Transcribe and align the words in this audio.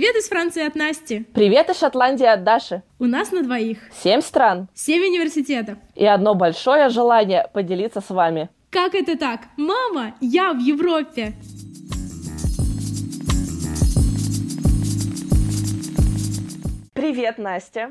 Привет 0.00 0.16
из 0.16 0.30
Франции 0.30 0.66
от 0.66 0.76
Насти. 0.76 1.26
Привет 1.34 1.68
из 1.68 1.78
Шотландии 1.78 2.24
от 2.24 2.42
Даши. 2.42 2.82
У 2.98 3.04
нас 3.04 3.32
на 3.32 3.42
двоих. 3.42 3.80
Семь 3.92 4.22
стран. 4.22 4.66
Семь 4.72 5.02
университетов. 5.02 5.76
И 5.94 6.06
одно 6.06 6.34
большое 6.34 6.88
желание 6.88 7.50
поделиться 7.52 8.00
с 8.00 8.08
вами. 8.08 8.48
Как 8.70 8.94
это 8.94 9.18
так? 9.18 9.42
Мама, 9.58 10.14
я 10.22 10.54
в 10.54 10.58
Европе. 10.58 11.34
Привет, 16.94 17.36
Настя. 17.36 17.90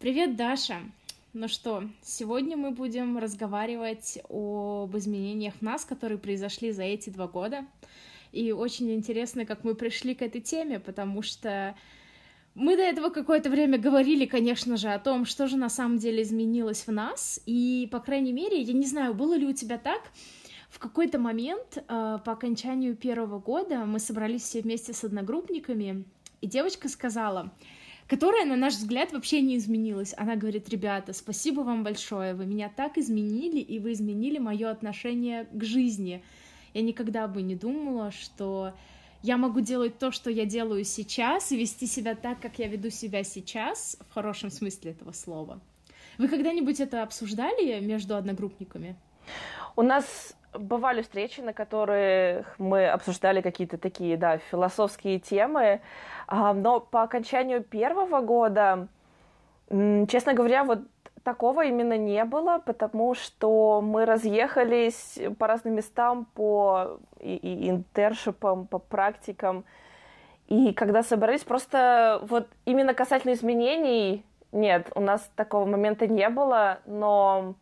Привет, 0.00 0.36
Даша. 0.36 0.76
Ну 1.34 1.48
что, 1.48 1.82
сегодня 2.02 2.56
мы 2.56 2.70
будем 2.70 3.18
разговаривать 3.18 4.18
об 4.30 4.96
изменениях 4.96 5.52
в 5.60 5.62
нас, 5.62 5.84
которые 5.84 6.16
произошли 6.16 6.72
за 6.72 6.84
эти 6.84 7.10
два 7.10 7.26
года. 7.26 7.66
И 8.32 8.52
очень 8.52 8.92
интересно, 8.92 9.44
как 9.44 9.62
мы 9.64 9.74
пришли 9.74 10.14
к 10.14 10.22
этой 10.22 10.40
теме, 10.40 10.80
потому 10.80 11.22
что 11.22 11.76
мы 12.54 12.76
до 12.76 12.82
этого 12.82 13.10
какое-то 13.10 13.48
время 13.50 13.78
говорили, 13.78 14.26
конечно 14.26 14.76
же, 14.76 14.88
о 14.88 14.98
том, 14.98 15.24
что 15.24 15.46
же 15.46 15.56
на 15.56 15.68
самом 15.68 15.98
деле 15.98 16.22
изменилось 16.22 16.86
в 16.86 16.92
нас. 16.92 17.40
И, 17.46 17.88
по 17.92 18.00
крайней 18.00 18.32
мере, 18.32 18.60
я 18.60 18.72
не 18.72 18.86
знаю, 18.86 19.14
было 19.14 19.34
ли 19.34 19.46
у 19.46 19.52
тебя 19.52 19.78
так, 19.78 20.00
в 20.68 20.78
какой-то 20.78 21.18
момент 21.18 21.76
э, 21.76 21.82
по 22.24 22.32
окончанию 22.32 22.96
первого 22.96 23.38
года 23.38 23.84
мы 23.84 23.98
собрались 23.98 24.42
все 24.42 24.62
вместе 24.62 24.94
с 24.94 25.04
одногруппниками, 25.04 26.04
и 26.40 26.46
девочка 26.46 26.88
сказала, 26.88 27.52
которая, 28.08 28.46
на 28.46 28.56
наш 28.56 28.74
взгляд, 28.74 29.12
вообще 29.12 29.42
не 29.42 29.56
изменилась. 29.58 30.14
Она 30.16 30.34
говорит, 30.36 30.68
ребята, 30.70 31.12
спасибо 31.12 31.60
вам 31.60 31.84
большое, 31.84 32.34
вы 32.34 32.46
меня 32.46 32.70
так 32.74 32.96
изменили, 32.98 33.60
и 33.60 33.78
вы 33.78 33.92
изменили 33.92 34.38
мое 34.38 34.70
отношение 34.70 35.46
к 35.52 35.62
жизни. 35.62 36.24
Я 36.74 36.82
никогда 36.82 37.28
бы 37.28 37.42
не 37.42 37.54
думала, 37.54 38.10
что 38.10 38.72
я 39.22 39.36
могу 39.36 39.60
делать 39.60 39.98
то, 39.98 40.10
что 40.10 40.30
я 40.30 40.46
делаю 40.46 40.84
сейчас, 40.84 41.52
и 41.52 41.56
вести 41.56 41.86
себя 41.86 42.14
так, 42.14 42.40
как 42.40 42.58
я 42.58 42.66
веду 42.66 42.90
себя 42.90 43.22
сейчас, 43.22 43.96
в 44.10 44.14
хорошем 44.14 44.50
смысле 44.50 44.92
этого 44.92 45.12
слова. 45.12 45.60
Вы 46.18 46.28
когда-нибудь 46.28 46.80
это 46.80 47.02
обсуждали 47.02 47.80
между 47.80 48.16
одногруппниками? 48.16 48.96
У 49.76 49.82
нас 49.82 50.34
бывали 50.52 51.02
встречи, 51.02 51.40
на 51.40 51.52
которых 51.52 52.58
мы 52.58 52.88
обсуждали 52.88 53.40
какие-то 53.40 53.78
такие, 53.78 54.16
да, 54.16 54.38
философские 54.38 55.18
темы, 55.18 55.80
но 56.30 56.80
по 56.80 57.02
окончанию 57.02 57.62
первого 57.62 58.20
года, 58.20 58.88
честно 59.70 60.34
говоря, 60.34 60.64
вот 60.64 60.80
такого 61.24 61.64
именно 61.64 61.96
не 61.96 62.24
было, 62.24 62.60
потому 62.64 63.14
что 63.14 63.80
мы 63.80 64.04
разъехались 64.04 65.18
по 65.38 65.46
разным 65.46 65.74
местам, 65.74 66.26
по 66.34 66.98
и, 67.20 67.36
и 67.36 67.70
интершипам, 67.70 68.66
по 68.66 68.78
практикам, 68.78 69.64
и 70.48 70.74
когда 70.74 71.02
собрались, 71.02 71.44
просто 71.44 72.20
вот 72.24 72.46
именно 72.66 72.92
касательно 72.92 73.32
изменений, 73.32 74.24
нет, 74.52 74.90
у 74.94 75.00
нас 75.00 75.30
такого 75.34 75.64
момента 75.64 76.06
не 76.06 76.28
было, 76.28 76.80
но 76.84 77.54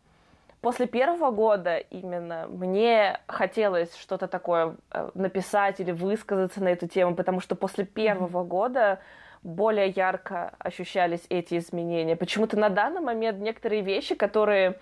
после 0.59 0.87
первого 0.87 1.31
года 1.31 1.77
именно 1.77 2.47
мне 2.49 3.21
хотелось 3.27 3.95
что-то 3.95 4.27
такое 4.27 4.75
э, 4.91 5.09
написать 5.13 5.79
или 5.79 5.91
высказаться 5.91 6.61
на 6.61 6.67
эту 6.67 6.87
тему, 6.87 7.15
потому 7.15 7.39
что 7.39 7.55
после 7.55 7.85
первого 7.85 8.43
года 8.43 8.99
более 9.43 9.87
ярко 9.89 10.53
ощущались 10.59 11.25
эти 11.29 11.57
изменения. 11.57 12.15
Почему-то 12.15 12.57
на 12.57 12.69
данный 12.69 13.01
момент 13.01 13.39
некоторые 13.39 13.81
вещи, 13.81 14.15
которые 14.15 14.77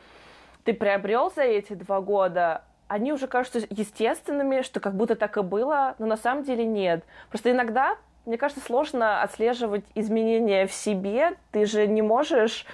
ты 0.63 0.73
приобрел 0.73 1.31
за 1.31 1.43
эти 1.43 1.73
два 1.73 2.01
года, 2.01 2.63
они 2.87 3.13
уже 3.13 3.27
кажутся 3.27 3.59
естественными, 3.69 4.61
что 4.61 4.79
как 4.79 4.95
будто 4.95 5.15
так 5.15 5.37
и 5.37 5.41
было, 5.41 5.95
но 5.99 6.05
на 6.05 6.17
самом 6.17 6.43
деле 6.43 6.65
нет. 6.65 7.03
Просто 7.29 7.51
иногда 7.51 7.97
мне 8.25 8.37
кажется, 8.37 8.63
сложно 8.63 9.23
отслеживать 9.23 9.85
изменения 9.95 10.67
в 10.67 10.73
себе. 10.73 11.33
Ты 11.51 11.65
же 11.65 11.87
не 11.87 12.03
можешь 12.03 12.65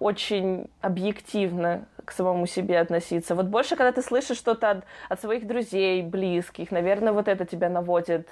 очень 0.00 0.70
объективно 0.80 1.84
к 2.04 2.12
самому 2.12 2.46
себе 2.46 2.80
относиться. 2.80 3.34
Вот 3.34 3.46
больше, 3.46 3.76
когда 3.76 3.92
ты 3.92 4.00
слышишь 4.00 4.38
что-то 4.38 4.70
от, 4.70 4.84
от 5.10 5.20
своих 5.20 5.46
друзей, 5.46 6.02
близких, 6.02 6.70
наверное, 6.70 7.12
вот 7.12 7.28
это 7.28 7.44
тебя 7.44 7.68
наводит 7.68 8.26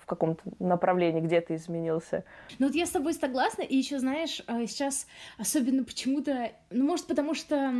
в 0.00 0.06
каком-то 0.06 0.42
направлении, 0.58 1.20
где 1.20 1.40
ты 1.40 1.56
изменился. 1.56 2.24
Ну 2.58 2.66
вот 2.66 2.76
я 2.76 2.86
с 2.86 2.90
тобой 2.90 3.14
согласна, 3.14 3.62
и 3.62 3.76
еще 3.76 3.98
знаешь, 3.98 4.42
э, 4.46 4.66
сейчас 4.66 5.06
особенно 5.38 5.84
почему-то, 5.84 6.52
ну 6.70 6.84
может 6.84 7.06
потому 7.06 7.34
что, 7.34 7.72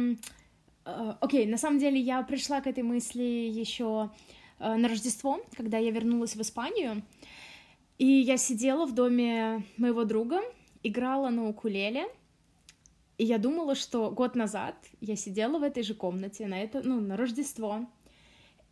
э, 0.84 1.14
окей, 1.20 1.46
на 1.46 1.58
самом 1.58 1.78
деле 1.78 1.98
я 2.00 2.22
пришла 2.22 2.60
к 2.60 2.66
этой 2.66 2.82
мысли 2.82 3.22
еще 3.22 4.10
на 4.58 4.88
Рождество, 4.88 5.40
когда 5.54 5.76
я 5.76 5.90
вернулась 5.90 6.34
в 6.34 6.40
Испанию, 6.40 7.02
и 7.98 8.06
я 8.06 8.38
сидела 8.38 8.86
в 8.86 8.94
доме 8.94 9.64
моего 9.76 10.04
друга, 10.04 10.40
играла 10.82 11.28
на 11.28 11.46
укулеле, 11.46 12.06
и 13.18 13.24
я 13.24 13.38
думала, 13.38 13.74
что 13.74 14.10
год 14.10 14.34
назад 14.34 14.74
я 15.00 15.16
сидела 15.16 15.58
в 15.58 15.62
этой 15.62 15.82
же 15.82 15.94
комнате 15.94 16.46
на 16.46 16.62
это, 16.62 16.82
ну, 16.82 17.00
на 17.00 17.16
Рождество, 17.16 17.86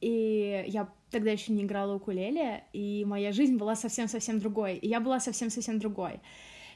и 0.00 0.64
я 0.66 0.92
тогда 1.14 1.30
еще 1.30 1.52
не 1.52 1.62
играла 1.62 1.94
укулеле, 1.94 2.64
и 2.72 3.04
моя 3.06 3.30
жизнь 3.30 3.56
была 3.56 3.76
совсем-совсем 3.76 4.40
другой, 4.40 4.76
и 4.76 4.88
я 4.88 4.98
была 4.98 5.20
совсем-совсем 5.20 5.78
другой. 5.78 6.20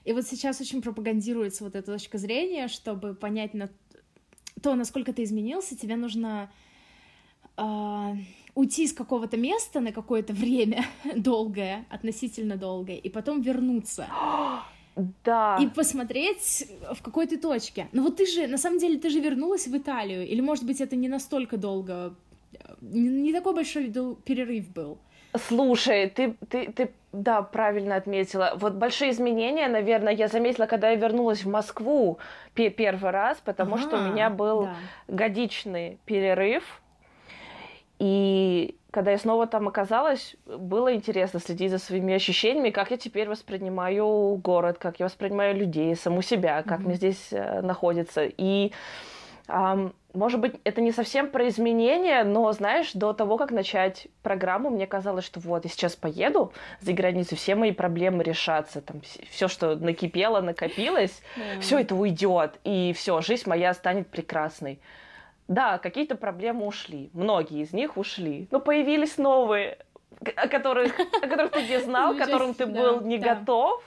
И 0.04 0.12
вот 0.12 0.24
сейчас 0.26 0.60
очень 0.60 0.80
пропагандируется 0.80 1.64
вот 1.64 1.74
эта 1.74 1.92
точка 1.92 2.18
зрения, 2.18 2.68
чтобы 2.68 3.14
понять 3.14 3.52
на 3.52 3.68
то, 4.62 4.76
насколько 4.76 5.12
ты 5.12 5.24
изменился, 5.24 5.76
тебе 5.76 5.96
нужно 5.96 6.52
э, 7.56 8.14
уйти 8.54 8.84
из 8.84 8.92
какого-то 8.92 9.36
места 9.36 9.80
на 9.80 9.90
какое-то 9.90 10.32
время 10.32 10.84
долгое, 11.16 11.84
относительно 11.90 12.56
долгое, 12.56 12.96
и 12.96 13.08
потом 13.10 13.42
вернуться. 13.42 14.06
Да. 15.24 15.58
И 15.62 15.68
посмотреть, 15.68 16.66
в 16.92 17.02
какой 17.02 17.28
ты 17.28 17.36
точке. 17.36 17.88
Но 17.92 18.02
вот 18.02 18.16
ты 18.16 18.26
же, 18.26 18.48
на 18.48 18.58
самом 18.58 18.80
деле, 18.80 18.98
ты 18.98 19.10
же 19.10 19.20
вернулась 19.20 19.68
в 19.68 19.76
Италию, 19.76 20.26
или, 20.26 20.40
может 20.40 20.64
быть, 20.64 20.80
это 20.80 20.96
не 20.96 21.06
настолько 21.06 21.56
долго, 21.56 22.16
не 22.80 23.32
такой 23.32 23.54
большой 23.54 23.92
перерыв 24.24 24.72
был. 24.72 24.98
Слушай, 25.48 26.08
ты, 26.08 26.36
ты, 26.48 26.72
ты, 26.72 26.90
да, 27.12 27.42
правильно 27.42 27.96
отметила. 27.96 28.54
Вот 28.56 28.74
большие 28.74 29.10
изменения, 29.10 29.68
наверное, 29.68 30.14
я 30.14 30.28
заметила, 30.28 30.66
когда 30.66 30.90
я 30.90 30.96
вернулась 30.96 31.44
в 31.44 31.48
Москву 31.48 32.18
первый 32.54 33.10
раз, 33.10 33.38
потому 33.44 33.74
ага, 33.74 33.82
что 33.82 33.98
у 33.98 34.12
меня 34.12 34.30
был 34.30 34.62
да. 34.62 34.74
годичный 35.06 35.98
перерыв 36.06 36.80
и 37.98 38.76
когда 38.90 39.10
я 39.10 39.18
снова 39.18 39.46
там 39.46 39.68
оказалась, 39.68 40.36
было 40.46 40.94
интересно 40.94 41.40
следить 41.40 41.70
за 41.70 41.78
своими 41.78 42.14
ощущениями, 42.14 42.70
как 42.70 42.90
я 42.90 42.96
теперь 42.96 43.28
воспринимаю 43.28 44.36
город, 44.36 44.78
как 44.78 45.00
я 45.00 45.06
воспринимаю 45.06 45.56
людей, 45.56 45.94
саму 45.96 46.22
себя, 46.22 46.62
как 46.62 46.80
mm-hmm. 46.80 46.84
мне 46.84 46.94
здесь 46.94 47.28
э, 47.32 47.60
находится. 47.60 48.24
И, 48.24 48.72
эм, 49.48 49.92
может 50.14 50.40
быть, 50.40 50.54
это 50.64 50.80
не 50.80 50.92
совсем 50.92 51.30
про 51.30 51.48
изменения, 51.48 52.24
но, 52.24 52.50
знаешь, 52.52 52.92
до 52.92 53.12
того, 53.12 53.36
как 53.36 53.50
начать 53.50 54.08
программу, 54.22 54.70
мне 54.70 54.86
казалось, 54.86 55.24
что 55.24 55.38
вот, 55.40 55.64
я 55.64 55.70
сейчас 55.70 55.96
поеду 55.96 56.52
за 56.80 56.92
границу, 56.92 57.36
все 57.36 57.54
мои 57.54 57.72
проблемы 57.72 58.24
решатся, 58.24 58.80
там, 58.80 59.02
все, 59.30 59.48
что 59.48 59.76
накипело, 59.76 60.40
накопилось, 60.40 61.22
mm-hmm. 61.36 61.60
все 61.60 61.78
это 61.80 61.94
уйдет, 61.94 62.58
и 62.64 62.94
все, 62.96 63.20
жизнь 63.20 63.48
моя 63.48 63.74
станет 63.74 64.08
прекрасной. 64.08 64.80
Да, 65.46 65.78
какие-то 65.78 66.14
проблемы 66.14 66.66
ушли. 66.66 67.10
Многие 67.14 67.62
из 67.62 67.72
них 67.72 67.96
ушли. 67.96 68.48
Но 68.50 68.60
появились 68.60 69.16
новые, 69.16 69.78
о 70.36 70.48
которых, 70.48 70.98
о 70.98 71.26
которых 71.26 71.52
ты 71.52 71.62
не 71.66 71.80
знал, 71.80 72.14
к 72.16 72.18
которым 72.18 72.54
ты 72.54 72.66
был 72.66 73.00
не 73.00 73.18
готов. 73.18 73.82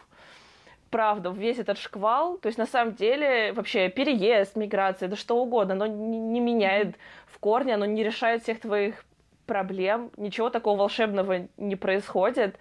Правда, 0.91 1.29
весь 1.31 1.57
этот 1.57 1.77
шквал, 1.77 2.37
то 2.37 2.47
есть 2.47 2.57
на 2.57 2.65
самом 2.65 2.95
деле 2.95 3.53
вообще 3.53 3.87
переезд, 3.87 4.57
миграция, 4.57 5.07
да 5.07 5.15
что 5.15 5.37
угодно, 5.37 5.73
оно 5.73 5.87
не 5.87 6.41
меняет 6.41 6.97
в 7.27 7.39
корне, 7.39 7.75
оно 7.75 7.85
не 7.85 8.03
решает 8.03 8.43
всех 8.43 8.59
твоих 8.59 9.05
проблем, 9.45 10.11
ничего 10.17 10.49
такого 10.49 10.77
волшебного 10.77 11.47
не 11.55 11.75
происходит. 11.77 12.57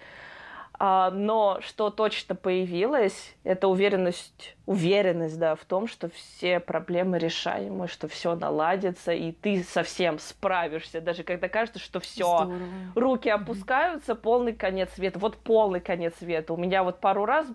А, 0.83 1.11
но 1.11 1.61
что 1.61 1.91
точно 1.91 2.35
появилось, 2.35 3.35
это 3.45 3.69
уверенность, 3.69 4.57
уверенность, 4.65 5.39
да, 5.39 5.55
в 5.55 5.65
том, 5.67 5.87
что 5.87 6.09
все 6.09 6.59
проблемы 6.59 7.19
решаемы, 7.19 7.87
что 7.87 8.09
все 8.09 8.35
наладится, 8.35 9.13
и 9.13 9.33
ты 9.33 9.63
совсем 9.63 10.19
справишься, 10.19 11.03
даже 11.03 11.23
когда 11.23 11.49
кажется, 11.49 11.79
что 11.79 12.01
все, 12.01 12.51
руки 12.95 13.29
опускаются, 13.29 14.15
полный 14.15 14.55
конец 14.55 14.89
света. 14.95 15.19
Вот 15.19 15.37
полный 15.37 15.81
конец 15.81 16.15
света. 16.19 16.55
У 16.55 16.57
меня 16.57 16.83
вот 16.83 16.99
пару 17.01 17.27
раз 17.27 17.47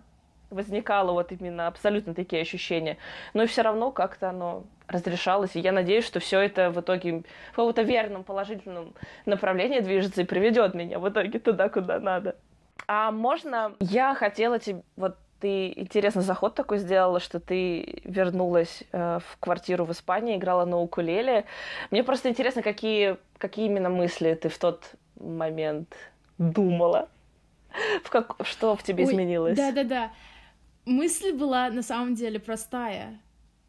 возникало 0.50 1.12
вот 1.12 1.32
именно 1.32 1.68
абсолютно 1.68 2.14
такие 2.14 2.42
ощущения, 2.42 2.98
но 3.34 3.46
все 3.48 3.62
равно 3.62 3.92
как-то 3.92 4.30
оно 4.30 4.64
разрешалось, 4.88 5.56
и 5.56 5.60
я 5.60 5.72
надеюсь, 5.72 6.06
что 6.06 6.20
все 6.20 6.40
это 6.40 6.70
в 6.70 6.80
итоге 6.80 7.24
в 7.52 7.56
каком-то 7.56 7.82
верном 7.82 8.24
положительном 8.24 8.94
направлении 9.26 9.80
движется 9.80 10.22
и 10.22 10.26
приведет 10.26 10.74
меня 10.74 11.00
в 11.00 11.10
итоге 11.10 11.40
туда, 11.40 11.70
куда 11.70 12.00
надо. 12.00 12.36
А 12.88 13.12
можно... 13.12 13.74
Я 13.80 14.14
хотела 14.16 14.60
тебе... 14.60 14.82
Вот 14.96 15.18
ты 15.40 15.74
интересный 15.76 16.22
заход 16.22 16.56
такой 16.56 16.78
сделала, 16.78 17.20
что 17.20 17.40
ты 17.40 18.02
вернулась 18.04 18.84
э, 18.92 19.20
в 19.20 19.38
квартиру 19.40 19.86
в 19.86 19.92
Испании, 19.92 20.38
играла 20.38 20.66
на 20.66 20.78
укулеле. 20.78 21.46
Мне 21.92 22.04
просто 22.04 22.30
интересно, 22.30 22.62
какие, 22.62 23.18
какие 23.38 23.66
именно 23.66 23.90
мысли 23.90 24.34
ты 24.36 24.50
в 24.50 24.58
тот 24.58 24.92
момент 25.20 25.94
думала? 26.38 27.10
В 28.04 28.10
как... 28.10 28.36
Что 28.44 28.76
в 28.76 28.84
тебе 28.84 29.06
Ой, 29.06 29.12
изменилось? 29.12 29.58
Да-да-да. 29.58 30.12
Мысль 30.86 31.34
была 31.34 31.70
на 31.70 31.82
самом 31.82 32.16
деле 32.16 32.40
простая. 32.40 33.20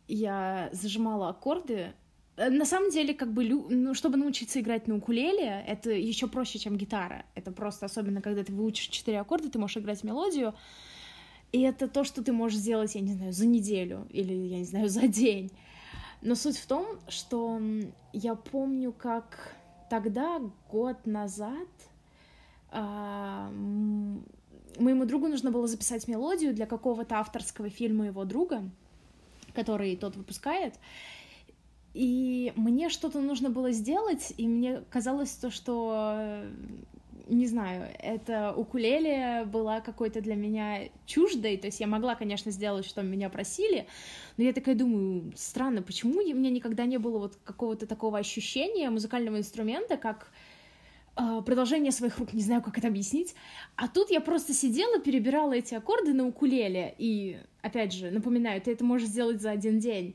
Я 0.07 0.69
зажимала 0.73 1.31
аккорды. 1.31 1.95
Э, 2.37 2.51
на 2.51 2.65
самом 2.67 2.91
деле, 2.91 3.15
как 3.15 3.33
бы, 3.33 3.45
ну, 3.49 3.95
чтобы 3.95 4.19
научиться 4.19 4.61
играть 4.61 4.87
на 4.87 4.97
укулеле, 4.97 5.65
это 5.67 5.91
еще 5.91 6.29
проще, 6.29 6.59
чем 6.59 6.77
гитара. 6.77 7.25
Это 7.35 7.53
просто, 7.53 7.87
особенно 7.87 8.21
когда 8.21 8.45
ты 8.45 8.53
выучишь 8.53 8.89
четыре 8.89 9.21
аккорда, 9.21 9.51
ты 9.51 9.59
можешь 9.59 9.79
играть 9.79 10.05
мелодию. 10.05 10.55
И 11.53 11.63
это 11.63 11.89
то, 11.89 12.05
что 12.05 12.23
ты 12.23 12.33
можешь 12.33 12.59
сделать, 12.59 12.95
я 12.95 13.01
не 13.01 13.15
знаю, 13.15 13.33
за 13.33 13.47
неделю 13.47 14.07
или, 14.11 14.35
я 14.35 14.59
не 14.59 14.65
знаю, 14.65 14.89
за 14.91 15.09
день. 15.09 15.51
Но 16.21 16.35
суть 16.35 16.59
в 16.59 16.67
том, 16.67 16.99
что 17.09 17.61
я 18.13 18.35
помню, 18.35 18.93
как 18.93 19.55
тогда, 19.89 20.41
год 20.71 21.07
назад, 21.07 21.69
а, 22.71 23.51
моему 24.79 25.05
другу 25.05 25.29
нужно 25.29 25.51
было 25.51 25.67
записать 25.67 26.09
мелодию 26.09 26.55
для 26.55 26.67
какого-то 26.67 27.17
авторского 27.17 27.69
фильма 27.69 28.07
его 28.07 28.25
друга, 28.25 28.63
который 29.55 29.97
тот 29.97 30.17
выпускает. 30.17 30.75
И 31.95 32.53
мне 32.57 32.91
что-то 32.91 33.21
нужно 33.21 33.49
было 33.49 33.73
сделать, 33.73 34.35
и 34.37 34.47
мне 34.47 34.83
казалось 34.91 35.31
то, 35.31 35.51
что 35.51 36.43
не 37.29 37.47
знаю, 37.47 37.89
это 37.99 38.55
укулеле 38.57 39.45
была 39.47 39.81
какой-то 39.81 40.21
для 40.21 40.37
меня 40.37 40.89
чуждой, 41.07 41.57
то 41.57 41.67
есть 41.67 41.81
я 41.81 41.87
могла, 41.87 42.15
конечно, 42.15 42.53
сделать, 42.53 42.87
что 42.87 43.03
меня 43.03 43.29
просили, 43.31 43.87
но 44.37 44.45
я 44.45 44.53
такая 44.53 44.77
думаю, 44.77 45.33
странно, 45.35 45.83
почему 45.83 46.21
у 46.21 46.35
меня 46.35 46.51
никогда 46.51 46.85
не 46.85 46.99
было 46.99 47.19
вот 47.19 47.37
какого-то 47.43 47.87
такого 47.87 48.19
ощущения 48.19 48.91
музыкального 48.91 49.39
инструмента, 49.39 49.97
как 49.97 50.31
продолжение 51.17 51.93
своих 51.93 52.19
рук, 52.19 52.33
не 52.33 52.43
знаю, 52.43 52.63
как 52.63 52.79
это 52.79 52.89
объяснить, 52.89 53.35
а 53.75 53.89
тут 53.89 54.11
я 54.11 54.21
просто 54.21 54.53
сидела, 54.53 55.01
перебирала 55.01 55.55
эти 55.55 55.75
аккорды 55.75 56.13
на 56.13 56.27
укулеле, 56.27 56.95
и, 56.99 57.39
опять 57.63 57.93
же, 57.93 58.11
напоминаю, 58.11 58.61
ты 58.61 58.73
это 58.73 58.85
можешь 58.85 59.09
сделать 59.09 59.41
за 59.41 59.51
один 59.51 59.79
день, 59.79 60.15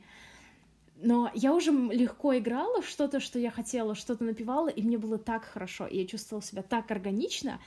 но 1.03 1.31
я 1.33 1.53
уже 1.53 1.71
легко 1.71 2.37
играла 2.37 2.83
что-то, 2.83 3.19
что 3.19 3.39
я 3.39 3.49
хотела, 3.49 3.95
что-то 3.95 4.23
напевала, 4.23 4.69
и 4.69 4.83
мне 4.83 4.97
было 4.97 5.17
так 5.17 5.45
хорошо, 5.45 5.87
и 5.87 5.97
я 5.97 6.05
чувствовала 6.05 6.43
себя 6.43 6.61
так 6.61 6.91
органично. 6.91 7.59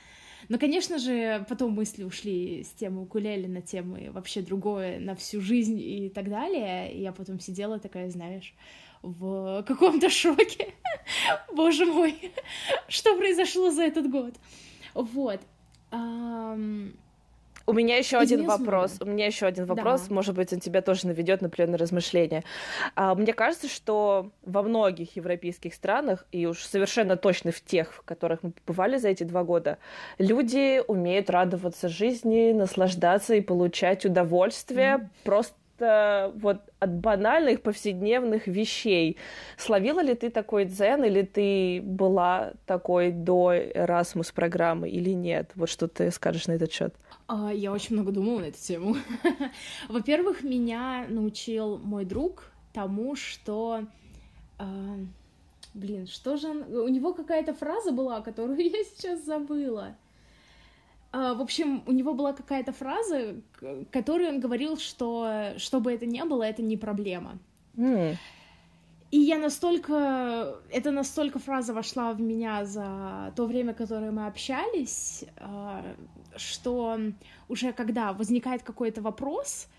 Но, 0.47 0.59
конечно 0.59 0.99
же, 0.99 1.45
потом 1.49 1.71
мысли 1.71 2.03
ушли 2.03 2.63
с 2.63 2.69
темы 2.69 3.01
укулеле 3.01 3.47
на 3.47 3.61
темы 3.61 4.11
вообще 4.11 4.41
другое, 4.41 4.99
на 4.99 5.15
всю 5.15 5.41
жизнь 5.41 5.79
и 5.79 6.09
так 6.09 6.29
далее. 6.29 6.93
И 6.93 7.01
я 7.01 7.11
потом 7.11 7.39
сидела 7.39 7.79
такая, 7.79 8.09
знаешь, 8.09 8.53
в 9.05 9.63
каком-то 9.63 10.09
шоке. 10.09 10.73
Боже 11.53 11.85
мой, 11.85 12.31
что 12.87 13.15
произошло 13.15 13.69
за 13.69 13.83
этот 13.83 14.09
год? 14.09 14.33
Вот. 14.93 15.39
У 17.67 17.73
меня 17.73 17.97
еще 17.97 18.17
один 18.17 18.45
вопрос. 18.45 18.97
У 18.99 19.05
меня 19.05 19.25
еще 19.25 19.47
один 19.47 19.65
вопрос. 19.65 20.01
Да. 20.07 20.13
Может 20.13 20.35
быть, 20.35 20.53
он 20.53 20.59
тебя 20.59 20.81
тоже 20.81 21.07
наведет 21.07 21.41
на 21.41 21.47
определенные 21.47 21.77
размышления. 21.77 22.43
А, 22.95 23.15
мне 23.15 23.33
кажется, 23.33 23.67
что 23.67 24.31
во 24.43 24.61
многих 24.61 25.15
европейских 25.15 25.73
странах, 25.73 26.27
и 26.31 26.45
уж 26.45 26.63
совершенно 26.63 27.17
точно 27.17 27.51
в 27.51 27.61
тех, 27.61 27.91
в 27.91 28.01
которых 28.03 28.43
мы 28.43 28.51
побывали 28.51 28.97
за 28.97 29.09
эти 29.09 29.23
два 29.23 29.43
года, 29.43 29.79
люди 30.19 30.81
умеют 30.87 31.31
радоваться 31.31 31.89
жизни, 31.89 32.51
наслаждаться 32.51 33.33
и 33.33 33.41
получать 33.41 34.05
удовольствие 34.05 34.97
mm. 34.97 35.07
просто 35.23 35.55
вот 35.79 36.61
от 36.79 36.93
банальных 36.93 37.61
повседневных 37.61 38.47
вещей. 38.47 39.17
Словила 39.57 40.01
ли 40.01 40.15
ты 40.15 40.29
такой 40.29 40.65
дзен, 40.65 41.03
или 41.03 41.21
ты 41.21 41.81
была 41.81 42.53
такой 42.65 43.11
до 43.11 43.53
Erasmus 43.53 44.33
программы, 44.33 44.89
или 44.89 45.11
нет? 45.11 45.51
Вот 45.55 45.69
что 45.69 45.87
ты 45.87 46.11
скажешь 46.11 46.47
на 46.47 46.53
этот 46.53 46.71
счет? 46.71 46.95
А, 47.27 47.51
я 47.51 47.71
очень 47.71 47.95
много 47.95 48.11
думала 48.11 48.39
на 48.41 48.45
эту 48.45 48.59
тему. 48.59 48.95
Во-первых, 49.89 50.43
меня 50.43 51.05
научил 51.09 51.77
мой 51.77 52.05
друг 52.05 52.51
тому, 52.73 53.15
что... 53.15 53.85
А, 54.57 54.97
блин, 55.73 56.07
что 56.07 56.37
же 56.37 56.49
он... 56.49 56.63
У 56.63 56.87
него 56.87 57.13
какая-то 57.13 57.53
фраза 57.53 57.91
была, 57.91 58.21
которую 58.21 58.57
я 58.63 58.83
сейчас 58.83 59.23
забыла. 59.25 59.95
А, 61.15 61.33
в 61.33 61.41
общем, 61.41 61.81
у 61.87 61.93
него 61.93 62.13
была 62.13 62.33
какая-то 62.33 62.73
фраза, 62.73 63.35
которой 63.89 64.27
он 64.27 64.41
говорил, 64.41 64.77
что 64.77 65.53
что 65.57 65.79
бы 65.79 65.93
это 65.93 66.05
ни 66.05 66.21
было, 66.27 66.43
это 66.43 66.61
не 66.61 66.75
проблема. 66.75 67.39
Mm. 67.77 68.15
И 69.11 69.19
я 69.19 69.37
настолько, 69.37 70.57
это 70.69 70.91
настолько 70.91 71.39
фраза 71.39 71.73
вошла 71.73 72.11
в 72.11 72.19
меня 72.19 72.65
за 72.65 73.31
то 73.37 73.45
время, 73.45 73.73
которое 73.73 74.11
мы 74.11 74.27
общались, 74.27 75.23
а, 75.37 75.85
что 76.35 76.99
уже 77.47 77.71
когда 77.71 78.11
возникает 78.11 78.63
какой-то 78.63 79.01
вопрос, 79.01 79.69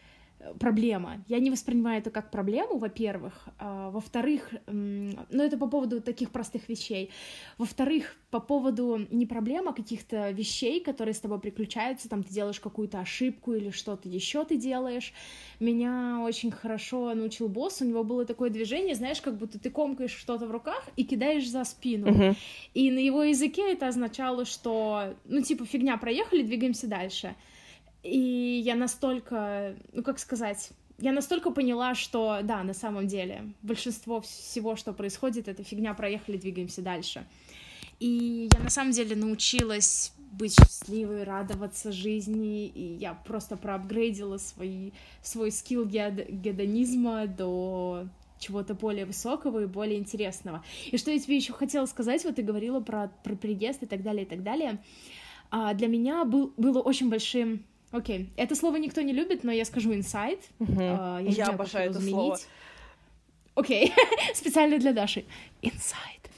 проблема. 0.59 1.25
Я 1.29 1.39
не 1.39 1.51
воспринимаю 1.51 2.01
это 2.01 2.11
как 2.11 2.31
проблему, 2.31 2.79
во-первых. 2.79 3.49
А, 3.59 3.91
во-вторых, 3.91 4.51
ну 4.67 5.43
это 5.43 5.57
по 5.57 5.67
поводу 5.67 6.01
таких 6.01 6.31
простых 6.31 6.69
вещей. 6.69 7.11
Во-вторых, 7.59 8.17
по 8.31 8.41
поводу 8.41 9.07
не 9.11 9.27
проблем, 9.27 9.69
а 9.69 9.73
каких-то 9.73 10.31
вещей, 10.31 10.81
которые 10.81 11.15
с 11.15 11.21
тобой 11.21 11.41
приключаются, 11.41 12.09
там 12.09 12.23
ты 12.23 12.33
делаешь 12.33 12.61
какую-то 12.61 13.01
ошибку 13.01 13.55
или 13.55 13.71
что-то 13.71 14.09
еще 14.09 14.45
ты 14.45 14.57
делаешь. 14.57 15.13
Меня 15.61 16.21
очень 16.23 16.51
хорошо 16.51 17.15
научил 17.15 17.49
босс, 17.49 17.81
у 17.81 17.85
него 17.85 18.05
было 18.05 18.25
такое 18.25 18.51
движение, 18.51 18.95
знаешь, 18.95 19.21
как 19.21 19.37
будто 19.37 19.59
ты 19.59 19.71
комкаешь 19.71 20.15
что-то 20.15 20.47
в 20.47 20.51
руках 20.51 20.89
и 20.97 21.05
кидаешь 21.05 21.49
за 21.49 21.65
спину. 21.65 22.09
Uh-huh. 22.09 22.37
И 22.75 22.91
на 22.91 22.99
его 22.99 23.23
языке 23.23 23.73
это 23.73 23.89
означало, 23.89 24.45
что, 24.45 25.15
ну 25.25 25.41
типа, 25.43 25.65
фигня, 25.65 25.97
проехали, 25.97 26.43
двигаемся 26.43 26.87
дальше. 26.87 27.35
И 28.07 28.63
я 28.65 28.75
настолько, 28.75 29.75
ну 29.93 30.03
как 30.03 30.19
сказать, 30.19 30.71
я 30.99 31.13
настолько 31.13 31.51
поняла, 31.51 31.95
что 31.95 32.41
да, 32.43 32.63
на 32.63 32.73
самом 32.73 33.07
деле 33.07 33.53
большинство 33.63 34.21
всего, 34.21 34.77
что 34.77 34.93
происходит, 34.93 35.49
это 35.49 35.63
фигня, 35.63 35.93
проехали, 35.95 36.37
двигаемся 36.37 36.83
дальше. 36.83 37.27
И 37.99 38.49
я 38.53 38.61
на 38.61 38.71
самом 38.71 38.93
деле 38.93 39.17
научилась 39.17 40.13
быть 40.33 40.55
счастливой, 40.55 41.25
радоваться 41.25 41.93
жизни, 41.93 42.67
и 42.67 42.97
я 43.01 43.15
просто 43.15 43.57
проапгрейдила 43.57 44.37
свои, 44.39 44.91
свой 45.23 45.51
скилл 45.51 45.87
гед, 45.87 46.29
гедонизма 46.31 47.27
до 47.27 48.07
чего-то 48.39 48.75
более 48.75 49.07
высокого 49.07 49.63
и 49.63 49.67
более 49.67 49.99
интересного. 49.99 50.63
И 50.91 50.99
что 50.99 51.11
я 51.11 51.19
тебе 51.19 51.37
еще 51.37 51.55
хотела 51.55 51.87
сказать, 51.87 52.23
вот 52.25 52.37
ты 52.37 52.43
говорила 52.43 52.81
про, 52.81 53.11
про 53.25 53.35
приезд 53.35 53.83
и 53.83 53.87
так 53.87 54.03
далее, 54.03 54.25
и 54.25 54.29
так 54.29 54.43
далее. 54.43 54.79
А, 55.51 55.73
для 55.73 55.89
меня 55.89 56.25
был, 56.25 56.53
было 56.57 56.81
очень 56.81 57.09
большим 57.09 57.65
Окей, 57.93 58.31
это 58.37 58.55
слово 58.55 58.77
никто 58.77 59.01
не 59.01 59.13
любит, 59.13 59.45
но 59.45 59.53
я 59.53 59.65
скажу 59.65 59.95
инсайт. 59.95 60.41
Uh-huh. 60.59 60.77
Uh, 60.77 61.23
я, 61.23 61.29
я 61.29 61.33
знаю, 61.33 61.51
обожаю 61.55 61.91
это 61.91 62.01
слово. 62.01 62.39
Окей, 63.55 63.89
okay. 63.89 64.35
специально 64.35 64.79
для 64.79 64.93
Даши. 64.93 65.25
Инсайт. 65.63 66.31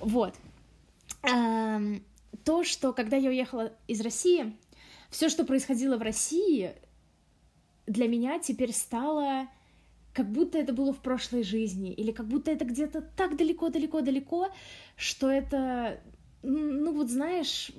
Вот. 0.00 0.34
Um, 1.22 2.02
то, 2.44 2.64
что 2.64 2.92
когда 2.92 3.16
я 3.16 3.30
уехала 3.30 3.72
из 3.88 4.00
России, 4.00 4.52
все, 5.10 5.28
что 5.28 5.44
происходило 5.44 5.96
в 5.96 6.02
России, 6.02 6.72
для 7.86 8.08
меня 8.08 8.38
теперь 8.38 8.72
стало 8.72 9.48
как 10.12 10.30
будто 10.30 10.58
это 10.58 10.72
было 10.72 10.92
в 10.92 10.98
прошлой 10.98 11.42
жизни, 11.42 11.92
или 11.92 12.12
как 12.12 12.26
будто 12.26 12.50
это 12.50 12.64
где-то 12.64 13.00
так 13.00 13.36
далеко-далеко-далеко, 13.36 14.50
что 14.96 15.30
это, 15.30 16.00
ну 16.42 16.92
вот 16.92 17.08
знаешь, 17.08 17.70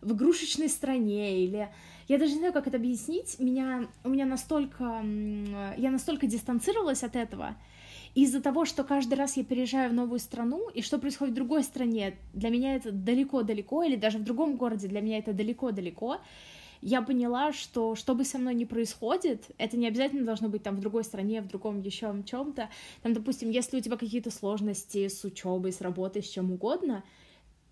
в 0.00 0.12
игрушечной 0.12 0.68
стране, 0.68 1.44
или 1.44 1.68
я 2.08 2.18
даже 2.18 2.32
не 2.32 2.38
знаю, 2.38 2.52
как 2.52 2.66
это 2.66 2.76
объяснить. 2.76 3.38
Меня, 3.38 3.88
у 4.02 4.08
меня 4.08 4.26
настолько... 4.26 5.02
Я 5.76 5.90
настолько 5.90 6.26
дистанцировалась 6.26 7.04
от 7.04 7.16
этого. 7.16 7.56
Из-за 8.14 8.42
того, 8.42 8.64
что 8.64 8.82
каждый 8.82 9.14
раз 9.14 9.36
я 9.36 9.44
переезжаю 9.44 9.90
в 9.90 9.94
новую 9.94 10.18
страну, 10.18 10.68
и 10.70 10.82
что 10.82 10.98
происходит 10.98 11.32
в 11.32 11.36
другой 11.36 11.62
стране, 11.62 12.16
для 12.34 12.50
меня 12.50 12.74
это 12.74 12.90
далеко-далеко, 12.90 13.84
или 13.84 13.94
даже 13.94 14.18
в 14.18 14.24
другом 14.24 14.56
городе 14.56 14.88
для 14.88 15.00
меня 15.00 15.18
это 15.18 15.32
далеко-далеко, 15.32 16.18
я 16.82 17.02
поняла, 17.02 17.52
что 17.52 17.94
что 17.94 18.14
бы 18.14 18.24
со 18.24 18.38
мной 18.38 18.54
ни 18.54 18.64
происходит, 18.64 19.44
это 19.58 19.76
не 19.76 19.86
обязательно 19.86 20.24
должно 20.24 20.48
быть 20.48 20.62
там 20.62 20.76
в 20.76 20.80
другой 20.80 21.04
стране, 21.04 21.42
в 21.42 21.46
другом 21.46 21.80
еще 21.82 22.12
чем-то. 22.24 22.70
Там, 23.02 23.12
допустим, 23.12 23.50
если 23.50 23.76
у 23.76 23.80
тебя 23.80 23.96
какие-то 23.96 24.30
сложности 24.30 25.06
с 25.06 25.22
учебой, 25.24 25.72
с 25.72 25.80
работой, 25.80 26.22
с 26.22 26.28
чем 26.28 26.50
угодно, 26.50 27.04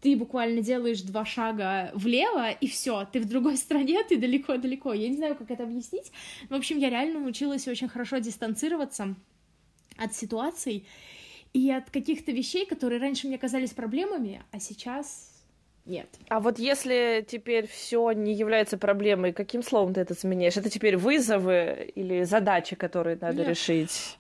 ты 0.01 0.17
буквально 0.17 0.63
делаешь 0.63 1.03
два 1.03 1.25
шага 1.25 1.91
влево, 1.95 2.51
и 2.51 2.69
все, 2.69 3.07
ты 3.13 3.21
в 3.21 3.29
другой 3.29 3.57
стране, 3.57 4.03
ты 4.05 4.17
далеко-далеко. 4.17 4.93
Я 4.93 5.09
не 5.09 5.17
знаю, 5.17 5.37
как 5.37 5.51
это 5.51 5.65
объяснить. 5.65 6.13
В 6.49 6.55
общем, 6.55 6.79
я 6.79 6.91
реально 6.91 7.21
научилась 7.21 7.67
очень 7.67 7.89
хорошо 7.89 8.19
дистанцироваться 8.19 9.15
от 9.97 10.15
ситуаций 10.15 10.87
и 11.53 11.71
от 11.71 11.91
каких-то 11.91 12.31
вещей, 12.31 12.67
которые 12.67 13.01
раньше 13.01 13.27
мне 13.27 13.39
казались 13.39 13.71
проблемами, 13.71 14.43
а 14.53 14.61
сейчас 14.61 15.35
нет. 15.85 16.09
А 16.29 16.41
вот 16.41 16.59
если 16.59 17.25
теперь 17.27 17.67
все 17.67 18.13
не 18.13 18.35
является 18.35 18.77
проблемой, 18.79 19.33
каким 19.33 19.63
словом 19.63 19.95
ты 19.95 20.03
это 20.03 20.15
заменяешь? 20.15 20.57
Это 20.57 20.71
теперь 20.71 20.97
вызовы 20.97 21.91
или 21.95 22.23
задачи, 22.25 22.77
которые 22.77 23.17
надо 23.21 23.39
нет. 23.39 23.49
решить? 23.49 24.19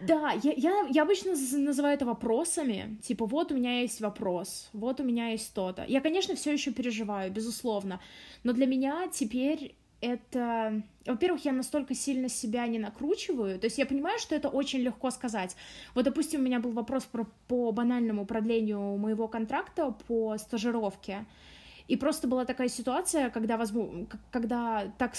Да, 0.00 0.32
я, 0.42 0.52
я, 0.52 0.86
я 0.90 1.02
обычно 1.02 1.32
называю 1.32 1.94
это 1.94 2.04
вопросами. 2.04 2.98
Типа, 3.02 3.26
вот 3.26 3.52
у 3.52 3.54
меня 3.54 3.80
есть 3.80 4.00
вопрос, 4.00 4.68
вот 4.72 5.00
у 5.00 5.04
меня 5.04 5.28
есть 5.28 5.52
то-то. 5.54 5.84
Я, 5.88 6.00
конечно, 6.00 6.34
все 6.34 6.52
еще 6.52 6.72
переживаю, 6.72 7.32
безусловно. 7.32 8.00
Но 8.44 8.52
для 8.52 8.66
меня 8.66 9.08
теперь 9.12 9.74
это... 10.00 10.82
Во-первых, 11.06 11.44
я 11.44 11.52
настолько 11.52 11.94
сильно 11.94 12.28
себя 12.28 12.66
не 12.66 12.78
накручиваю, 12.78 13.58
то 13.58 13.66
есть 13.66 13.78
я 13.78 13.86
понимаю, 13.86 14.18
что 14.18 14.34
это 14.34 14.48
очень 14.48 14.80
легко 14.80 15.10
сказать. 15.10 15.56
Вот, 15.94 16.04
допустим, 16.04 16.40
у 16.40 16.44
меня 16.44 16.60
был 16.60 16.72
вопрос 16.72 17.04
про, 17.04 17.26
по 17.48 17.72
банальному 17.72 18.26
продлению 18.26 18.96
моего 18.98 19.28
контракта 19.28 19.94
по 20.06 20.36
стажировке, 20.36 21.24
и 21.88 21.96
просто 21.96 22.26
была 22.26 22.44
такая 22.44 22.68
ситуация, 22.68 23.30
когда, 23.30 23.56
возможно, 23.56 24.06
когда 24.30 24.92
так 24.98 25.14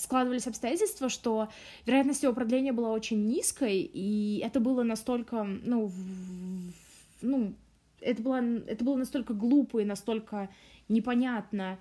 складывались 0.00 0.46
обстоятельства, 0.46 1.08
что 1.08 1.48
вероятность 1.86 2.22
его 2.22 2.32
продления 2.32 2.72
была 2.72 2.90
очень 2.90 3.26
низкой, 3.26 3.80
и 3.80 4.38
это 4.44 4.60
было 4.60 4.82
настолько, 4.82 5.44
ну, 5.44 5.86
в, 5.86 5.94
ну, 7.22 7.54
это 8.00 8.22
было, 8.22 8.42
это 8.66 8.84
было 8.84 8.96
настолько 8.96 9.34
глупо 9.34 9.80
и 9.80 9.84
настолько 9.84 10.48
непонятно, 10.88 11.78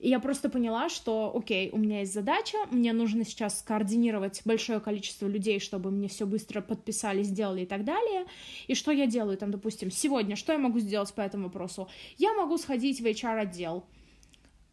и 0.00 0.08
я 0.08 0.18
просто 0.18 0.48
поняла, 0.48 0.88
что, 0.88 1.30
окей, 1.36 1.68
у 1.70 1.76
меня 1.76 2.00
есть 2.00 2.14
задача, 2.14 2.56
мне 2.70 2.94
нужно 2.94 3.22
сейчас 3.24 3.60
скоординировать 3.60 4.40
большое 4.46 4.80
количество 4.80 5.26
людей, 5.26 5.60
чтобы 5.60 5.90
мне 5.90 6.08
все 6.08 6.24
быстро 6.24 6.62
подписали, 6.62 7.22
сделали 7.22 7.62
и 7.62 7.66
так 7.66 7.84
далее. 7.84 8.24
И 8.66 8.74
что 8.74 8.92
я 8.92 9.06
делаю 9.06 9.36
там, 9.36 9.50
допустим, 9.50 9.90
сегодня, 9.90 10.36
что 10.36 10.54
я 10.54 10.58
могу 10.58 10.78
сделать 10.78 11.12
по 11.12 11.20
этому 11.20 11.44
вопросу? 11.44 11.86
Я 12.16 12.32
могу 12.32 12.56
сходить 12.56 13.02
в 13.02 13.04
HR-отдел, 13.04 13.84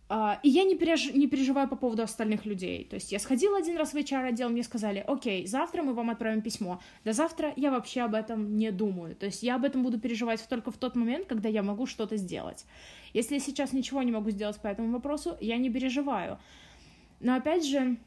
и 0.09 0.49
я 0.49 0.63
не, 0.63 0.75
переж... 0.75 1.13
не 1.13 1.27
переживаю 1.27 1.67
по 1.67 1.75
поводу 1.75 2.03
остальных 2.03 2.45
людей. 2.45 2.85
То 2.85 2.95
есть 2.95 3.11
я 3.11 3.19
сходила 3.19 3.57
один 3.57 3.77
раз 3.77 3.93
в 3.93 3.97
HR-отдел, 3.97 4.49
мне 4.49 4.63
сказали, 4.63 5.03
окей, 5.05 5.45
завтра 5.45 5.83
мы 5.83 5.93
вам 5.93 6.09
отправим 6.09 6.41
письмо. 6.41 6.79
До 7.03 7.11
завтра 7.11 7.51
я 7.57 7.71
вообще 7.71 8.01
об 8.01 8.13
этом 8.13 8.55
не 8.55 8.71
думаю. 8.71 9.15
То 9.15 9.25
есть 9.25 9.43
я 9.43 9.55
об 9.55 9.65
этом 9.65 9.83
буду 9.83 9.99
переживать 9.99 10.47
только 10.47 10.71
в 10.71 10.77
тот 10.77 10.95
момент, 10.95 11.27
когда 11.27 11.49
я 11.49 11.61
могу 11.61 11.85
что-то 11.85 12.15
сделать. 12.15 12.65
Если 13.13 13.33
я 13.33 13.41
сейчас 13.41 13.73
ничего 13.73 14.01
не 14.01 14.13
могу 14.13 14.29
сделать 14.29 14.59
по 14.61 14.67
этому 14.67 14.93
вопросу, 14.93 15.35
я 15.41 15.57
не 15.57 15.69
переживаю. 15.69 16.39
Но 17.19 17.35
опять 17.35 17.65
же, 17.65 17.97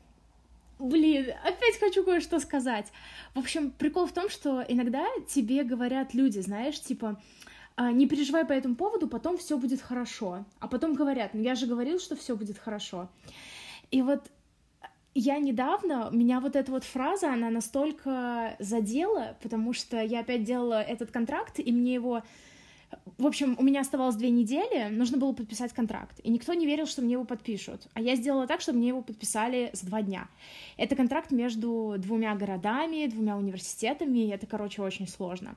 Блин, 0.81 1.27
опять 1.45 1.79
хочу 1.79 2.03
кое-что 2.03 2.41
сказать. 2.41 2.91
В 3.35 3.39
общем, 3.39 3.71
прикол 3.71 4.07
в 4.07 4.13
том, 4.13 4.31
что 4.31 4.65
иногда 4.67 5.05
тебе 5.29 5.63
говорят 5.63 6.15
люди, 6.15 6.39
знаешь, 6.39 6.81
типа, 6.81 7.09
а, 7.09 7.21
не 7.93 8.07
переживай 8.07 8.45
по 8.45 8.53
этому 8.53 8.75
поводу, 8.75 9.09
потом 9.09 9.39
все 9.39 9.57
будет 9.57 9.81
хорошо. 9.81 10.45
А 10.59 10.69
потом 10.69 10.95
говорят, 10.95 11.35
ну 11.35 11.41
я 11.41 11.55
же 11.55 11.67
говорил, 11.67 11.99
что 11.99 12.17
все 12.17 12.37
будет 12.37 12.59
хорошо. 12.59 13.09
И 13.91 14.03
вот 14.03 14.31
я 15.15 15.39
недавно, 15.39 16.09
меня 16.13 16.41
вот 16.41 16.57
эта 16.57 16.71
вот 16.71 16.85
фраза, 16.85 17.33
она 17.33 17.51
настолько 17.51 18.55
задела, 18.59 19.37
потому 19.43 19.73
что 19.73 20.01
я 20.01 20.21
опять 20.21 20.45
делала 20.45 20.81
этот 20.81 21.11
контракт, 21.11 21.59
и 21.59 21.73
мне 21.73 21.95
его... 21.95 22.23
В 23.19 23.27
общем, 23.27 23.55
у 23.59 23.63
меня 23.63 23.83
оставалось 23.83 24.17
две 24.17 24.31
недели, 24.31 24.89
нужно 24.91 25.17
было 25.17 25.33
подписать 25.33 25.73
контракт, 25.73 26.21
и 26.25 26.31
никто 26.31 26.55
не 26.55 26.67
верил, 26.67 26.87
что 26.87 27.03
мне 27.03 27.13
его 27.13 27.25
подпишут. 27.25 27.87
А 27.95 28.01
я 28.01 28.17
сделала 28.17 28.47
так, 28.47 28.61
чтобы 28.61 28.79
мне 28.79 28.89
его 28.89 29.03
подписали 29.03 29.71
за 29.73 29.87
два 29.87 30.03
дня. 30.03 30.29
Это 30.77 30.97
контракт 30.97 31.31
между 31.31 31.95
двумя 31.99 32.35
городами, 32.35 33.07
двумя 33.07 33.37
университетами, 33.37 34.19
и 34.19 34.29
это, 34.29 34.47
короче, 34.47 34.83
очень 34.83 35.07
сложно. 35.07 35.55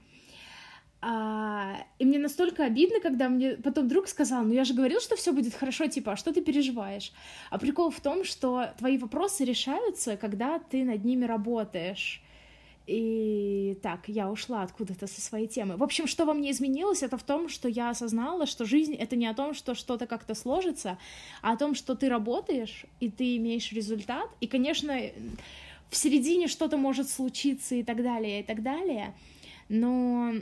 А, 1.05 1.86
и 2.00 2.05
мне 2.05 2.17
настолько 2.17 2.63
обидно, 2.63 3.01
когда 3.01 3.27
мне 3.27 3.57
потом 3.57 3.89
друг 3.89 4.07
сказал, 4.07 4.43
ну 4.43 4.53
я 4.53 4.63
же 4.63 4.74
говорил, 4.74 5.01
что 5.01 5.17
все 5.17 5.33
будет 5.33 5.53
хорошо, 5.53 5.88
типа, 5.88 6.13
а 6.13 6.15
что 6.15 6.31
ты 6.31 6.41
переживаешь? 6.41 7.12
А 7.50 7.57
прикол 7.57 7.89
в 7.89 8.00
том, 8.00 8.24
что 8.24 8.69
твои 8.77 8.98
вопросы 8.98 9.43
решаются, 9.43 10.15
когда 10.15 10.60
ты 10.60 10.86
над 10.86 11.03
ними 11.03 11.25
работаешь. 11.25 12.22
И 12.88 13.77
так, 13.81 14.07
я 14.07 14.31
ушла 14.31 14.62
откуда-то 14.62 15.07
со 15.07 15.19
своей 15.19 15.48
темы. 15.48 15.75
В 15.75 15.83
общем, 15.83 16.07
что 16.07 16.24
во 16.24 16.33
мне 16.33 16.51
изменилось, 16.51 17.03
это 17.03 17.17
в 17.17 17.24
том, 17.24 17.50
что 17.50 17.67
я 17.67 17.89
осознала, 17.89 18.45
что 18.45 18.63
жизнь— 18.63 18.93
это 19.00 19.17
не 19.17 19.27
о 19.27 19.33
том, 19.33 19.53
что 19.53 19.75
что-то 19.75 20.07
как-то 20.07 20.36
сложится, 20.36 20.98
а 21.41 21.51
о 21.51 21.57
том, 21.57 21.75
что 21.75 21.95
ты 21.95 22.07
работаешь, 22.07 22.86
и 23.01 23.10
ты 23.10 23.36
имеешь 23.36 23.74
результат. 23.74 24.29
И, 24.39 24.48
конечно, 24.48 24.98
в 25.89 25.98
середине 25.98 26.48
что-то 26.48 26.77
может 26.77 27.10
случиться 27.10 27.75
и 27.75 27.83
так 27.83 28.01
далее, 28.03 28.39
и 28.39 28.43
так 28.43 28.63
далее. 28.63 29.13
Но 29.67 30.33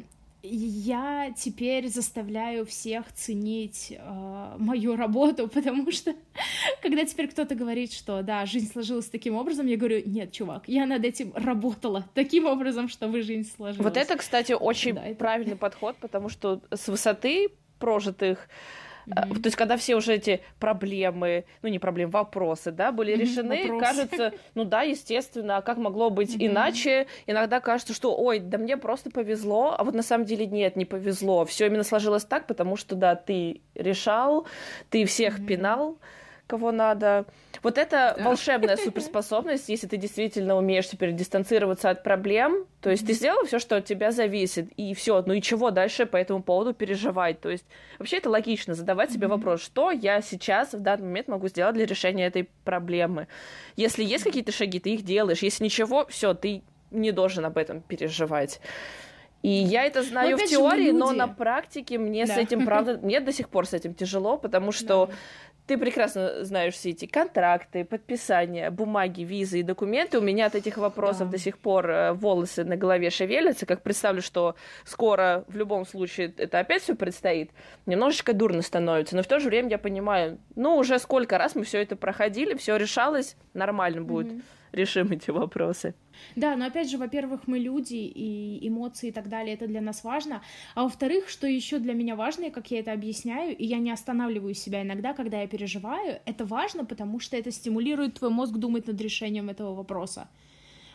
я 0.43 1.33
теперь 1.37 1.87
заставляю 1.87 2.65
всех 2.65 3.11
ценить 3.13 3.93
э, 3.97 4.55
мою 4.57 4.95
работу, 4.95 5.47
потому 5.53 5.91
что 5.91 6.15
когда 6.81 7.05
теперь 7.05 7.27
кто-то 7.29 7.55
говорит, 7.55 7.93
что 7.93 8.21
да, 8.23 8.45
жизнь 8.45 8.71
сложилась 8.71 9.07
таким 9.07 9.35
образом, 9.35 9.67
я 9.67 9.77
говорю, 9.77 10.01
нет, 10.05 10.31
чувак, 10.31 10.63
я 10.67 10.85
над 10.85 11.05
этим 11.05 11.31
работала 11.35 12.05
таким 12.13 12.45
образом, 12.45 12.89
чтобы 12.89 13.21
жизнь 13.21 13.49
сложилась. 13.55 13.83
Вот 13.83 13.97
это, 13.97 14.17
кстати, 14.17 14.53
очень 14.53 14.95
да, 14.95 15.03
правильный 15.17 15.53
это... 15.53 15.61
подход, 15.61 15.97
потому 15.97 16.29
что 16.29 16.61
с 16.71 16.87
высоты 16.87 17.49
прожитых 17.79 18.47
Mm-hmm. 19.07 19.41
То 19.41 19.47
есть, 19.47 19.55
когда 19.55 19.77
все 19.77 19.95
уже 19.95 20.15
эти 20.15 20.41
проблемы, 20.59 21.45
ну 21.61 21.69
не 21.69 21.79
проблемы, 21.79 22.11
вопросы, 22.11 22.71
да, 22.71 22.91
были 22.91 23.13
решены, 23.13 23.67
mm-hmm, 23.67 23.79
кажется, 23.79 24.33
ну 24.55 24.63
да, 24.63 24.81
естественно, 24.81 25.57
а 25.57 25.61
как 25.61 25.77
могло 25.77 26.09
быть 26.09 26.35
mm-hmm. 26.35 26.47
иначе? 26.47 27.07
Иногда 27.27 27.59
кажется, 27.59 27.93
что, 27.93 28.15
ой, 28.15 28.39
да 28.39 28.57
мне 28.57 28.77
просто 28.77 29.09
повезло, 29.09 29.75
а 29.77 29.83
вот 29.83 29.93
на 29.93 30.03
самом 30.03 30.25
деле 30.25 30.45
нет, 30.45 30.75
не 30.75 30.85
повезло. 30.85 31.45
Все 31.45 31.67
именно 31.67 31.83
сложилось 31.83 32.25
так, 32.25 32.47
потому 32.47 32.77
что, 32.77 32.95
да, 32.95 33.15
ты 33.15 33.61
решал, 33.75 34.47
ты 34.89 35.05
всех 35.05 35.39
mm-hmm. 35.39 35.45
пинал, 35.45 35.97
кого 36.51 36.73
надо. 36.73 37.25
Вот 37.63 37.77
это 37.77 38.13
да. 38.17 38.23
волшебная 38.23 38.75
суперспособность, 38.83 39.69
если 39.69 39.87
ты 39.87 39.95
действительно 39.95 40.57
умеешь 40.57 40.87
теперь 40.87 41.13
дистанцироваться 41.13 41.89
от 41.89 42.03
проблем, 42.03 42.65
то 42.81 42.89
есть 42.89 43.07
ты 43.07 43.13
сделал 43.13 43.45
все, 43.45 43.57
что 43.57 43.77
от 43.77 43.85
тебя 43.85 44.11
зависит, 44.11 44.69
и 44.75 44.93
все, 44.93 45.23
ну 45.25 45.33
и 45.33 45.41
чего 45.41 45.71
дальше 45.71 46.05
по 46.05 46.17
этому 46.17 46.43
поводу 46.43 46.73
переживать? 46.73 47.39
То 47.39 47.49
есть 47.49 47.65
вообще 47.99 48.17
это 48.17 48.29
логично, 48.29 48.73
задавать 48.73 49.11
себе 49.11 49.27
вопрос, 49.27 49.61
что 49.61 49.91
я 49.91 50.21
сейчас 50.21 50.73
в 50.73 50.81
данный 50.81 51.05
момент 51.05 51.29
могу 51.29 51.47
сделать 51.47 51.75
для 51.75 51.85
решения 51.85 52.27
этой 52.27 52.49
проблемы. 52.65 53.27
Если 53.77 54.03
есть 54.03 54.25
какие-то 54.25 54.51
шаги, 54.51 54.79
ты 54.79 54.95
их 54.95 55.03
делаешь, 55.03 55.41
если 55.41 55.63
ничего, 55.63 56.05
все, 56.07 56.33
ты 56.33 56.63
не 56.91 57.13
должен 57.13 57.45
об 57.45 57.57
этом 57.57 57.81
переживать. 57.81 58.59
И 59.41 59.49
я 59.49 59.85
это 59.85 60.03
знаю 60.03 60.37
но, 60.37 60.37
в 60.37 60.49
теории, 60.49 60.91
но 60.91 61.11
на 61.13 61.27
практике 61.27 61.97
мне 61.97 62.25
да. 62.25 62.35
с 62.35 62.37
этим, 62.37 62.65
правда, 62.65 62.99
мне 63.01 63.19
до 63.19 63.31
сих 63.31 63.49
пор 63.49 63.65
с 63.65 63.73
этим 63.73 63.95
тяжело, 63.95 64.37
потому 64.37 64.71
что 64.71 65.07
да. 65.07 65.13
Ты 65.71 65.77
прекрасно 65.77 66.43
знаешь 66.43 66.73
все 66.73 66.89
эти 66.89 67.05
контракты, 67.05 67.85
подписания, 67.85 68.69
бумаги, 68.71 69.21
визы 69.21 69.61
и 69.61 69.63
документы. 69.63 70.17
У 70.19 70.21
меня 70.21 70.47
от 70.47 70.55
этих 70.55 70.75
вопросов 70.75 71.29
да. 71.29 71.37
до 71.37 71.37
сих 71.37 71.57
пор 71.57 71.89
э, 71.89 72.11
волосы 72.11 72.65
на 72.65 72.75
голове 72.75 73.09
шевелятся. 73.09 73.65
Как 73.65 73.81
представлю, 73.81 74.21
что 74.21 74.55
скоро 74.83 75.45
в 75.47 75.55
любом 75.55 75.85
случае 75.85 76.33
это 76.35 76.59
опять 76.59 76.81
все 76.83 76.93
предстоит, 76.93 77.51
немножечко 77.85 78.33
дурно 78.33 78.63
становится. 78.63 79.15
Но 79.15 79.23
в 79.23 79.27
то 79.27 79.39
же 79.39 79.47
время 79.47 79.69
я 79.69 79.77
понимаю, 79.77 80.39
ну 80.57 80.75
уже 80.75 80.99
сколько 80.99 81.37
раз 81.37 81.55
мы 81.55 81.63
все 81.63 81.81
это 81.81 81.95
проходили, 81.95 82.53
все 82.55 82.75
решалось, 82.75 83.37
нормально 83.53 84.01
будет. 84.01 84.27
Mm-hmm 84.27 84.41
решим 84.71 85.11
эти 85.11 85.31
вопросы. 85.31 85.95
Да, 86.35 86.55
но 86.55 86.65
опять 86.65 86.89
же, 86.89 86.97
во-первых, 86.97 87.47
мы 87.47 87.59
люди, 87.59 87.95
и 87.95 88.67
эмоции 88.67 89.09
и 89.09 89.11
так 89.11 89.29
далее, 89.29 89.55
это 89.55 89.67
для 89.67 89.81
нас 89.81 90.03
важно. 90.03 90.41
А 90.75 90.83
во-вторых, 90.83 91.29
что 91.29 91.47
еще 91.47 91.79
для 91.79 91.93
меня 91.93 92.15
важно, 92.15 92.45
и 92.45 92.51
как 92.51 92.71
я 92.71 92.79
это 92.79 92.91
объясняю, 92.91 93.55
и 93.55 93.65
я 93.65 93.79
не 93.79 93.91
останавливаю 93.91 94.53
себя 94.53 94.81
иногда, 94.81 95.13
когда 95.13 95.41
я 95.41 95.47
переживаю, 95.47 96.19
это 96.25 96.45
важно, 96.45 96.85
потому 96.85 97.19
что 97.19 97.37
это 97.37 97.51
стимулирует 97.51 98.15
твой 98.15 98.29
мозг 98.29 98.53
думать 98.53 98.87
над 98.87 98.99
решением 99.01 99.49
этого 99.49 99.73
вопроса. 99.73 100.29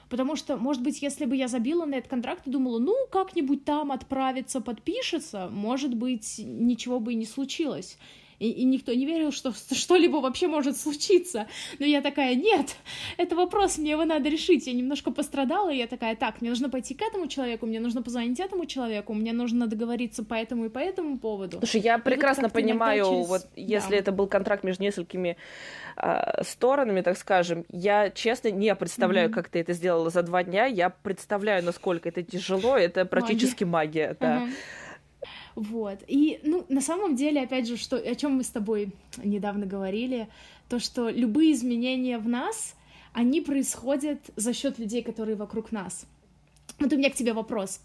Потому 0.09 0.37
что, 0.37 0.56
может 0.56 0.83
быть, 0.83 1.02
если 1.02 1.25
бы 1.25 1.35
я 1.35 1.49
забила 1.49 1.85
на 1.85 1.97
этот 1.97 2.09
контракт 2.09 2.47
и 2.47 2.50
думала, 2.50 2.78
ну, 2.78 2.95
как-нибудь 3.11 3.64
там 3.64 3.90
отправиться, 3.90 4.61
подпишется, 4.61 5.49
может 5.50 5.95
быть, 5.95 6.38
ничего 6.38 7.00
бы 7.00 7.12
и 7.12 7.16
не 7.16 7.26
случилось 7.26 7.99
и, 8.38 8.50
и 8.50 8.64
никто 8.64 8.93
не 8.93 9.07
верил, 9.07 9.33
что 9.33 9.52
что-либо 9.52 10.16
вообще 10.16 10.47
может 10.47 10.76
случиться. 10.76 11.47
Но 11.78 11.87
я 11.87 12.00
такая, 12.02 12.35
нет, 12.35 12.76
это 13.16 13.37
вопрос, 13.37 13.78
мне 13.78 13.93
его 13.93 14.05
надо 14.05 14.28
решить. 14.28 14.66
Я 14.66 14.73
немножко 14.73 15.11
пострадала, 15.11 15.73
и 15.73 15.76
я 15.78 15.87
такая, 15.87 16.16
так, 16.16 16.40
мне 16.40 16.50
нужно 16.50 16.69
пойти 16.69 16.95
к 16.95 17.02
этому 17.02 17.28
человеку, 17.28 17.66
мне 17.66 17.81
нужно 17.81 18.02
позвонить 18.02 18.40
этому 18.40 18.66
человеку, 18.66 19.14
мне 19.14 19.33
нужно 19.33 19.66
договориться 19.66 20.25
по 20.25 20.35
этому 20.35 20.66
и 20.66 20.69
по 20.69 20.78
этому 20.78 21.19
поводу. 21.19 21.59
Слушай, 21.59 21.81
я 21.81 21.99
прекрасно 21.99 22.45
вот 22.45 22.52
понимаю, 22.52 23.05
через... 23.05 23.28
вот 23.28 23.43
если 23.57 23.90
да. 23.90 23.97
это 23.97 24.12
был 24.12 24.26
контракт 24.26 24.64
между 24.64 24.83
несколькими 24.83 25.37
э, 25.97 26.43
сторонами, 26.43 27.00
так 27.00 27.16
скажем, 27.16 27.64
я 27.71 28.11
честно 28.11 28.50
не 28.50 28.75
представляю, 28.75 29.31
mm-hmm. 29.31 29.35
как 29.35 29.49
ты 29.49 29.61
это 29.61 29.73
сделала 29.73 30.11
за 30.11 30.23
два 30.23 30.43
дня, 30.43 30.66
я 30.66 30.90
представляю, 30.90 31.64
насколько 31.64 32.09
это 32.09 32.23
тяжело, 32.23 32.76
это 32.76 33.05
практически 33.05 33.64
магия, 33.64 34.09
магия 34.09 34.16
да. 34.21 34.38
Mm-hmm. 34.38 34.52
Вот. 35.56 36.00
И, 36.06 36.38
ну, 36.42 36.66
на 36.68 36.82
самом 36.82 37.16
деле, 37.16 37.40
опять 37.40 37.66
же, 37.66 37.78
что, 37.78 37.96
о 37.96 38.14
чем 38.14 38.32
мы 38.32 38.44
с 38.44 38.50
тобой 38.50 38.92
недавно 39.25 39.64
говорили, 39.64 40.28
то, 40.68 40.78
что 40.78 41.08
любые 41.08 41.52
изменения 41.52 42.18
в 42.18 42.28
нас, 42.28 42.75
они 43.14 43.40
происходят 43.40 44.18
за 44.36 44.52
счет 44.52 44.78
людей, 44.78 45.02
которые 45.02 45.34
вокруг 45.34 45.72
нас. 45.72 46.06
Вот 46.78 46.92
у 46.92 46.96
меня 46.96 47.08
к 47.10 47.14
тебе 47.14 47.32
вопрос. 47.32 47.80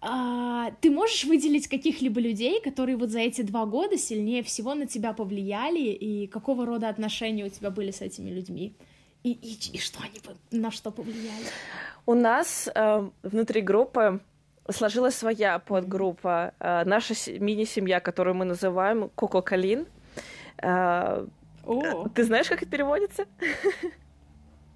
А, 0.00 0.70
ты 0.80 0.90
можешь 0.90 1.24
выделить 1.24 1.68
каких-либо 1.68 2.18
людей, 2.18 2.62
которые 2.62 2.96
вот 2.96 3.10
за 3.10 3.20
эти 3.20 3.42
два 3.42 3.66
года 3.66 3.98
сильнее 3.98 4.42
всего 4.42 4.74
на 4.74 4.86
тебя 4.86 5.12
повлияли, 5.12 5.90
и 5.90 6.26
какого 6.26 6.64
рода 6.64 6.88
отношения 6.88 7.44
у 7.44 7.50
тебя 7.50 7.70
были 7.70 7.90
с 7.90 8.00
этими 8.00 8.30
людьми? 8.30 8.74
И, 9.22 9.32
и, 9.32 9.76
и 9.76 9.78
что 9.78 9.98
они 10.00 10.20
на 10.50 10.70
что 10.70 10.90
повлияли? 10.90 11.44
У 12.06 12.14
нас 12.14 12.70
э, 12.74 13.10
внутри 13.22 13.60
группы 13.60 14.20
сложилась 14.70 15.14
своя 15.14 15.58
подгруппа. 15.58 16.52
Э, 16.60 16.84
наша 16.84 17.14
мини-семья, 17.38 18.00
которую 18.00 18.34
мы 18.34 18.44
называем 18.44 19.10
Коко 19.14 19.42
Калин. 19.42 19.86
Э, 20.62 21.26
ты 22.14 22.24
знаешь, 22.24 22.48
как 22.48 22.62
это 22.62 22.70
переводится? 22.70 23.26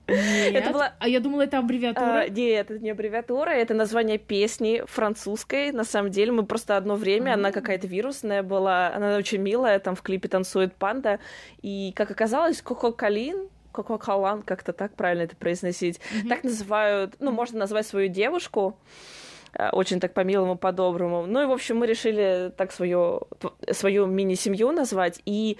Нет. 0.09 0.55
Это 0.55 0.73
была... 0.73 0.95
А 0.99 1.09
я 1.09 1.21
думала, 1.21 1.43
это 1.43 1.59
аббревиатура. 1.59 2.21
А, 2.23 2.29
нет, 2.29 2.71
это 2.71 2.81
не 2.81 2.91
аббревиатура, 2.91 3.51
это 3.51 3.75
название 3.75 4.19
песни 4.19 4.83
французской. 4.87 5.71
На 5.71 5.85
самом 5.85 6.11
деле, 6.11 6.33
мы 6.33 6.45
просто 6.45 6.77
одно 6.77 6.97
время, 6.97 7.31
mm-hmm. 7.31 7.35
она 7.35 7.53
какая-то 7.53 7.87
вирусная 7.87 8.43
была, 8.43 8.93
она 8.93 9.17
очень 9.17 9.41
милая, 9.41 9.79
там 9.79 9.95
в 9.95 10.03
клипе 10.03 10.29
танцует 10.29 10.75
панда. 10.75 11.21
И, 11.63 11.93
как 11.95 12.11
оказалось, 12.11 12.61
Коко 12.61 12.91
Калин, 12.91 13.49
Коко 13.73 13.99
Калан, 13.99 14.43
как-то 14.43 14.73
так 14.73 14.95
правильно 14.95 15.23
это 15.23 15.37
произносить, 15.37 16.01
mm-hmm. 16.01 16.29
так 16.29 16.43
называют, 16.43 17.15
ну, 17.21 17.31
можно 17.31 17.61
назвать 17.61 17.87
свою 17.87 18.09
девушку 18.09 18.77
а, 18.77 19.30
очень 19.73 20.01
так 20.01 20.15
по-милому, 20.15 20.57
по-доброму. 20.57 21.27
Ну 21.27 21.43
и, 21.43 21.47
в 21.47 21.53
общем, 21.53 21.79
мы 21.79 21.87
решили 21.87 22.53
так 22.57 22.73
свою, 22.73 23.29
свою 23.71 24.07
мини-семью 24.07 24.73
назвать. 24.73 25.21
И 25.25 25.59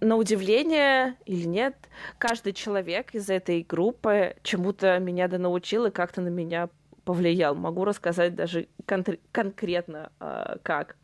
на 0.00 0.16
удивление 0.16 1.16
или 1.26 1.46
нет, 1.46 1.74
каждый 2.18 2.52
человек 2.52 3.14
из 3.14 3.28
этой 3.28 3.62
группы 3.62 4.36
чему-то 4.42 4.98
меня 4.98 5.28
да 5.28 5.38
научил 5.38 5.86
и 5.86 5.90
как-то 5.90 6.20
на 6.20 6.28
меня 6.28 6.68
повлиял. 7.04 7.54
Могу 7.54 7.84
рассказать 7.84 8.34
даже 8.34 8.68
кон- 8.86 9.18
конкретно 9.32 10.12
э, 10.20 10.56
как. 10.62 10.96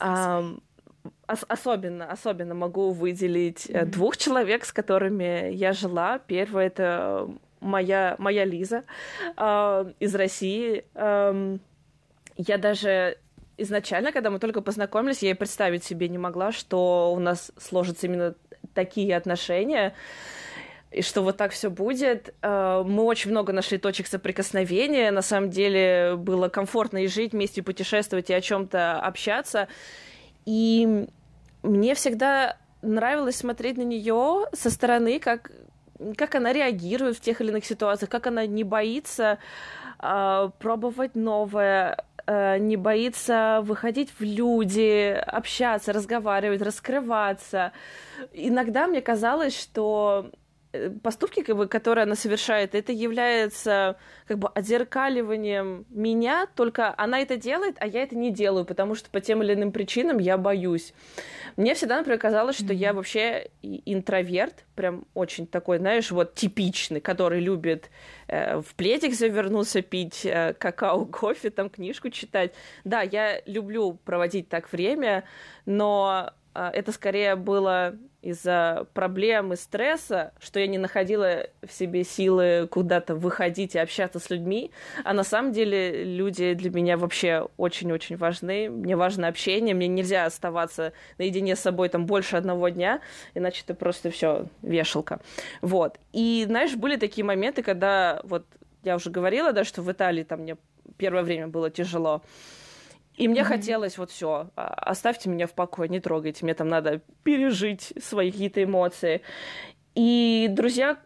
А, 0.00 0.44
ос- 1.26 1.44
особенно, 1.48 2.10
особенно 2.10 2.54
могу 2.54 2.90
выделить 2.90 3.66
mm-hmm. 3.66 3.86
двух 3.86 4.16
человек, 4.16 4.64
с 4.64 4.72
которыми 4.72 5.50
я 5.52 5.72
жила. 5.72 6.18
Первый 6.18 6.66
это 6.66 7.28
моя 7.64 8.14
моя 8.18 8.44
Лиза 8.44 8.84
э, 9.36 9.92
из 9.98 10.14
России. 10.14 10.84
Э, 10.94 11.58
я 12.36 12.58
даже 12.58 13.18
изначально, 13.56 14.12
когда 14.12 14.30
мы 14.30 14.38
только 14.38 14.60
познакомились, 14.60 15.22
я 15.22 15.30
и 15.30 15.34
представить 15.34 15.84
себе 15.84 16.08
не 16.08 16.18
могла, 16.18 16.52
что 16.52 17.12
у 17.12 17.18
нас 17.18 17.52
сложатся 17.58 18.06
именно 18.06 18.34
такие 18.74 19.16
отношения, 19.16 19.94
и 20.90 21.02
что 21.02 21.22
вот 21.22 21.36
так 21.36 21.52
все 21.52 21.70
будет. 21.70 22.34
Э, 22.42 22.82
мы 22.86 23.02
очень 23.04 23.30
много 23.30 23.52
нашли 23.52 23.78
точек 23.78 24.06
соприкосновения. 24.06 25.10
На 25.10 25.22
самом 25.22 25.50
деле 25.50 26.14
было 26.16 26.48
комфортно 26.48 26.98
и 26.98 27.08
жить 27.08 27.32
вместе, 27.32 27.62
путешествовать, 27.62 28.30
и 28.30 28.34
о 28.34 28.40
чем-то 28.40 29.00
общаться. 29.00 29.68
И 30.44 31.06
мне 31.62 31.94
всегда 31.94 32.58
нравилось 32.82 33.36
смотреть 33.36 33.76
на 33.76 33.82
нее 33.82 34.46
со 34.52 34.70
стороны, 34.70 35.18
как, 35.18 35.50
как 36.16 36.34
она 36.34 36.52
реагирует 36.52 37.16
в 37.16 37.20
тех 37.20 37.40
или 37.40 37.50
иных 37.50 37.64
ситуациях, 37.64 38.10
как 38.10 38.26
она 38.26 38.46
не 38.46 38.64
боится 38.64 39.38
э, 40.00 40.50
пробовать 40.58 41.14
новое, 41.14 41.96
Э, 42.26 42.56
не 42.58 42.76
боится 42.76 43.60
выходить 43.64 44.10
в 44.18 44.22
люди, 44.22 45.10
общаться, 45.26 45.92
разговаривать, 45.92 46.62
раскрываться. 46.62 47.72
Иногда 48.32 48.86
мне 48.86 49.02
казалось, 49.02 49.58
что 49.58 50.30
поступки, 51.02 51.42
как 51.42 51.56
бы, 51.56 51.68
которые 51.68 52.04
она 52.04 52.14
совершает, 52.14 52.74
это 52.74 52.92
является 52.92 53.96
как 54.26 54.38
бы 54.38 54.48
отзеркаливанием 54.48 55.86
меня, 55.90 56.46
только 56.54 56.94
она 56.96 57.20
это 57.20 57.36
делает, 57.36 57.76
а 57.78 57.86
я 57.86 58.02
это 58.02 58.16
не 58.16 58.30
делаю, 58.30 58.64
потому 58.64 58.94
что 58.94 59.10
по 59.10 59.20
тем 59.20 59.42
или 59.42 59.54
иным 59.54 59.72
причинам 59.72 60.18
я 60.18 60.38
боюсь. 60.38 60.94
Мне 61.56 61.74
всегда, 61.74 61.98
например, 61.98 62.18
казалось, 62.18 62.56
что 62.56 62.72
mm-hmm. 62.72 62.76
я 62.76 62.92
вообще 62.92 63.50
интроверт, 63.62 64.64
прям 64.74 65.06
очень 65.14 65.46
такой, 65.46 65.78
знаешь, 65.78 66.10
вот 66.10 66.34
типичный, 66.34 67.00
который 67.00 67.40
любит 67.40 67.90
э, 68.26 68.60
в 68.60 68.74
пледик 68.74 69.14
завернуться, 69.14 69.82
пить 69.82 70.24
э, 70.24 70.54
какао, 70.54 71.04
кофе, 71.12 71.50
там 71.50 71.70
книжку 71.70 72.10
читать. 72.10 72.52
Да, 72.84 73.02
я 73.02 73.40
люблю 73.46 73.94
проводить 74.04 74.48
так 74.48 74.72
время, 74.72 75.24
но 75.66 76.30
э, 76.30 76.43
это 76.54 76.92
скорее 76.92 77.36
было 77.36 77.94
из-за 78.22 78.86
проблем 78.94 79.52
и 79.52 79.56
стресса, 79.56 80.32
что 80.40 80.58
я 80.58 80.66
не 80.66 80.78
находила 80.78 81.46
в 81.62 81.70
себе 81.70 82.04
силы 82.04 82.66
куда-то 82.70 83.14
выходить 83.14 83.74
и 83.74 83.78
общаться 83.78 84.18
с 84.18 84.30
людьми. 84.30 84.70
А 85.04 85.12
на 85.12 85.24
самом 85.24 85.52
деле 85.52 86.04
люди 86.04 86.54
для 86.54 86.70
меня 86.70 86.96
вообще 86.96 87.48
очень-очень 87.58 88.16
важны. 88.16 88.70
Мне 88.70 88.96
важно 88.96 89.28
общение, 89.28 89.74
мне 89.74 89.88
нельзя 89.88 90.24
оставаться 90.24 90.94
наедине 91.18 91.54
с 91.54 91.60
собой 91.60 91.90
там 91.90 92.06
больше 92.06 92.36
одного 92.36 92.70
дня, 92.70 93.00
иначе 93.34 93.62
это 93.64 93.74
просто 93.74 94.10
все 94.10 94.46
вешалка. 94.62 95.20
Вот. 95.60 95.98
И, 96.12 96.44
знаешь, 96.46 96.74
были 96.76 96.96
такие 96.96 97.24
моменты, 97.24 97.62
когда 97.62 98.22
вот 98.24 98.46
я 98.84 98.96
уже 98.96 99.10
говорила, 99.10 99.52
да, 99.52 99.64
что 99.64 99.82
в 99.82 99.92
Италии 99.92 100.22
там 100.22 100.40
мне 100.40 100.56
первое 100.96 101.22
время 101.22 101.48
было 101.48 101.70
тяжело. 101.70 102.22
И 103.16 103.28
мне 103.28 103.40
mm-hmm. 103.40 103.44
хотелось 103.44 103.98
вот 103.98 104.10
все, 104.10 104.50
а, 104.56 104.66
оставьте 104.66 105.28
меня 105.28 105.46
в 105.46 105.52
покое, 105.52 105.88
не 105.88 106.00
трогайте, 106.00 106.44
мне 106.44 106.54
там 106.54 106.68
надо 106.68 107.00
пережить 107.22 107.92
свои 108.02 108.32
какие-то 108.32 108.62
эмоции. 108.62 109.22
И 109.94 110.48
друзья 110.50 110.98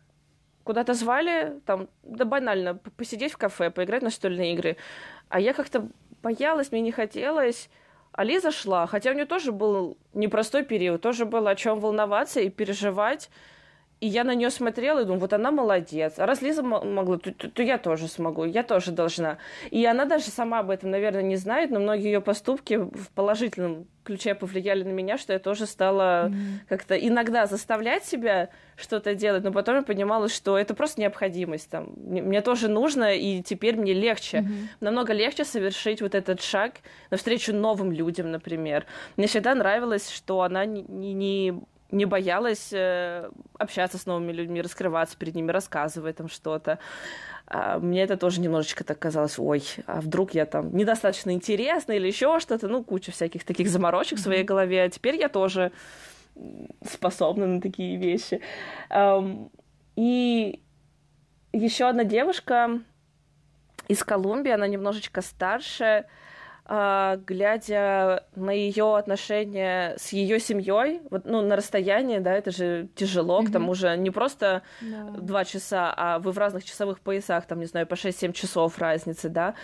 куда-то 0.64 0.94
звали, 0.94 1.60
там, 1.66 1.88
да 2.02 2.24
банально, 2.24 2.74
посидеть 2.96 3.32
в 3.32 3.36
кафе, 3.36 3.70
поиграть 3.70 4.02
на 4.02 4.06
настольные 4.06 4.54
игры. 4.54 4.76
А 5.28 5.40
я 5.40 5.52
как-то 5.52 5.88
боялась, 6.22 6.72
мне 6.72 6.80
не 6.80 6.92
хотелось. 6.92 7.68
А 8.12 8.24
Лиза 8.24 8.50
шла, 8.50 8.86
хотя 8.86 9.10
у 9.10 9.14
нее 9.14 9.26
тоже 9.26 9.52
был 9.52 9.96
непростой 10.12 10.64
период, 10.64 11.00
тоже 11.02 11.24
было 11.24 11.50
о 11.50 11.56
чем 11.56 11.78
волноваться 11.78 12.40
и 12.40 12.48
переживать. 12.48 13.30
И 14.00 14.06
я 14.06 14.22
на 14.22 14.34
нее 14.34 14.50
смотрела 14.50 15.00
и 15.00 15.04
думаю, 15.04 15.20
вот 15.20 15.32
она 15.32 15.50
молодец. 15.50 16.18
А 16.18 16.26
раз 16.26 16.40
Лиза 16.40 16.62
могла, 16.62 17.18
то, 17.18 17.32
то, 17.32 17.50
то 17.50 17.62
я 17.62 17.78
тоже 17.78 18.06
смогу, 18.06 18.44
я 18.44 18.62
тоже 18.62 18.92
должна. 18.92 19.38
И 19.70 19.84
она 19.84 20.04
даже 20.04 20.26
сама 20.26 20.60
об 20.60 20.70
этом, 20.70 20.90
наверное, 20.90 21.22
не 21.22 21.36
знает, 21.36 21.70
но 21.70 21.80
многие 21.80 22.06
ее 22.06 22.20
поступки 22.20 22.74
в 22.76 23.10
положительном 23.14 23.86
ключе 24.04 24.34
повлияли 24.34 24.84
на 24.84 24.92
меня, 24.92 25.18
что 25.18 25.32
я 25.32 25.38
тоже 25.38 25.66
стала 25.66 26.28
mm-hmm. 26.28 26.60
как-то 26.68 26.94
иногда 26.94 27.46
заставлять 27.46 28.04
себя 28.04 28.48
что-то 28.76 29.14
делать, 29.14 29.44
но 29.44 29.52
потом 29.52 29.76
я 29.76 29.82
понимала, 29.82 30.28
что 30.28 30.56
это 30.56 30.74
просто 30.74 31.00
необходимость. 31.00 31.68
Там. 31.68 31.92
Мне 31.96 32.40
тоже 32.40 32.68
нужно, 32.68 33.14
и 33.14 33.42
теперь 33.42 33.76
мне 33.76 33.92
легче. 33.92 34.38
Mm-hmm. 34.38 34.68
Намного 34.80 35.12
легче 35.12 35.44
совершить 35.44 36.00
вот 36.00 36.14
этот 36.14 36.40
шаг 36.40 36.74
навстречу 37.10 37.52
новым 37.52 37.92
людям, 37.92 38.30
например. 38.30 38.86
Мне 39.16 39.26
всегда 39.26 39.54
нравилось, 39.54 40.08
что 40.08 40.42
она 40.42 40.64
не, 40.64 40.82
не 40.82 41.62
не 41.90 42.04
боялась 42.04 42.70
э, 42.72 43.30
общаться 43.58 43.98
с 43.98 44.06
новыми 44.06 44.32
людьми, 44.32 44.60
раскрываться 44.60 45.16
перед 45.16 45.34
ними, 45.34 45.50
рассказывать 45.50 46.16
там 46.16 46.28
что-то. 46.28 46.78
А 47.46 47.78
мне 47.78 48.02
это 48.02 48.16
тоже 48.16 48.40
немножечко 48.40 48.84
так 48.84 48.98
казалось, 48.98 49.38
ой, 49.38 49.62
а 49.86 50.00
вдруг 50.00 50.34
я 50.34 50.44
там 50.44 50.76
недостаточно 50.76 51.30
интересна 51.30 51.92
или 51.92 52.06
еще 52.06 52.40
что-то, 52.40 52.68
ну, 52.68 52.84
куча 52.84 53.10
всяких 53.10 53.44
таких 53.44 53.70
заморочек 53.70 54.18
mm-hmm. 54.18 54.20
в 54.20 54.24
своей 54.24 54.44
голове, 54.44 54.82
а 54.82 54.90
теперь 54.90 55.16
я 55.16 55.28
тоже 55.30 55.72
способна 56.84 57.46
на 57.46 57.60
такие 57.60 57.96
вещи. 57.96 58.42
И 59.96 60.62
еще 61.52 61.88
одна 61.88 62.04
девушка 62.04 62.80
из 63.88 64.04
Колумбии, 64.04 64.52
она 64.52 64.66
немножечко 64.66 65.22
старше, 65.22 66.04
глядя 66.68 68.24
на 68.36 68.50
ее 68.50 68.96
отношения 68.98 69.94
с 69.96 70.12
ее 70.12 70.38
семьей, 70.38 71.00
вот, 71.10 71.24
ну, 71.24 71.40
на 71.40 71.56
расстоянии, 71.56 72.18
да, 72.18 72.34
это 72.34 72.50
же 72.50 72.88
тяжело, 72.94 73.40
mm-hmm. 73.40 73.46
к 73.46 73.52
тому 73.52 73.74
же 73.74 73.96
не 73.96 74.10
просто 74.10 74.62
два 74.80 75.42
yeah. 75.42 75.50
часа, 75.50 75.94
а 75.96 76.18
вы 76.18 76.32
в 76.32 76.38
разных 76.38 76.64
часовых 76.64 77.00
поясах, 77.00 77.46
там, 77.46 77.60
не 77.60 77.66
знаю, 77.66 77.86
по 77.86 77.94
6-7 77.94 78.32
часов 78.32 78.78
разницы, 78.78 79.30
да, 79.30 79.54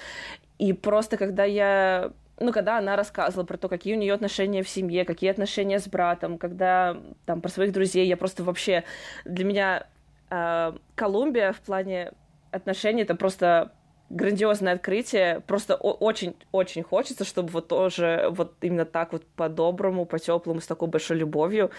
и 0.58 0.72
просто 0.72 1.18
когда 1.18 1.44
я 1.44 2.12
ну, 2.40 2.52
когда 2.52 2.78
она 2.78 2.96
рассказывала 2.96 3.44
про 3.44 3.56
то, 3.56 3.68
какие 3.68 3.94
у 3.94 3.98
нее 3.98 4.12
отношения 4.12 4.62
в 4.62 4.68
семье, 4.68 5.04
какие 5.04 5.30
отношения 5.30 5.78
с 5.78 5.86
братом, 5.86 6.38
когда 6.38 6.96
там 7.26 7.40
про 7.40 7.48
своих 7.48 7.72
друзей, 7.72 8.08
я 8.08 8.16
просто 8.16 8.42
вообще 8.42 8.84
для 9.24 9.44
меня 9.44 9.86
э, 10.30 10.72
Колумбия 10.96 11.52
в 11.52 11.60
плане 11.60 12.12
отношений 12.50 13.02
это 13.02 13.14
просто 13.14 13.72
грандиозное 14.10 14.74
открытие. 14.74 15.40
Просто 15.40 15.74
очень-очень 15.76 16.82
хочется, 16.82 17.24
чтобы 17.24 17.50
вот 17.50 17.68
тоже 17.68 18.28
вот 18.30 18.54
именно 18.60 18.84
так 18.84 19.12
вот 19.12 19.24
по-доброму, 19.36 20.04
по-теплому, 20.04 20.60
с 20.60 20.66
такой 20.66 20.88
большой 20.88 21.18
любовью 21.18 21.70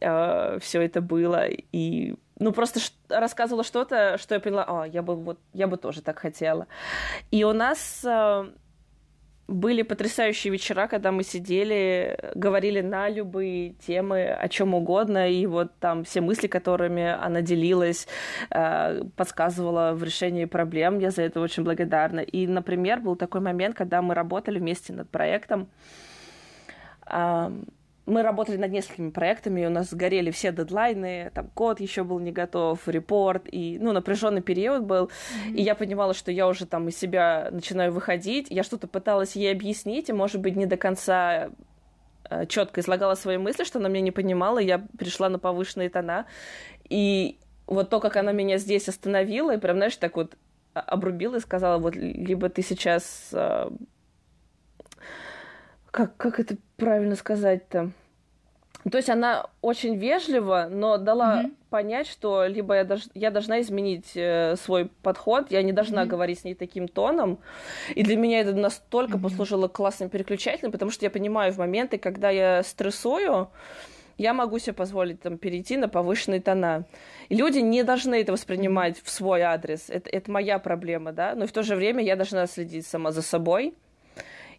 э, 0.00 0.58
все 0.60 0.82
это 0.82 1.00
было. 1.00 1.46
И 1.48 2.14
ну, 2.38 2.52
просто 2.52 2.80
рассказывала 3.08 3.64
что-то, 3.64 4.18
что 4.18 4.34
я 4.34 4.40
поняла, 4.40 4.64
а, 4.68 4.84
я 4.86 5.02
бы 5.02 5.16
вот, 5.16 5.38
я 5.52 5.66
бы 5.66 5.76
тоже 5.76 6.02
так 6.02 6.18
хотела. 6.18 6.66
И 7.30 7.44
у 7.44 7.52
нас 7.52 8.04
э, 8.04 8.50
были 9.48 9.82
потрясающие 9.82 10.52
вечера, 10.52 10.88
когда 10.88 11.12
мы 11.12 11.22
сидели, 11.22 12.18
говорили 12.34 12.80
на 12.80 13.08
любые 13.08 13.74
темы, 13.86 14.28
о 14.28 14.48
чем 14.48 14.74
угодно, 14.74 15.30
и 15.30 15.46
вот 15.46 15.72
там 15.78 16.04
все 16.04 16.20
мысли, 16.20 16.48
которыми 16.48 17.04
она 17.04 17.42
делилась, 17.42 18.08
э, 18.50 19.02
подсказывала 19.16 19.92
в 19.94 20.02
решении 20.02 20.46
проблем. 20.46 20.98
Я 20.98 21.10
за 21.10 21.22
это 21.22 21.40
очень 21.40 21.62
благодарна. 21.62 22.20
И, 22.20 22.46
например, 22.46 23.00
был 23.00 23.16
такой 23.16 23.40
момент, 23.40 23.76
когда 23.76 24.02
мы 24.02 24.14
работали 24.14 24.58
вместе 24.58 24.92
над 24.92 25.08
проектом. 25.08 25.68
Мы 28.06 28.22
работали 28.22 28.56
над 28.56 28.70
несколькими 28.70 29.10
проектами, 29.10 29.66
у 29.66 29.70
нас 29.70 29.90
сгорели 29.90 30.30
все 30.30 30.52
дедлайны, 30.52 31.30
там 31.34 31.48
код 31.48 31.80
еще 31.80 32.04
был 32.04 32.20
не 32.20 32.30
готов, 32.30 32.86
репорт, 32.86 33.48
и, 33.50 33.78
ну, 33.80 33.92
напряженный 33.92 34.42
период 34.42 34.84
был, 34.84 35.06
mm-hmm. 35.06 35.54
и 35.54 35.62
я 35.62 35.74
понимала, 35.74 36.14
что 36.14 36.30
я 36.30 36.46
уже 36.46 36.66
там 36.66 36.88
из 36.88 36.96
себя 36.96 37.48
начинаю 37.50 37.92
выходить, 37.92 38.46
я 38.48 38.62
что-то 38.62 38.86
пыталась 38.86 39.34
ей 39.34 39.50
объяснить, 39.50 40.08
и, 40.08 40.12
может 40.12 40.40
быть, 40.40 40.54
не 40.54 40.66
до 40.66 40.76
конца 40.76 41.50
э, 42.30 42.46
четко 42.46 42.80
излагала 42.80 43.16
свои 43.16 43.38
мысли, 43.38 43.64
что 43.64 43.80
она 43.80 43.88
меня 43.88 44.02
не 44.02 44.12
понимала, 44.12 44.58
я 44.58 44.86
пришла 44.96 45.28
на 45.28 45.40
повышенные 45.40 45.90
тона, 45.90 46.26
и 46.88 47.38
вот 47.66 47.90
то, 47.90 47.98
как 47.98 48.16
она 48.16 48.30
меня 48.30 48.58
здесь 48.58 48.88
остановила, 48.88 49.54
и 49.54 49.58
прям, 49.58 49.76
знаешь, 49.78 49.96
так 49.96 50.16
вот 50.16 50.36
обрубила 50.72 51.36
и 51.36 51.40
сказала, 51.40 51.78
вот, 51.78 51.96
либо 51.96 52.48
ты 52.50 52.62
сейчас 52.62 53.30
э, 53.32 53.68
как, 55.96 56.14
как 56.18 56.38
это 56.40 56.58
правильно 56.76 57.16
сказать-то? 57.16 57.90
То 58.90 58.98
есть 58.98 59.08
она 59.08 59.46
очень 59.62 59.96
вежливо, 59.96 60.68
но 60.70 60.98
дала 60.98 61.42
mm-hmm. 61.42 61.52
понять, 61.70 62.06
что 62.06 62.44
либо 62.44 62.74
я, 62.74 62.84
дож- 62.84 63.10
я 63.14 63.30
должна 63.30 63.62
изменить 63.62 64.12
э, 64.14 64.56
свой 64.56 64.90
подход, 65.02 65.50
я 65.50 65.62
не 65.62 65.72
должна 65.72 66.04
mm-hmm. 66.04 66.06
говорить 66.06 66.40
с 66.40 66.44
ней 66.44 66.54
таким 66.54 66.86
тоном. 66.86 67.38
И 67.94 68.04
для 68.04 68.16
меня 68.16 68.40
это 68.40 68.52
настолько 68.52 69.16
mm-hmm. 69.16 69.22
послужило 69.22 69.68
классным 69.68 70.10
переключателем, 70.10 70.70
потому 70.70 70.90
что 70.90 71.06
я 71.06 71.10
понимаю 71.10 71.52
в 71.52 71.58
моменты, 71.58 71.96
когда 71.96 72.28
я 72.28 72.62
стрессую, 72.62 73.48
я 74.18 74.34
могу 74.34 74.58
себе 74.58 74.74
позволить 74.74 75.22
там 75.22 75.38
перейти 75.38 75.78
на 75.78 75.88
повышенные 75.88 76.42
тона. 76.42 76.84
И 77.30 77.34
люди 77.34 77.58
не 77.58 77.82
должны 77.84 78.20
это 78.20 78.32
воспринимать 78.32 79.02
в 79.02 79.08
свой 79.08 79.40
адрес. 79.40 79.86
Это, 79.88 80.10
это 80.10 80.30
моя 80.30 80.58
проблема, 80.58 81.12
да. 81.12 81.34
Но 81.34 81.46
в 81.46 81.52
то 81.52 81.62
же 81.62 81.74
время 81.74 82.04
я 82.04 82.16
должна 82.16 82.46
следить 82.46 82.86
сама 82.86 83.12
за 83.12 83.22
собой 83.22 83.74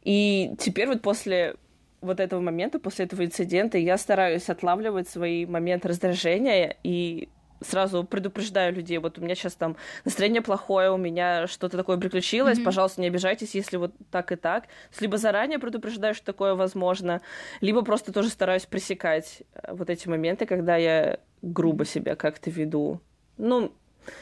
и 0.07 0.55
теперь 0.57 0.87
вот 0.87 1.01
после 1.01 1.57
вот 1.99 2.21
этого 2.21 2.39
момента, 2.39 2.79
после 2.79 3.03
этого 3.03 3.25
инцидента, 3.25 3.77
я 3.77 3.97
стараюсь 3.97 4.49
отлавливать 4.49 5.09
свои 5.09 5.45
моменты 5.45 5.89
раздражения 5.89 6.77
и 6.81 7.27
сразу 7.59 8.05
предупреждаю 8.05 8.73
людей, 8.73 8.99
вот 8.99 9.17
у 9.17 9.21
меня 9.21 9.35
сейчас 9.35 9.55
там 9.55 9.75
настроение 10.05 10.41
плохое, 10.41 10.91
у 10.91 10.97
меня 10.97 11.45
что-то 11.47 11.75
такое 11.75 11.97
приключилось, 11.97 12.57
mm-hmm. 12.57 12.63
пожалуйста, 12.63 13.01
не 13.01 13.07
обижайтесь, 13.07 13.53
если 13.53 13.75
вот 13.75 13.91
так 14.09 14.31
и 14.31 14.37
так. 14.37 14.67
Либо 14.97 15.17
заранее 15.17 15.59
предупреждаю, 15.59 16.15
что 16.15 16.25
такое 16.25 16.55
возможно, 16.55 17.19
либо 17.59 17.81
просто 17.81 18.13
тоже 18.13 18.29
стараюсь 18.29 18.65
пресекать 18.65 19.43
э, 19.55 19.73
вот 19.73 19.89
эти 19.89 20.07
моменты, 20.07 20.45
когда 20.45 20.77
я 20.77 21.19
грубо 21.41 21.83
себя 21.83 22.15
как-то 22.15 22.49
веду. 22.49 23.01
Ну, 23.37 23.73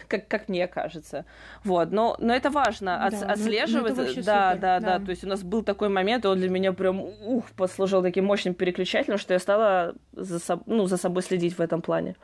как, 0.07 0.27
как 0.27 0.49
мне 0.49 0.67
кажется. 0.67 1.25
Вот, 1.63 1.91
но, 1.91 2.15
но 2.19 2.33
это 2.33 2.49
важно, 2.49 3.05
от, 3.05 3.19
да, 3.19 3.33
отслеживать. 3.33 3.95
Ну, 3.95 4.03
ну, 4.03 4.03
да, 4.03 4.09
супер, 4.09 4.23
да, 4.23 4.55
да, 4.55 4.79
да. 4.79 4.99
То 4.99 5.11
есть 5.11 5.23
у 5.23 5.27
нас 5.27 5.43
был 5.43 5.63
такой 5.63 5.89
момент, 5.89 6.25
он 6.25 6.39
для 6.39 6.49
меня 6.49 6.73
прям 6.73 7.01
ух, 7.01 7.45
послужил 7.55 8.01
таким 8.01 8.25
мощным 8.25 8.53
переключателем, 8.53 9.17
что 9.17 9.33
я 9.33 9.39
стала 9.39 9.95
за, 10.13 10.39
соб... 10.39 10.63
ну, 10.65 10.87
за 10.87 10.97
собой 10.97 11.23
следить 11.23 11.57
в 11.57 11.61
этом 11.61 11.81
плане. 11.81 12.15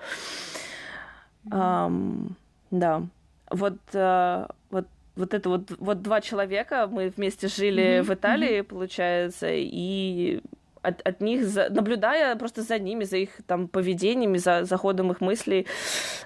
Um, 1.50 2.34
да. 2.69 3.04
Вот, 3.50 3.78
uh, 3.93 4.50
вот 4.69 4.86
вот 5.15 5.34
это 5.34 5.50
вот, 5.50 5.71
вот 5.78 6.02
два 6.02 6.21
человека, 6.21 6.88
мы 6.89 7.10
вместе 7.15 7.47
жили 7.47 7.84
mm-hmm. 7.84 8.04
в 8.04 8.13
Италии, 8.13 8.60
mm-hmm. 8.60 8.63
получается, 8.63 9.47
и 9.50 10.41
от, 10.82 11.02
от 11.08 11.21
них, 11.21 11.45
за, 11.45 11.69
наблюдая 11.69 12.36
просто 12.36 12.62
за 12.63 12.80
ними, 12.80 13.04
за 13.04 13.17
их 13.17 13.30
там 13.45 13.67
поведениями, 13.67 14.38
за, 14.38 14.65
за 14.65 14.78
ходом 14.78 15.12
их 15.12 15.21
мыслей, 15.21 15.67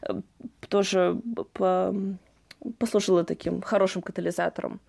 э, 0.01 0.21
тоже 0.67 1.17
по, 1.54 1.93
послужило 2.80 3.23
таким 3.23 3.62
хорошим 3.62 4.01
катализатором. 4.01 4.80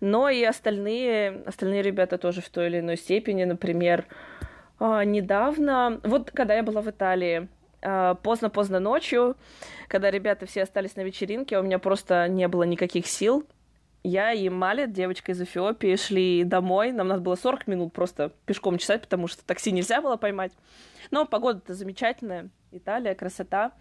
Но 0.00 0.28
и 0.28 0.42
остальные, 0.42 1.42
остальные 1.46 1.82
ребята 1.82 2.18
тоже 2.18 2.40
в 2.40 2.48
той 2.48 2.66
или 2.66 2.80
иной 2.80 2.96
степени, 2.96 3.44
например, 3.44 4.06
а, 4.78 5.04
недавно, 5.04 6.00
вот 6.04 6.30
когда 6.30 6.54
я 6.54 6.62
была 6.62 6.80
в 6.80 6.88
Италии, 6.88 7.48
а, 7.82 8.14
поздно-поздно 8.14 8.80
ночью, 8.80 9.36
когда 9.88 10.10
ребята 10.10 10.46
все 10.46 10.62
остались 10.62 10.96
на 10.96 11.02
вечеринке, 11.02 11.58
у 11.58 11.62
меня 11.62 11.78
просто 11.78 12.28
не 12.28 12.48
было 12.48 12.62
никаких 12.62 13.06
сил, 13.06 13.46
я 14.02 14.32
и 14.32 14.48
Малет, 14.48 14.92
девочка 14.92 15.32
из 15.32 15.42
Эфиопии, 15.42 15.96
шли 15.96 16.44
домой. 16.44 16.90
Нам 16.90 17.08
надо 17.08 17.20
было 17.20 17.34
40 17.34 17.66
минут 17.66 17.92
просто 17.92 18.32
пешком 18.46 18.78
чесать, 18.78 19.02
потому 19.02 19.28
что 19.28 19.44
такси 19.44 19.72
нельзя 19.72 20.00
было 20.00 20.16
поймать. 20.16 20.52
Но 21.10 21.26
погода-то 21.26 21.74
замечательная. 21.74 22.48
Италия, 22.72 23.14
красота. 23.14 23.72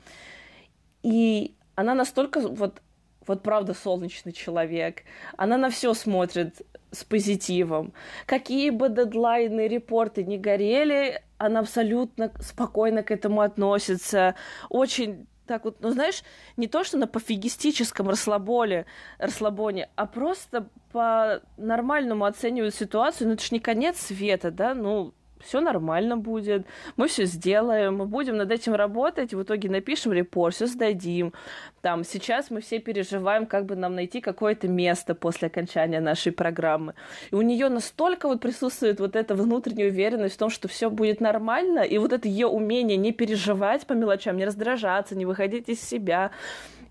И 1.04 1.56
она 1.76 1.94
настолько 1.94 2.40
вот 2.42 2.82
вот 3.30 3.44
правда 3.44 3.76
солнечный 3.76 4.32
человек. 4.32 5.04
Она 5.38 5.58
на 5.58 5.70
все 5.70 5.94
смотрит 5.94 6.64
с 6.92 7.04
позитивом. 7.04 7.94
Какие 8.26 8.72
бы 8.72 8.90
дедлайны, 8.90 9.68
репорты 9.68 10.24
не 10.24 10.40
горели, 10.40 11.22
она 11.38 11.60
абсолютно 11.60 12.32
спокойно 12.42 13.04
к 13.04 13.12
этому 13.12 13.42
относится. 13.42 14.34
Очень 14.70 15.28
так 15.46 15.66
вот, 15.66 15.78
ну 15.80 15.90
знаешь, 15.92 16.24
не 16.58 16.68
то, 16.68 16.84
что 16.84 16.98
на 16.98 17.08
пофигистическом 17.08 18.08
расслабоне, 18.10 18.86
расслабоне, 19.18 19.90
а 19.96 20.06
просто 20.06 20.70
по 20.92 21.42
нормальному 21.58 22.26
оценивают 22.26 22.76
ситуацию, 22.76 23.28
ну 23.28 23.34
это 23.34 23.44
ж 23.44 23.52
не 23.52 23.60
конец 23.60 23.98
света, 23.98 24.52
да, 24.52 24.76
ну 24.76 25.14
все 25.44 25.62
нормально 25.62 26.18
будет, 26.18 26.66
мы 26.98 27.08
все 27.08 27.26
сделаем, 27.26 27.98
мы 27.98 28.06
будем 28.06 28.38
над 28.38 28.52
этим 28.52 28.74
работать, 28.74 29.34
в 29.34 29.42
итоге 29.42 29.70
напишем 29.70 30.14
репорт, 30.14 30.56
все 30.56 30.68
сдадим. 30.68 31.34
Там 31.82 32.04
сейчас 32.04 32.52
мы 32.52 32.62
все 32.62 32.80
переживаем, 32.80 33.46
как 33.46 33.66
бы 33.66 33.76
нам 33.76 33.96
найти 33.96 34.22
какое-то 34.22 34.68
место 34.68 35.16
после 35.16 35.48
окончания 35.48 36.00
нашей 36.00 36.32
программы. 36.32 36.94
И 37.32 37.36
у 37.36 37.42
нее 37.42 37.70
настолько 37.70 38.28
вот 38.28 38.42
присутствует 38.42 39.00
вот 39.00 39.16
эта 39.16 39.36
внутренняя 39.36 39.90
уверенность 39.90 40.36
в 40.36 40.40
том, 40.40 40.50
что 40.50 40.68
все 40.68 40.90
будет 40.90 41.22
нормально, 41.22 41.80
и 41.80 41.98
вот 41.98 42.14
это 42.14 42.28
ее 42.28 42.48
умение 42.48 42.98
не 42.98 43.12
переживать 43.12 43.86
по 43.86 43.94
мелочам, 43.94 44.38
не 44.38 44.46
раздражаться, 44.46 45.16
не 45.16 45.26
выходить 45.26 45.70
из 45.70 45.82
себя, 45.82 46.32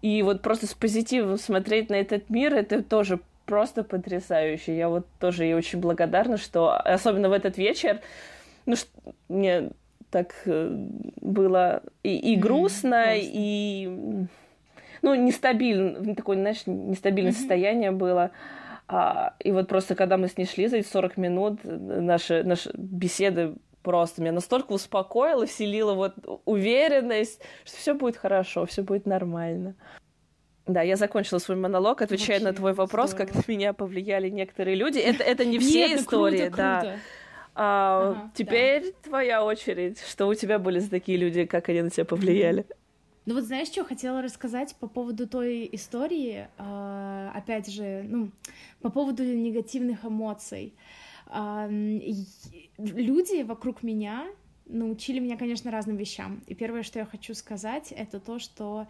и 0.00 0.22
вот 0.22 0.42
просто 0.42 0.66
с 0.66 0.74
позитивом 0.74 1.38
смотреть 1.38 1.90
на 1.90 1.96
этот 1.96 2.30
мир, 2.30 2.54
это 2.54 2.82
тоже 2.82 3.20
просто 3.48 3.82
потрясающе. 3.82 4.76
Я 4.76 4.88
вот 4.88 5.06
тоже 5.18 5.44
ей 5.44 5.54
очень 5.54 5.80
благодарна, 5.80 6.36
что 6.36 6.72
особенно 6.72 7.28
в 7.28 7.32
этот 7.32 7.56
вечер 7.56 8.00
ну, 8.68 8.76
мне 9.28 9.70
так 10.10 10.34
э, 10.44 10.68
было 11.20 11.82
и, 12.02 12.32
и 12.32 12.36
грустно, 12.36 13.16
mm-hmm. 13.16 13.30
и 13.32 14.26
ну, 15.02 15.14
нестабильно, 15.14 16.14
такое, 16.14 16.36
знаешь, 16.36 16.62
нестабильное 16.66 17.32
mm-hmm. 17.32 17.36
состояние 17.36 17.90
было. 17.92 18.30
А, 18.88 19.34
и 19.40 19.52
вот 19.52 19.68
просто 19.68 19.94
когда 19.94 20.16
мы 20.16 20.28
с 20.28 20.36
ней 20.36 20.46
шли 20.46 20.66
за 20.66 20.78
эти 20.78 20.86
40 20.86 21.16
минут, 21.16 21.60
наши, 21.64 22.42
наши 22.42 22.70
беседы 22.74 23.54
просто 23.82 24.20
меня 24.20 24.32
настолько 24.32 24.72
успокоило, 24.72 25.46
вселило 25.46 25.94
вот 25.94 26.14
уверенность, 26.44 27.40
что 27.64 27.76
все 27.76 27.94
будет 27.94 28.16
хорошо, 28.16 28.66
все 28.66 28.82
будет 28.82 29.06
нормально. 29.06 29.76
Да, 30.66 30.82
я 30.82 30.96
закончила 30.96 31.38
свой 31.38 31.56
монолог, 31.56 32.02
отвечая 32.02 32.40
Вообще, 32.40 32.44
на 32.44 32.52
твой 32.52 32.74
вопрос, 32.74 33.10
здорово. 33.10 33.32
как 33.32 33.46
на 33.46 33.50
меня 33.50 33.72
повлияли 33.72 34.28
некоторые 34.28 34.76
люди. 34.76 34.98
Это, 34.98 35.24
это 35.24 35.46
не 35.46 35.58
все 35.58 35.88
Нет, 35.88 36.00
истории, 36.00 36.48
круто, 36.48 36.56
да. 36.56 36.80
Круто. 36.80 36.98
А, 37.60 38.10
ага, 38.10 38.30
теперь 38.34 38.84
да. 38.84 39.08
твоя 39.08 39.44
очередь. 39.44 40.00
Что 40.00 40.28
у 40.28 40.34
тебя 40.34 40.60
были 40.60 40.78
за 40.78 40.90
такие 40.90 41.18
люди, 41.18 41.44
как 41.44 41.68
они 41.68 41.82
на 41.82 41.90
тебя 41.90 42.04
повлияли? 42.04 42.64
Ну 43.26 43.34
вот 43.34 43.44
знаешь, 43.44 43.66
что 43.66 43.84
хотела 43.84 44.22
рассказать 44.22 44.76
по 44.76 44.86
поводу 44.86 45.26
той 45.26 45.68
истории, 45.72 46.46
э, 46.56 47.30
опять 47.34 47.68
же, 47.68 48.04
ну, 48.08 48.30
по 48.80 48.90
поводу 48.90 49.24
негативных 49.24 50.04
эмоций. 50.04 50.72
Э, 51.26 51.68
люди 52.78 53.42
вокруг 53.42 53.82
меня 53.82 54.28
научили 54.66 55.18
меня, 55.18 55.36
конечно, 55.36 55.72
разным 55.72 55.96
вещам. 55.96 56.40
И 56.46 56.54
первое, 56.54 56.84
что 56.84 57.00
я 57.00 57.06
хочу 57.06 57.34
сказать, 57.34 57.90
это 57.90 58.20
то, 58.20 58.38
что 58.38 58.86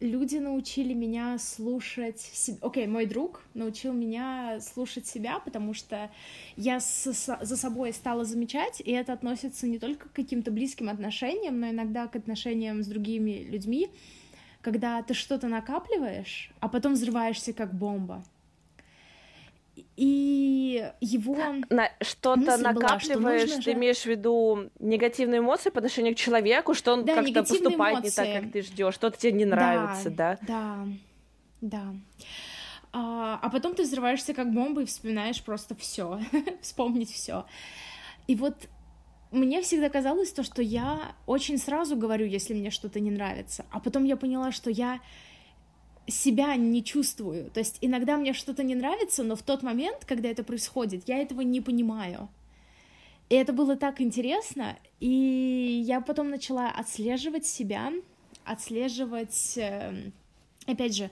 люди 0.00 0.36
научили 0.36 0.94
меня 0.94 1.38
слушать 1.38 2.20
себя. 2.20 2.58
Окей, 2.62 2.86
okay, 2.86 2.88
мой 2.88 3.06
друг 3.06 3.42
научил 3.54 3.92
меня 3.92 4.58
слушать 4.60 5.06
себя, 5.06 5.38
потому 5.38 5.74
что 5.74 6.10
я 6.56 6.80
с- 6.80 7.38
за 7.42 7.56
собой 7.56 7.92
стала 7.92 8.24
замечать, 8.24 8.80
и 8.80 8.90
это 8.90 9.12
относится 9.12 9.66
не 9.66 9.78
только 9.78 10.08
к 10.08 10.12
каким-то 10.12 10.50
близким 10.50 10.88
отношениям, 10.88 11.60
но 11.60 11.70
иногда 11.70 12.06
к 12.08 12.16
отношениям 12.16 12.82
с 12.82 12.86
другими 12.86 13.44
людьми, 13.44 13.90
когда 14.62 15.02
ты 15.02 15.14
что-то 15.14 15.48
накапливаешь, 15.48 16.50
а 16.60 16.68
потом 16.68 16.94
взрываешься 16.94 17.52
как 17.52 17.74
бомба 17.74 18.24
и 19.96 20.90
его 21.00 21.36
На, 21.68 21.90
что-то 22.00 22.56
накапливаешь, 22.56 23.44
была, 23.44 23.46
что 23.46 23.56
ты 23.56 23.62
же... 23.62 23.72
имеешь 23.72 24.02
в 24.02 24.06
виду 24.06 24.70
негативные 24.78 25.40
эмоции 25.40 25.70
по 25.70 25.78
отношению 25.78 26.14
к 26.14 26.18
человеку, 26.18 26.74
что 26.74 26.92
он 26.92 27.04
да, 27.04 27.16
как-то 27.16 27.42
поступает 27.42 27.98
эмоции. 27.98 28.06
не 28.06 28.10
так, 28.10 28.42
как 28.42 28.52
ты 28.52 28.62
ждешь, 28.62 28.94
что-то 28.94 29.18
тебе 29.18 29.32
не 29.32 29.44
нравится, 29.44 30.10
да? 30.10 30.38
Да, 30.42 30.86
да. 31.60 31.82
да. 31.82 31.94
А, 32.92 33.38
а 33.40 33.50
потом 33.50 33.74
ты 33.74 33.84
взрываешься 33.84 34.34
как 34.34 34.52
бомба 34.52 34.82
и 34.82 34.86
вспоминаешь 34.86 35.42
просто 35.42 35.74
все, 35.76 36.20
вспомнить 36.62 37.10
все. 37.10 37.46
И 38.26 38.34
вот 38.34 38.54
мне 39.30 39.62
всегда 39.62 39.88
казалось 39.88 40.32
то, 40.32 40.42
что 40.42 40.60
я 40.62 41.12
очень 41.26 41.58
сразу 41.58 41.96
говорю, 41.96 42.26
если 42.26 42.54
мне 42.54 42.70
что-то 42.70 42.98
не 42.98 43.10
нравится, 43.10 43.64
а 43.70 43.80
потом 43.80 44.04
я 44.04 44.16
поняла, 44.16 44.50
что 44.50 44.70
я 44.70 45.00
себя 46.10 46.56
не 46.56 46.84
чувствую. 46.84 47.50
То 47.50 47.60
есть 47.60 47.78
иногда 47.80 48.16
мне 48.16 48.32
что-то 48.32 48.62
не 48.62 48.74
нравится, 48.74 49.22
но 49.22 49.36
в 49.36 49.42
тот 49.42 49.62
момент, 49.62 50.04
когда 50.06 50.28
это 50.28 50.44
происходит, 50.44 51.08
я 51.08 51.18
этого 51.18 51.40
не 51.40 51.60
понимаю. 51.60 52.28
И 53.28 53.36
это 53.36 53.52
было 53.52 53.76
так 53.76 54.00
интересно, 54.00 54.76
и 54.98 55.82
я 55.86 56.00
потом 56.00 56.30
начала 56.30 56.68
отслеживать 56.68 57.46
себя, 57.46 57.92
отслеживать, 58.44 59.54
эм, 59.56 60.12
опять 60.66 60.96
же, 60.96 61.10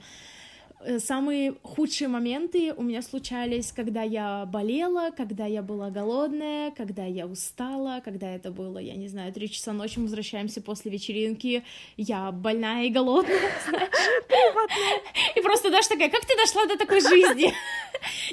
самые 0.99 1.55
худшие 1.63 2.09
моменты 2.09 2.73
у 2.75 2.83
меня 2.83 3.03
случались, 3.03 3.73
когда 3.73 4.03
я 4.03 4.47
болела, 4.47 5.11
когда 5.11 5.47
я 5.47 5.63
была 5.63 5.91
голодная, 5.91 6.71
когда 6.71 7.05
я 7.05 7.27
устала, 7.27 8.01
когда 8.05 8.35
это 8.35 8.51
было, 8.51 8.79
я 8.79 8.95
не 8.95 9.09
знаю, 9.09 9.33
три 9.33 9.51
часа 9.51 9.73
ночи 9.73 9.99
мы 9.99 10.05
возвращаемся 10.05 10.61
после 10.61 10.91
вечеринки, 10.91 11.65
я 11.97 12.31
больная 12.31 12.85
и 12.85 12.91
голодная, 12.91 13.51
знаешь. 13.69 13.89
И 15.37 15.41
просто 15.41 15.71
Даша 15.71 15.91
такая, 15.91 16.11
как 16.11 16.25
ты 16.25 16.37
дошла 16.37 16.67
до 16.67 16.77
такой 16.77 17.01
жизни? 17.01 17.53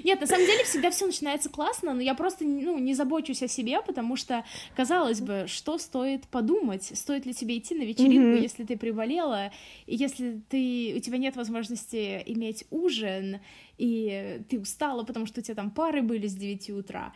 Нет, 0.04 0.22
на 0.22 0.28
самом 0.28 0.46
деле 0.46 0.64
всегда 0.64 0.92
все 0.92 1.06
начинается 1.06 1.50
классно, 1.50 1.94
но 1.94 2.02
я 2.02 2.14
просто 2.14 2.46
ну, 2.46 2.78
не 2.80 2.94
забочусь 2.94 3.44
о 3.44 3.48
себе, 3.48 3.82
потому 3.82 4.16
что, 4.16 4.46
казалось 4.76 5.22
бы, 5.22 5.46
что 5.48 5.78
стоит 5.78 6.28
подумать, 6.28 6.92
стоит 6.98 7.26
ли 7.26 7.34
тебе 7.34 7.58
идти 7.58 7.76
на 7.76 7.84
вечеринку, 7.84 8.42
если 8.42 8.64
ты 8.64 8.78
приболела, 8.78 9.52
и 9.86 9.96
если 9.96 10.42
ты, 10.50 10.94
у 10.98 11.00
тебя 11.00 11.18
нет 11.18 11.36
возможности 11.36 12.22
иметь 12.26 12.66
ужин, 12.72 13.40
и 13.78 14.42
ты 14.50 14.60
устала, 14.60 15.04
потому 15.04 15.26
что 15.26 15.42
у 15.42 15.44
тебя 15.44 15.56
там 15.56 15.72
пары 15.72 16.02
были 16.02 16.28
с 16.28 16.36
9 16.36 16.70
утра. 16.72 17.14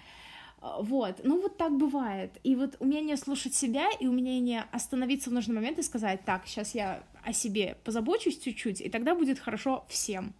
Вот, 0.62 1.22
ну 1.24 1.42
вот 1.42 1.58
так 1.58 1.78
бывает. 1.78 2.32
И 2.44 2.56
вот 2.56 2.76
умение 2.80 3.16
слушать 3.16 3.54
себя 3.54 3.88
и 4.00 4.08
умение 4.08 4.66
остановиться 4.72 5.30
в 5.30 5.34
нужный 5.34 5.56
момент 5.56 5.80
и 5.80 5.84
сказать, 5.84 6.26
так, 6.26 6.48
сейчас 6.48 6.76
я 6.76 7.04
о 7.24 7.32
себе 7.32 7.78
позабочусь 7.86 8.40
чуть-чуть, 8.40 8.82
и 8.82 8.90
тогда 8.90 9.16
будет 9.16 9.40
хорошо 9.40 9.86
всем. 9.88 10.34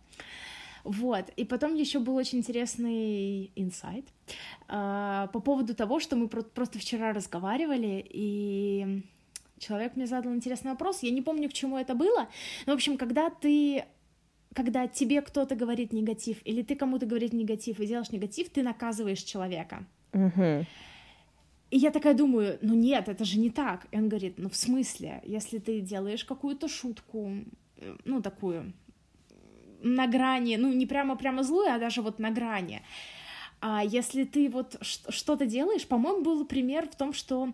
Вот, 0.84 1.30
и 1.36 1.46
потом 1.46 1.76
еще 1.76 2.00
был 2.00 2.16
очень 2.16 2.40
интересный 2.40 3.52
инсайт 3.56 4.06
э, 4.68 5.28
по 5.34 5.40
поводу 5.40 5.76
того, 5.76 6.00
что 6.00 6.16
мы 6.16 6.28
про- 6.28 6.44
просто 6.44 6.80
вчера 6.80 7.14
разговаривали, 7.14 8.06
и 8.10 9.04
человек 9.60 9.96
мне 9.96 10.08
задал 10.08 10.34
интересный 10.34 10.72
вопрос, 10.72 11.04
я 11.04 11.12
не 11.12 11.22
помню, 11.22 11.50
к 11.50 11.54
чему 11.54 11.78
это 11.78 11.96
было, 11.96 12.30
но, 12.66 12.74
в 12.74 12.76
общем, 12.76 12.98
когда 12.98 13.30
ты 13.30 13.86
когда 14.56 14.88
тебе 14.88 15.22
кто-то 15.22 15.56
говорит 15.56 15.94
негатив, 15.94 16.38
или 16.44 16.64
ты 16.64 16.76
кому-то 16.76 17.06
говорит 17.06 17.34
негатив 17.34 17.80
и 17.80 17.86
делаешь 17.86 18.12
негатив, 18.12 18.50
ты 18.50 18.64
наказываешь 18.64 19.22
человека. 19.22 19.86
Mm-hmm. 20.12 20.66
И 21.72 21.78
я 21.78 21.92
такая 21.92 22.16
думаю, 22.16 22.58
ну 22.62 22.74
нет, 22.74 23.10
это 23.10 23.26
же 23.26 23.38
не 23.38 23.52
так. 23.52 23.86
И 23.92 23.98
он 23.98 24.10
говорит, 24.10 24.36
ну 24.38 24.50
в 24.50 24.56
смысле, 24.56 25.22
если 25.24 25.60
ты 25.60 25.82
делаешь 25.82 26.26
какую-то 26.26 26.68
шутку, 26.68 27.32
ну 28.06 28.22
такую, 28.22 28.74
на 29.82 30.08
грани, 30.08 30.56
ну 30.58 30.72
не 30.74 30.86
прямо-прямо 30.86 31.44
злую, 31.44 31.74
а 31.74 31.80
даже 31.80 32.02
вот 32.02 32.20
на 32.20 32.32
грани. 32.32 32.82
А 33.62 33.84
если 33.84 34.24
ты 34.24 34.50
вот 34.50 34.78
что-то 34.82 35.46
делаешь, 35.46 35.86
по-моему, 35.86 36.22
был 36.22 36.46
пример 36.46 36.88
в 36.88 36.96
том, 36.96 37.14
что 37.14 37.50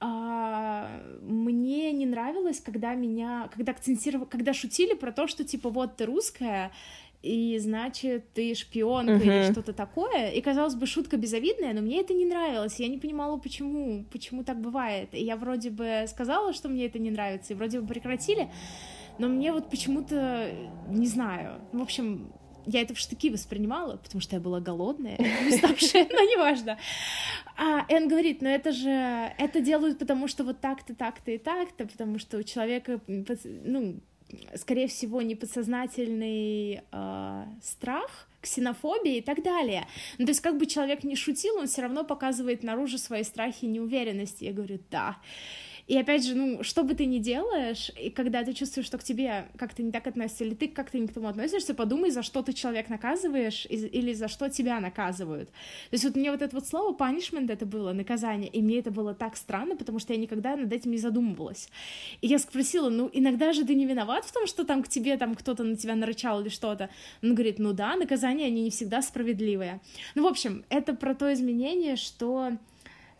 а, 0.00 1.00
мне 1.22 1.90
не 1.92 2.06
нравилось, 2.06 2.60
когда 2.60 2.94
меня, 2.94 3.48
когда 3.54 3.72
акцентировали, 3.72 4.28
когда 4.28 4.52
шутили 4.52 4.94
про 4.94 5.10
то, 5.10 5.26
что 5.26 5.44
типа 5.44 5.70
вот 5.70 5.96
ты 5.96 6.04
русская, 6.04 6.70
и 7.22 7.58
значит 7.58 8.32
ты 8.32 8.54
шпионка 8.54 9.14
uh-huh. 9.14 9.44
или 9.44 9.50
что-то 9.50 9.72
такое. 9.72 10.30
И 10.30 10.40
казалось 10.40 10.76
бы 10.76 10.86
шутка 10.86 11.16
безобидная, 11.16 11.72
но 11.72 11.80
мне 11.80 12.00
это 12.00 12.14
не 12.14 12.24
нравилось. 12.24 12.78
Я 12.78 12.86
не 12.86 12.98
понимала, 12.98 13.36
почему, 13.38 14.04
почему 14.12 14.44
так 14.44 14.60
бывает. 14.60 15.08
И 15.12 15.24
я 15.24 15.36
вроде 15.36 15.70
бы 15.70 16.04
сказала, 16.08 16.52
что 16.52 16.68
мне 16.68 16.86
это 16.86 17.00
не 17.00 17.10
нравится, 17.10 17.52
и 17.54 17.56
вроде 17.56 17.80
бы 17.80 17.88
прекратили, 17.88 18.50
но 19.18 19.28
мне 19.28 19.52
вот 19.52 19.70
почему-то 19.70 20.50
не 20.88 21.06
знаю. 21.06 21.60
В 21.72 21.82
общем, 21.82 22.32
я 22.66 22.82
это 22.82 22.94
в 22.94 22.98
штыки 22.98 23.30
воспринимала, 23.30 23.96
потому 23.96 24.20
что 24.20 24.36
я 24.36 24.40
была 24.40 24.60
голодная, 24.60 25.18
уставшая, 25.48 26.06
но 26.10 26.20
неважно. 26.20 26.78
А 27.56 27.84
Эн 27.88 28.08
говорит, 28.08 28.42
ну 28.42 28.48
это 28.48 28.72
же, 28.72 28.90
это 28.90 29.60
делают 29.60 29.98
потому 29.98 30.28
что 30.28 30.44
вот 30.44 30.60
так-то, 30.60 30.94
так-то 30.94 31.30
и 31.30 31.38
так-то, 31.38 31.86
потому 31.86 32.18
что 32.18 32.38
у 32.38 32.42
человека, 32.42 33.00
ну, 33.06 34.00
скорее 34.54 34.88
всего, 34.88 35.22
неподсознательный 35.22 36.82
э, 36.92 37.44
страх, 37.62 38.28
ксенофобия 38.40 39.18
и 39.18 39.20
так 39.20 39.42
далее. 39.42 39.86
Ну, 40.18 40.26
то 40.26 40.30
есть, 40.30 40.40
как 40.40 40.58
бы 40.58 40.66
человек 40.66 41.04
не 41.04 41.16
шутил, 41.16 41.56
он 41.56 41.66
все 41.66 41.82
равно 41.82 42.04
показывает 42.04 42.62
наружу 42.62 42.98
свои 42.98 43.22
страхи 43.24 43.64
и 43.64 43.68
неуверенности. 43.68 44.44
Я 44.44 44.52
говорю, 44.52 44.78
да. 44.90 45.16
И 45.88 45.96
опять 45.96 46.24
же, 46.24 46.34
ну, 46.34 46.62
что 46.62 46.84
бы 46.84 46.94
ты 46.94 47.06
ни 47.06 47.18
делаешь, 47.18 47.90
и 47.98 48.10
когда 48.10 48.44
ты 48.44 48.52
чувствуешь, 48.52 48.86
что 48.86 48.98
к 48.98 49.02
тебе 49.02 49.46
как-то 49.56 49.82
не 49.82 49.90
так 49.90 50.06
относятся, 50.06 50.44
или 50.44 50.54
ты 50.54 50.68
как-то 50.68 50.98
не 50.98 51.08
к 51.08 51.14
тому 51.14 51.28
относишься, 51.28 51.74
подумай, 51.74 52.10
за 52.10 52.22
что 52.22 52.42
ты 52.42 52.52
человек 52.52 52.90
наказываешь, 52.90 53.66
или 53.70 54.12
за 54.12 54.28
что 54.28 54.50
тебя 54.50 54.80
наказывают. 54.80 55.48
То 55.48 55.92
есть 55.92 56.04
вот 56.04 56.14
мне 56.14 56.30
вот 56.30 56.42
это 56.42 56.54
вот 56.54 56.68
слово 56.68 56.94
punishment 56.94 57.50
это 57.50 57.64
было, 57.64 57.94
наказание, 57.94 58.50
и 58.50 58.60
мне 58.60 58.80
это 58.80 58.90
было 58.90 59.14
так 59.14 59.34
странно, 59.36 59.76
потому 59.76 59.98
что 59.98 60.12
я 60.12 60.18
никогда 60.18 60.56
над 60.56 60.70
этим 60.70 60.90
не 60.90 60.98
задумывалась. 60.98 61.70
И 62.20 62.26
я 62.26 62.38
спросила, 62.38 62.90
ну, 62.90 63.08
иногда 63.10 63.54
же 63.54 63.64
ты 63.64 63.74
не 63.74 63.86
виноват 63.86 64.26
в 64.26 64.32
том, 64.32 64.46
что 64.46 64.64
там 64.64 64.82
к 64.82 64.88
тебе 64.88 65.16
там 65.16 65.34
кто-то 65.34 65.64
на 65.64 65.74
тебя 65.74 65.94
нарычал 65.94 66.42
или 66.42 66.50
что-то. 66.50 66.90
Он 67.22 67.34
говорит, 67.34 67.58
ну 67.58 67.72
да, 67.72 67.96
наказания, 67.96 68.44
они 68.44 68.62
не 68.62 68.70
всегда 68.70 69.00
справедливые. 69.00 69.80
Ну, 70.14 70.24
в 70.24 70.26
общем, 70.26 70.64
это 70.68 70.92
про 70.92 71.14
то 71.14 71.32
изменение, 71.32 71.96
что 71.96 72.52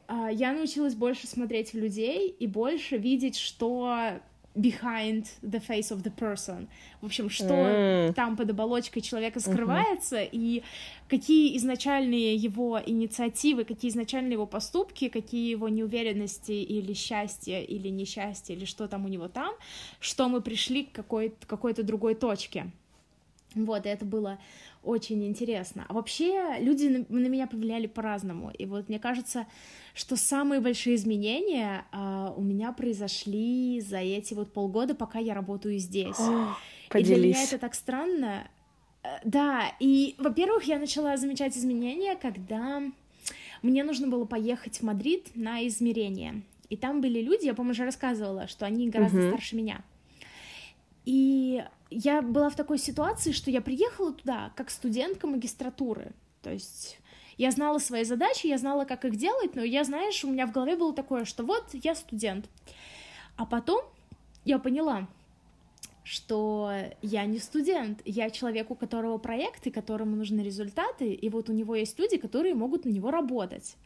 я 0.08 0.52
научилась 0.52 0.94
больше 0.94 1.26
смотреть 1.26 1.72
в 1.72 1.76
людей 1.76 2.28
и 2.28 2.46
больше 2.46 2.96
видеть, 2.96 3.36
что 3.36 4.20
behind 4.58 5.26
the 5.42 5.60
face 5.60 5.90
of 5.90 6.02
the 6.02 6.12
person. 6.14 6.68
В 7.00 7.06
общем, 7.06 7.30
что 7.30 7.54
mm. 7.54 8.12
там 8.14 8.36
под 8.36 8.50
оболочкой 8.50 9.02
человека 9.02 9.40
скрывается, 9.40 10.16
uh-huh. 10.16 10.28
и 10.32 10.62
какие 11.08 11.56
изначальные 11.56 12.34
его 12.34 12.80
инициативы, 12.84 13.64
какие 13.64 13.90
изначальные 13.90 14.32
его 14.32 14.46
поступки, 14.46 15.08
какие 15.08 15.50
его 15.50 15.68
неуверенности 15.68 16.52
или 16.52 16.92
счастье, 16.92 17.64
или 17.64 17.88
несчастье, 17.88 18.56
или 18.56 18.64
что 18.64 18.88
там 18.88 19.04
у 19.04 19.08
него 19.08 19.28
там, 19.28 19.54
что 20.00 20.28
мы 20.28 20.40
пришли 20.40 20.84
к 20.84 20.92
какой-то, 20.92 21.46
какой-то 21.46 21.82
другой 21.82 22.14
точке. 22.14 22.70
Вот, 23.54 23.86
и 23.86 23.88
это 23.88 24.04
было 24.04 24.38
очень 24.82 25.26
интересно. 25.26 25.84
А 25.88 25.94
вообще 25.94 26.56
люди 26.60 26.86
на, 27.08 27.28
меня 27.28 27.46
повлияли 27.46 27.86
по-разному. 27.86 28.50
И 28.50 28.66
вот 28.66 28.88
мне 28.88 28.98
кажется, 28.98 29.46
что 29.94 30.16
самые 30.16 30.60
большие 30.60 30.96
изменения 30.96 31.84
э, 31.92 32.32
у 32.36 32.42
меня 32.42 32.72
произошли 32.72 33.80
за 33.80 33.98
эти 33.98 34.34
вот 34.34 34.52
полгода, 34.52 34.94
пока 34.94 35.18
я 35.18 35.34
работаю 35.34 35.78
здесь. 35.78 36.18
О, 36.18 36.56
поделись. 36.88 37.10
И 37.10 37.14
для 37.14 37.28
меня 37.28 37.42
это 37.42 37.58
так 37.58 37.74
странно. 37.74 38.48
Э, 39.02 39.18
да, 39.24 39.72
и, 39.80 40.14
во-первых, 40.18 40.64
я 40.64 40.78
начала 40.78 41.16
замечать 41.16 41.56
изменения, 41.56 42.16
когда 42.16 42.82
мне 43.62 43.84
нужно 43.84 44.08
было 44.08 44.24
поехать 44.24 44.78
в 44.78 44.82
Мадрид 44.82 45.28
на 45.34 45.66
измерение. 45.66 46.42
И 46.70 46.76
там 46.76 47.00
были 47.00 47.20
люди, 47.20 47.46
я, 47.46 47.54
по-моему, 47.54 47.72
уже 47.72 47.84
рассказывала, 47.84 48.46
что 48.46 48.66
они 48.66 48.88
гораздо 48.90 49.20
угу. 49.20 49.28
старше 49.28 49.56
меня. 49.56 49.82
И 51.04 51.64
я 51.90 52.22
была 52.22 52.50
в 52.50 52.56
такой 52.56 52.78
ситуации, 52.78 53.32
что 53.32 53.50
я 53.50 53.60
приехала 53.60 54.12
туда 54.12 54.52
как 54.56 54.70
студентка 54.70 55.26
магистратуры. 55.26 56.12
То 56.42 56.52
есть 56.52 56.98
я 57.36 57.50
знала 57.50 57.78
свои 57.78 58.04
задачи, 58.04 58.46
я 58.46 58.58
знала, 58.58 58.84
как 58.84 59.04
их 59.04 59.16
делать, 59.16 59.54
но 59.54 59.62
я, 59.62 59.84
знаешь, 59.84 60.24
у 60.24 60.30
меня 60.30 60.46
в 60.46 60.52
голове 60.52 60.76
было 60.76 60.92
такое, 60.92 61.24
что 61.24 61.44
вот 61.44 61.64
я 61.72 61.94
студент. 61.94 62.48
А 63.36 63.46
потом 63.46 63.82
я 64.44 64.58
поняла, 64.58 65.08
что 66.04 66.72
я 67.02 67.26
не 67.26 67.38
студент, 67.38 68.00
я 68.04 68.30
человек, 68.30 68.70
у 68.70 68.74
которого 68.74 69.18
проекты, 69.18 69.70
которому 69.70 70.16
нужны 70.16 70.40
результаты, 70.40 71.12
и 71.12 71.28
вот 71.28 71.48
у 71.48 71.52
него 71.52 71.74
есть 71.74 71.98
люди, 71.98 72.16
которые 72.16 72.54
могут 72.54 72.84
на 72.84 72.90
него 72.90 73.10
работать. 73.10 73.76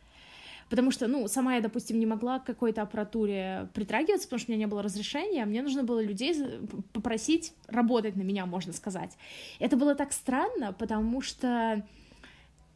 Потому 0.72 0.90
что, 0.90 1.06
ну, 1.06 1.28
сама 1.28 1.56
я, 1.56 1.60
допустим, 1.60 1.98
не 1.98 2.06
могла 2.06 2.38
к 2.38 2.46
какой-то 2.46 2.80
аппаратуре 2.80 3.68
притрагиваться, 3.74 4.26
потому 4.26 4.40
что 4.40 4.50
у 4.50 4.54
меня 4.54 4.64
не 4.64 4.70
было 4.70 4.82
разрешения, 4.82 5.42
а 5.42 5.46
мне 5.46 5.60
нужно 5.60 5.84
было 5.84 6.02
людей 6.02 6.34
попросить 6.94 7.52
работать 7.68 8.16
на 8.16 8.22
меня, 8.22 8.46
можно 8.46 8.72
сказать. 8.72 9.10
Это 9.58 9.76
было 9.76 9.94
так 9.94 10.14
странно, 10.14 10.72
потому 10.72 11.20
что 11.20 11.84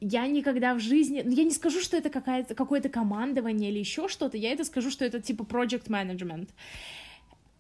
я 0.03 0.27
никогда 0.27 0.75
в 0.75 0.79
жизни, 0.79 1.23
ну, 1.25 1.31
я 1.31 1.45
не 1.45 1.53
скажу, 1.53 1.81
что 1.81 1.97
это 1.97 2.11
какое-то 2.11 2.91
командование 2.91 3.71
или 3.71 3.79
еще 3.79 4.09
что-то, 4.09 4.37
я 4.37 4.53
это 4.53 4.65
скажу, 4.65 4.91
что 4.91 5.07
это 5.07 5.23
типа 5.23 5.45
project 5.45 5.89
management. 5.89 6.51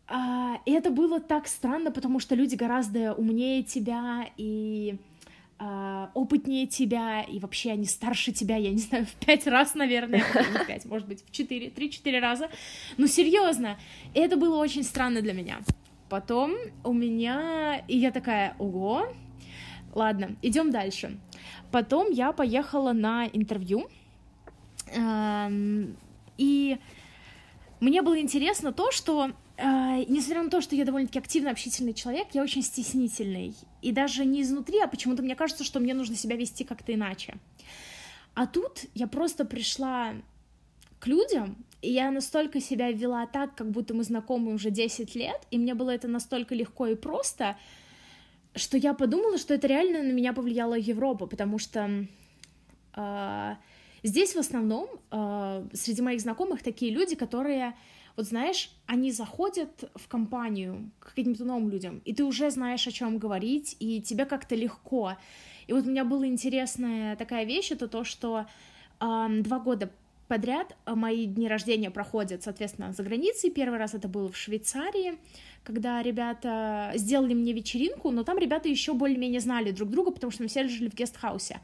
А, 0.07 0.61
и 0.66 0.72
это 0.72 0.90
было 0.90 1.18
так 1.18 1.46
странно, 1.46 1.90
потому 1.90 2.20
что 2.20 2.35
люди 2.35 2.57
гораздо 2.57 3.14
умнее 3.14 3.62
тебя 3.62 4.29
и 4.37 4.99
а, 5.59 6.11
опытнее 6.12 6.66
тебя, 6.66 7.23
и 7.23 7.38
вообще 7.38 7.73
они 7.73 7.87
старше 7.87 8.33
тебя, 8.33 8.57
я 8.57 8.71
не 8.71 8.79
знаю, 8.79 9.07
в 9.07 9.14
пять 9.25 9.47
раз, 9.47 9.75
наверное, 9.75 10.19
не 10.19 10.59
в 10.59 10.66
пять, 10.66 10.85
может 10.85 11.09
быть, 11.09 11.25
в 11.25 11.31
четыре, 11.31 11.71
три-четыре 11.71 12.21
раза. 12.21 12.51
Ну, 12.99 13.07
серьезно, 13.07 13.79
это 14.12 14.37
было 14.37 14.57
очень 14.59 14.83
странно 14.83 15.23
для 15.23 15.33
меня. 15.33 15.61
Потом 16.09 16.55
у 16.85 16.92
меня, 16.92 17.83
и 17.88 17.97
я 17.97 18.11
такая, 18.11 18.55
ого, 18.59 19.09
ладно, 19.95 20.37
идем 20.42 20.71
дальше. 20.71 21.19
Потом 21.73 22.11
я 22.11 22.33
поехала 22.33 22.92
на 22.92 23.27
интервью, 23.27 23.88
и 26.37 26.79
мне 27.81 28.03
было 28.03 28.21
интересно 28.21 28.73
то, 28.73 28.92
что 28.92 29.33
несмотря 29.59 30.42
на 30.42 30.51
то, 30.51 30.61
что 30.61 30.77
я 30.77 30.85
довольно-таки 30.85 31.19
активно 31.19 31.51
общительный 31.51 31.95
человек, 31.95 32.29
я 32.33 32.42
очень 32.42 32.62
стеснительный. 32.62 33.55
И 33.83 33.92
даже 33.92 34.25
не 34.25 34.42
изнутри, 34.42 34.81
а 34.81 34.88
почему-то 34.88 35.23
мне 35.23 35.35
кажется, 35.35 35.64
что 35.64 35.81
мне 35.81 35.95
нужно 35.95 36.14
себя 36.14 36.37
вести 36.37 36.64
как-то 36.64 36.92
иначе. 36.92 37.37
А 38.35 38.47
тут 38.47 38.85
я 38.95 39.07
просто 39.07 39.47
пришла 39.47 40.14
к 40.99 41.07
людям, 41.07 41.64
и 41.83 41.90
я 41.92 42.11
настолько 42.11 42.61
себя 42.61 42.90
вела 42.90 43.27
так, 43.27 43.55
как 43.55 43.71
будто 43.71 43.95
мы 43.95 44.05
знакомы 44.05 44.53
уже 44.53 44.71
10 44.71 45.14
лет, 45.14 45.40
и 45.51 45.59
мне 45.59 45.75
было 45.75 45.90
это 45.90 46.09
настолько 46.09 46.55
легко 46.55 46.87
и 46.87 46.95
просто, 46.95 47.57
что 48.55 48.77
я 48.77 48.92
подумала, 48.92 49.38
что 49.38 49.55
это 49.55 49.66
реально 49.66 50.03
на 50.03 50.12
меня 50.12 50.33
повлияла 50.33 50.75
Европа, 50.75 51.27
потому 51.27 51.59
что 51.59 52.07
э, 52.95 53.55
здесь 54.03 54.35
в 54.35 54.38
основном 54.38 54.88
э, 55.11 55.69
среди 55.73 56.03
моих 56.03 56.21
знакомых 56.21 56.62
такие 56.62 56.92
люди, 56.92 57.14
которые, 57.14 57.75
вот 58.16 58.26
знаешь, 58.26 58.70
они 58.87 59.12
заходят 59.12 59.90
в 59.94 60.09
компанию 60.09 60.90
к 60.98 61.14
каким-то 61.14 61.44
новым 61.44 61.68
людям, 61.70 62.00
и 62.05 62.14
ты 62.14 62.24
уже 62.24 62.50
знаешь, 62.50 62.87
о 62.87 62.92
чем 62.92 63.18
говорить, 63.18 63.76
и 63.79 64.00
тебе 64.00 64.24
как-то 64.24 64.55
легко. 64.55 65.16
И 65.66 65.72
вот 65.72 65.87
у 65.87 65.90
меня 65.90 66.05
была 66.05 66.26
интересная 66.26 67.16
такая 67.16 67.44
вещь, 67.44 67.72
это 67.72 67.88
то, 67.88 68.05
что 68.05 68.46
э, 69.00 69.26
два 69.40 69.59
года 69.59 69.90
подряд 70.29 70.76
мои 70.87 71.26
дни 71.26 71.48
рождения 71.48 71.90
проходят, 71.90 72.42
соответственно, 72.42 72.92
за 72.92 73.02
границей. 73.02 73.50
Первый 73.50 73.79
раз 73.79 73.94
это 73.94 74.09
было 74.09 74.31
в 74.31 74.37
Швейцарии, 74.37 75.18
когда 75.62 76.02
ребята 76.02 76.92
сделали 76.94 77.35
мне 77.35 77.52
вечеринку, 77.52 78.11
но 78.11 78.24
там 78.24 78.38
ребята 78.38 78.68
еще 78.68 78.94
более-менее 78.94 79.40
знали 79.40 79.70
друг 79.70 79.90
друга, 79.90 80.11
потому 80.11 80.31
что 80.31 80.42
мы 80.42 80.48
все 80.48 80.66
жили 80.68 80.88
в 80.88 80.94
гестхаусе. 80.94 81.61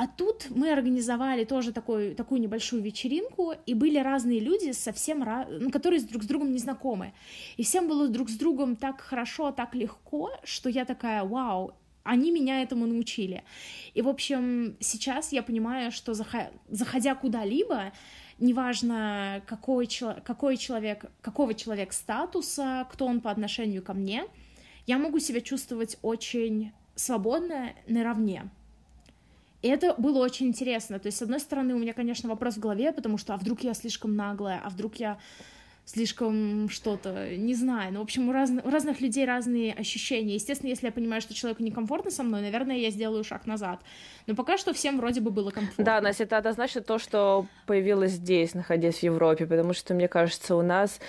А 0.00 0.06
тут 0.06 0.46
мы 0.48 0.72
организовали 0.72 1.44
тоже 1.44 1.72
такой, 1.72 2.14
такую 2.14 2.40
небольшую 2.40 2.80
вечеринку, 2.80 3.52
и 3.66 3.74
были 3.74 3.98
разные 3.98 4.40
люди, 4.40 4.72
совсем 4.72 5.22
раз... 5.22 5.46
ну, 5.50 5.70
которые 5.70 6.00
друг 6.00 6.22
с 6.22 6.26
другом 6.26 6.52
не 6.52 6.58
знакомы. 6.58 7.12
И 7.58 7.64
всем 7.64 7.86
было 7.86 8.08
друг 8.08 8.30
с 8.30 8.38
другом 8.38 8.76
так 8.76 9.02
хорошо, 9.02 9.52
так 9.52 9.74
легко, 9.74 10.30
что 10.42 10.70
я 10.70 10.86
такая, 10.86 11.22
вау, 11.22 11.74
они 12.02 12.30
меня 12.30 12.62
этому 12.62 12.86
научили. 12.86 13.44
И, 13.92 14.00
в 14.00 14.08
общем, 14.08 14.78
сейчас 14.80 15.32
я 15.32 15.42
понимаю, 15.42 15.92
что 15.92 16.14
заходя 16.14 17.14
куда-либо, 17.14 17.92
неважно, 18.38 19.42
какой, 19.46 19.86
какой 20.24 20.56
человек, 20.56 21.04
какого 21.20 21.52
человек 21.52 21.92
статуса, 21.92 22.88
кто 22.90 23.04
он 23.04 23.20
по 23.20 23.30
отношению 23.30 23.82
ко 23.82 23.92
мне, 23.92 24.24
я 24.86 24.96
могу 24.96 25.18
себя 25.18 25.42
чувствовать 25.42 25.98
очень 26.00 26.72
свободно 26.94 27.74
наравне. 27.86 28.50
И 29.62 29.68
это 29.68 29.94
было 29.98 30.18
очень 30.18 30.46
интересно. 30.48 30.98
То 30.98 31.06
есть, 31.06 31.18
с 31.18 31.22
одной 31.22 31.40
стороны, 31.40 31.74
у 31.74 31.78
меня, 31.78 31.92
конечно, 31.92 32.28
вопрос 32.28 32.54
в 32.56 32.60
голове, 32.60 32.92
потому 32.92 33.18
что 33.18 33.34
а 33.34 33.36
вдруг 33.36 33.62
я 33.62 33.74
слишком 33.74 34.16
наглая, 34.16 34.60
а 34.64 34.70
вдруг 34.70 34.96
я 34.96 35.18
слишком 35.84 36.68
что-то, 36.68 37.36
не 37.36 37.54
знаю. 37.54 37.92
Ну, 37.92 38.00
в 38.00 38.02
общем, 38.02 38.28
у, 38.28 38.32
раз, 38.32 38.50
у 38.62 38.70
разных 38.70 39.00
людей 39.00 39.24
разные 39.24 39.72
ощущения. 39.72 40.34
Естественно, 40.34 40.68
если 40.68 40.86
я 40.86 40.92
понимаю, 40.92 41.20
что 41.20 41.34
человеку 41.34 41.62
некомфортно 41.64 42.10
со 42.10 42.22
мной, 42.22 42.42
наверное, 42.42 42.76
я 42.76 42.90
сделаю 42.90 43.24
шаг 43.24 43.46
назад. 43.46 43.80
Но 44.26 44.36
пока 44.36 44.56
что 44.56 44.72
всем 44.72 44.98
вроде 44.98 45.20
бы 45.20 45.30
было 45.30 45.50
комфортно. 45.50 45.84
Да, 45.84 46.00
Настя, 46.00 46.24
это 46.24 46.38
однозначно 46.38 46.80
то, 46.80 46.98
что 46.98 47.46
появилось 47.66 48.12
здесь, 48.12 48.54
находясь 48.54 48.98
в 48.98 49.02
Европе, 49.02 49.46
потому 49.46 49.72
что, 49.72 49.94
мне 49.94 50.06
кажется, 50.06 50.54
у 50.54 50.62
нас 50.62 51.00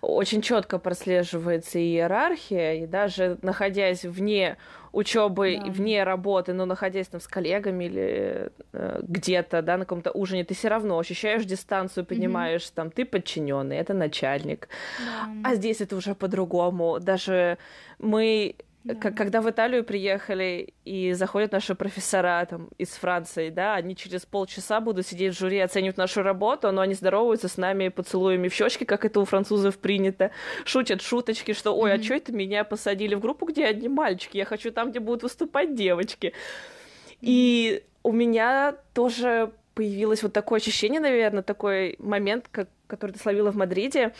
очень 0.00 0.40
четко 0.40 0.78
прослеживается 0.78 1.78
иерархия, 1.78 2.84
и 2.84 2.86
даже 2.86 3.38
находясь 3.42 4.04
вне 4.04 4.56
учебы 4.92 5.56
да. 5.56 5.70
вне 5.70 6.04
работы, 6.04 6.52
но 6.52 6.66
находясь 6.66 7.08
там 7.08 7.20
с 7.20 7.26
коллегами 7.28 7.84
или 7.84 8.52
э, 8.72 9.00
где-то, 9.02 9.62
да, 9.62 9.76
на 9.76 9.84
каком-то 9.84 10.10
ужине, 10.10 10.44
ты 10.44 10.54
все 10.54 10.68
равно 10.68 10.98
ощущаешь 10.98 11.44
дистанцию, 11.44 12.04
понимаешь, 12.04 12.62
mm-hmm. 12.62 12.74
там, 12.74 12.90
ты 12.90 13.04
подчиненный, 13.04 13.76
это 13.76 13.94
начальник. 13.94 14.68
Да. 14.98 15.50
А 15.50 15.54
здесь 15.54 15.80
это 15.80 15.96
уже 15.96 16.14
по-другому. 16.14 16.98
Даже 17.00 17.58
мы 17.98 18.56
да. 18.82 18.94
Когда 18.94 19.42
в 19.42 19.50
Италию 19.50 19.84
приехали 19.84 20.72
и 20.86 21.12
заходят 21.12 21.52
наши 21.52 21.74
профессора 21.74 22.46
там, 22.48 22.70
из 22.78 22.88
Франции, 22.88 23.50
да, 23.50 23.74
они 23.74 23.94
через 23.94 24.24
полчаса 24.24 24.80
будут 24.80 25.06
сидеть 25.06 25.34
в 25.34 25.38
жюри, 25.38 25.58
оценивать 25.58 25.98
нашу 25.98 26.22
работу, 26.22 26.72
но 26.72 26.80
они 26.80 26.94
здороваются 26.94 27.48
с 27.48 27.58
нами 27.58 27.88
поцелуями 27.88 28.48
в 28.48 28.54
щечки, 28.54 28.84
как 28.84 29.04
это 29.04 29.20
у 29.20 29.26
французов 29.26 29.78
принято, 29.78 30.30
шутят 30.64 31.02
шуточки, 31.02 31.52
что 31.52 31.76
«Ой, 31.76 31.90
mm-hmm. 31.90 32.00
а 32.00 32.02
что 32.02 32.14
это 32.14 32.32
меня 32.32 32.64
посадили 32.64 33.14
в 33.14 33.20
группу, 33.20 33.44
где 33.44 33.66
одни 33.66 33.88
мальчики? 33.88 34.38
Я 34.38 34.46
хочу 34.46 34.70
там, 34.70 34.90
где 34.90 35.00
будут 35.00 35.24
выступать 35.24 35.74
девочки». 35.74 36.28
Mm-hmm. 36.28 37.18
И 37.20 37.84
у 38.02 38.12
меня 38.12 38.76
тоже 38.94 39.52
появилось 39.74 40.22
вот 40.22 40.32
такое 40.32 40.58
ощущение, 40.58 41.00
наверное, 41.00 41.42
такой 41.42 41.96
момент, 41.98 42.46
как, 42.50 42.68
который 42.86 43.12
ты 43.12 43.18
словила 43.18 43.50
в 43.50 43.56
Мадриде, 43.56 44.12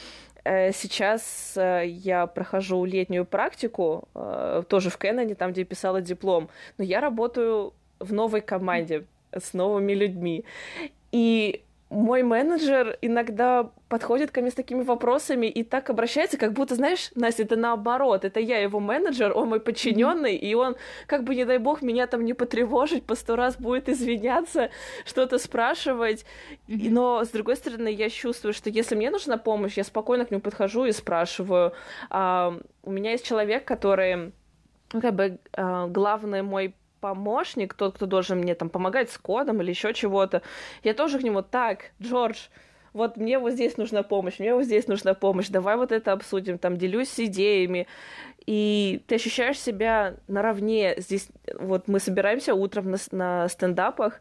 сейчас 0.44 1.54
э, 1.56 1.84
я 1.86 2.26
прохожу 2.26 2.84
летнюю 2.84 3.24
практику, 3.24 4.08
э, 4.14 4.62
тоже 4.68 4.90
в 4.90 4.96
Кеннеде, 4.96 5.34
там, 5.34 5.52
где 5.52 5.64
писала 5.64 6.00
диплом, 6.00 6.48
но 6.78 6.84
я 6.84 7.00
работаю 7.00 7.74
в 7.98 8.12
новой 8.12 8.40
команде 8.40 9.04
с 9.32 9.52
новыми 9.52 9.92
людьми. 9.92 10.44
И 11.12 11.62
мой 11.90 12.22
менеджер 12.22 12.96
иногда 13.02 13.68
подходит 13.88 14.30
ко 14.30 14.40
мне 14.40 14.52
с 14.52 14.54
такими 14.54 14.82
вопросами 14.82 15.46
и 15.46 15.64
так 15.64 15.90
обращается, 15.90 16.38
как 16.38 16.52
будто, 16.52 16.76
знаешь, 16.76 17.10
Настя, 17.16 17.42
это 17.42 17.56
наоборот, 17.56 18.24
это 18.24 18.38
я 18.38 18.58
его 18.58 18.78
менеджер, 18.78 19.36
он 19.36 19.48
мой 19.48 19.60
подчиненный, 19.60 20.36
mm-hmm. 20.36 20.50
и 20.50 20.54
он, 20.54 20.76
как 21.06 21.24
бы, 21.24 21.34
не 21.34 21.44
дай 21.44 21.58
бог, 21.58 21.82
меня 21.82 22.06
там 22.06 22.24
не 22.24 22.32
потревожить, 22.32 23.04
по 23.04 23.16
сто 23.16 23.34
раз 23.34 23.56
будет 23.56 23.88
извиняться, 23.88 24.70
что-то 25.04 25.38
спрашивать. 25.38 26.24
Mm-hmm. 26.68 26.90
Но, 26.90 27.24
с 27.24 27.28
другой 27.30 27.56
стороны, 27.56 27.88
я 27.88 28.08
чувствую, 28.08 28.54
что 28.54 28.70
если 28.70 28.94
мне 28.94 29.10
нужна 29.10 29.36
помощь, 29.36 29.76
я 29.76 29.82
спокойно 29.82 30.24
к 30.24 30.30
нему 30.30 30.40
подхожу 30.40 30.84
и 30.84 30.92
спрашиваю. 30.92 31.72
А, 32.08 32.56
у 32.84 32.90
меня 32.92 33.10
есть 33.10 33.26
человек, 33.26 33.64
который 33.64 34.32
ну, 34.92 35.00
как 35.00 35.14
бы 35.14 35.38
а, 35.54 35.88
главный 35.88 36.42
мой 36.42 36.74
помощник, 37.00 37.74
тот, 37.74 37.96
кто 37.96 38.06
должен 38.06 38.38
мне 38.38 38.54
там 38.54 38.68
помогать 38.68 39.10
с 39.10 39.18
кодом 39.18 39.60
или 39.62 39.70
еще 39.70 39.94
чего-то, 39.94 40.42
я 40.82 40.94
тоже 40.94 41.18
к 41.18 41.22
нему, 41.22 41.42
так, 41.42 41.90
Джордж, 42.00 42.48
вот 42.92 43.16
мне 43.16 43.38
вот 43.38 43.52
здесь 43.52 43.76
нужна 43.76 44.02
помощь, 44.02 44.38
мне 44.38 44.54
вот 44.54 44.64
здесь 44.64 44.88
нужна 44.88 45.14
помощь, 45.14 45.48
давай 45.48 45.76
вот 45.76 45.92
это 45.92 46.12
обсудим, 46.12 46.58
там, 46.58 46.76
делюсь 46.76 47.18
идеями, 47.18 47.86
и 48.46 49.02
ты 49.06 49.16
ощущаешь 49.16 49.60
себя 49.60 50.16
наравне. 50.26 50.94
Здесь 50.96 51.28
вот 51.54 51.88
мы 51.88 52.00
собираемся 52.00 52.54
утром 52.54 52.90
на, 52.90 52.98
на 53.12 53.48
стендапах, 53.48 54.20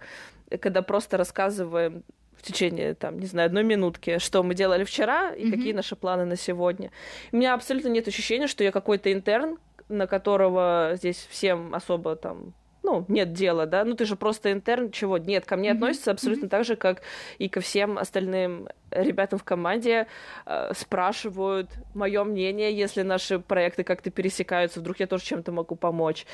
когда 0.60 0.82
просто 0.82 1.18
рассказываем 1.18 2.04
в 2.36 2.42
течение, 2.42 2.94
там, 2.94 3.20
не 3.20 3.26
знаю, 3.26 3.48
одной 3.48 3.64
минутки, 3.64 4.18
что 4.20 4.44
мы 4.44 4.56
делали 4.56 4.84
вчера 4.84 5.34
и 5.34 5.46
mm-hmm. 5.46 5.52
какие 5.52 5.74
наши 5.74 5.96
планы 5.96 6.26
на 6.26 6.38
сегодня. 6.38 6.92
У 7.32 7.38
меня 7.38 7.54
абсолютно 7.54 7.90
нет 7.90 8.08
ощущения, 8.08 8.48
что 8.48 8.64
я 8.64 8.72
какой-то 8.72 9.12
интерн, 9.12 9.58
на 9.90 10.08
которого 10.08 10.92
здесь 10.96 11.28
всем 11.30 11.74
особо 11.74 12.16
там 12.16 12.54
ну, 12.84 13.06
нет 13.08 13.34
дела, 13.34 13.66
да, 13.66 13.84
ну 13.84 13.96
ты 13.96 14.06
же 14.06 14.16
просто 14.16 14.52
интерн, 14.52 14.92
чего? 14.92 15.18
Нет, 15.18 15.46
ко 15.46 15.56
мне 15.56 15.70
mm-hmm. 15.70 15.74
относятся 15.74 16.12
абсолютно 16.12 16.46
mm-hmm. 16.46 16.50
так 16.50 16.66
же, 16.66 16.76
как 16.76 17.02
и 17.38 17.50
ко 17.50 17.60
всем 17.60 17.98
остальным 17.98 18.70
ребятам 18.92 19.38
в 19.40 19.44
команде, 19.44 20.08
э, 20.46 20.72
спрашивают 20.76 21.70
мое 21.94 22.24
мнение, 22.24 22.76
если 22.76 23.02
наши 23.02 23.40
проекты 23.40 23.84
как-то 23.84 24.10
пересекаются, 24.12 24.80
вдруг 24.80 25.00
я 25.00 25.08
тоже 25.08 25.26
чем-то 25.26 25.52
могу 25.52 25.76
помочь. 25.76 26.26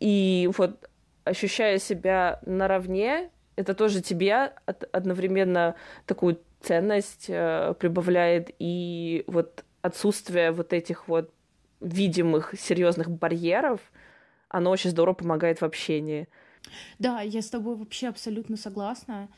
И 0.00 0.50
вот 0.56 0.88
ощущая 1.24 1.78
себя 1.78 2.40
наравне, 2.46 3.30
это 3.56 3.74
тоже 3.74 4.00
тебе 4.02 4.52
одновременно 4.92 5.74
такую 6.06 6.40
ценность 6.60 7.26
э, 7.28 7.74
прибавляет 7.78 8.50
и 8.58 9.24
вот 9.26 9.64
отсутствие 9.82 10.50
вот 10.50 10.72
этих 10.72 11.08
вот 11.08 11.30
видимых 11.80 12.54
серьезных 12.58 13.10
барьеров— 13.10 13.80
оно 14.54 14.70
очень 14.70 14.90
здорово 14.90 15.14
помогает 15.14 15.60
в 15.60 15.64
общении. 15.64 16.28
Да, 16.98 17.20
я 17.20 17.42
с 17.42 17.50
тобой 17.50 17.76
вообще 17.76 18.08
абсолютно 18.08 18.56
согласна. 18.56 19.28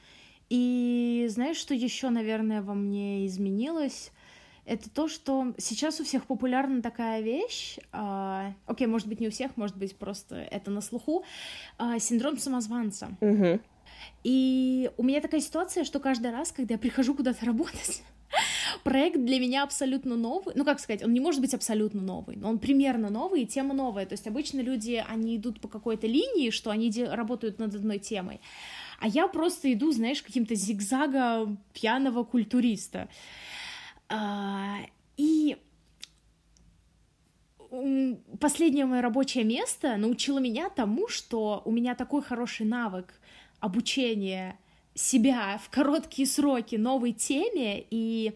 И 0.51 1.27
знаешь, 1.29 1.57
что 1.57 1.75
еще, 1.75 2.11
наверное, 2.11 2.63
во 2.63 2.75
мне 2.75 3.27
изменилось? 3.27 4.13
Это 4.67 4.91
то, 4.91 5.09
что 5.09 5.55
сейчас 5.59 6.01
у 6.01 6.05
всех 6.05 6.27
популярна 6.27 6.83
такая 6.83 7.21
вещь, 7.21 7.79
э, 7.93 8.53
окей, 8.67 8.87
может 8.87 9.09
быть, 9.09 9.21
не 9.21 9.29
у 9.29 9.31
всех, 9.31 9.57
может 9.57 9.77
быть, 9.77 9.97
просто 9.97 10.37
это 10.37 10.71
на 10.71 10.81
слуху, 10.81 11.25
э, 11.79 11.99
синдром 11.99 12.37
самозванца. 12.37 13.17
Угу. 13.21 13.61
И 14.25 14.91
у 14.97 15.03
меня 15.03 15.21
такая 15.21 15.41
ситуация, 15.41 15.85
что 15.85 15.99
каждый 16.01 16.31
раз, 16.31 16.53
когда 16.53 16.75
я 16.75 16.79
прихожу 16.79 17.15
куда-то 17.15 17.47
работать, 17.47 18.03
проект 18.81 19.25
для 19.25 19.39
меня 19.39 19.63
абсолютно 19.63 20.17
новый. 20.17 20.55
Ну, 20.57 20.65
как 20.65 20.81
сказать, 20.81 21.03
он 21.03 21.13
не 21.13 21.21
может 21.21 21.41
быть 21.41 21.55
абсолютно 21.55 22.03
новый, 22.03 22.37
но 22.37 22.49
он 22.49 22.59
примерно 22.59 23.11
новый, 23.11 23.43
и 23.43 23.47
тема 23.47 23.75
новая. 23.75 24.07
То 24.07 24.13
есть 24.13 24.27
обычно 24.27 24.61
люди, 24.61 25.05
они 25.09 25.37
идут 25.37 25.61
по 25.61 25.69
какой-то 25.69 26.07
линии, 26.07 26.51
что 26.51 26.71
они 26.71 26.93
работают 27.05 27.59
над 27.59 27.75
одной 27.75 27.99
темой. 27.99 28.41
А 28.99 29.09
я 29.09 29.29
просто 29.29 29.73
иду, 29.73 29.93
знаешь, 29.93 30.23
каким-то 30.23 30.55
зигзага 30.55 31.57
пьяного 31.73 32.25
культуриста. 32.25 33.09
А, 34.09 34.79
и 35.17 35.57
последнее 38.41 38.87
мое 38.87 39.01
рабочее 39.01 39.45
место 39.45 39.97
научило 39.97 40.39
меня 40.39 40.69
тому, 40.71 41.09
что 41.09 41.63
у 41.65 41.73
меня 41.73 41.95
такой 41.95 42.23
хороший 42.23 42.67
навык 42.67 43.21
обучения 43.61 44.59
себя 44.97 45.61
в 45.63 45.71
короткие 45.71 46.27
сроки 46.27 46.77
новой 46.77 47.13
теме, 47.13 47.85
и 47.91 48.33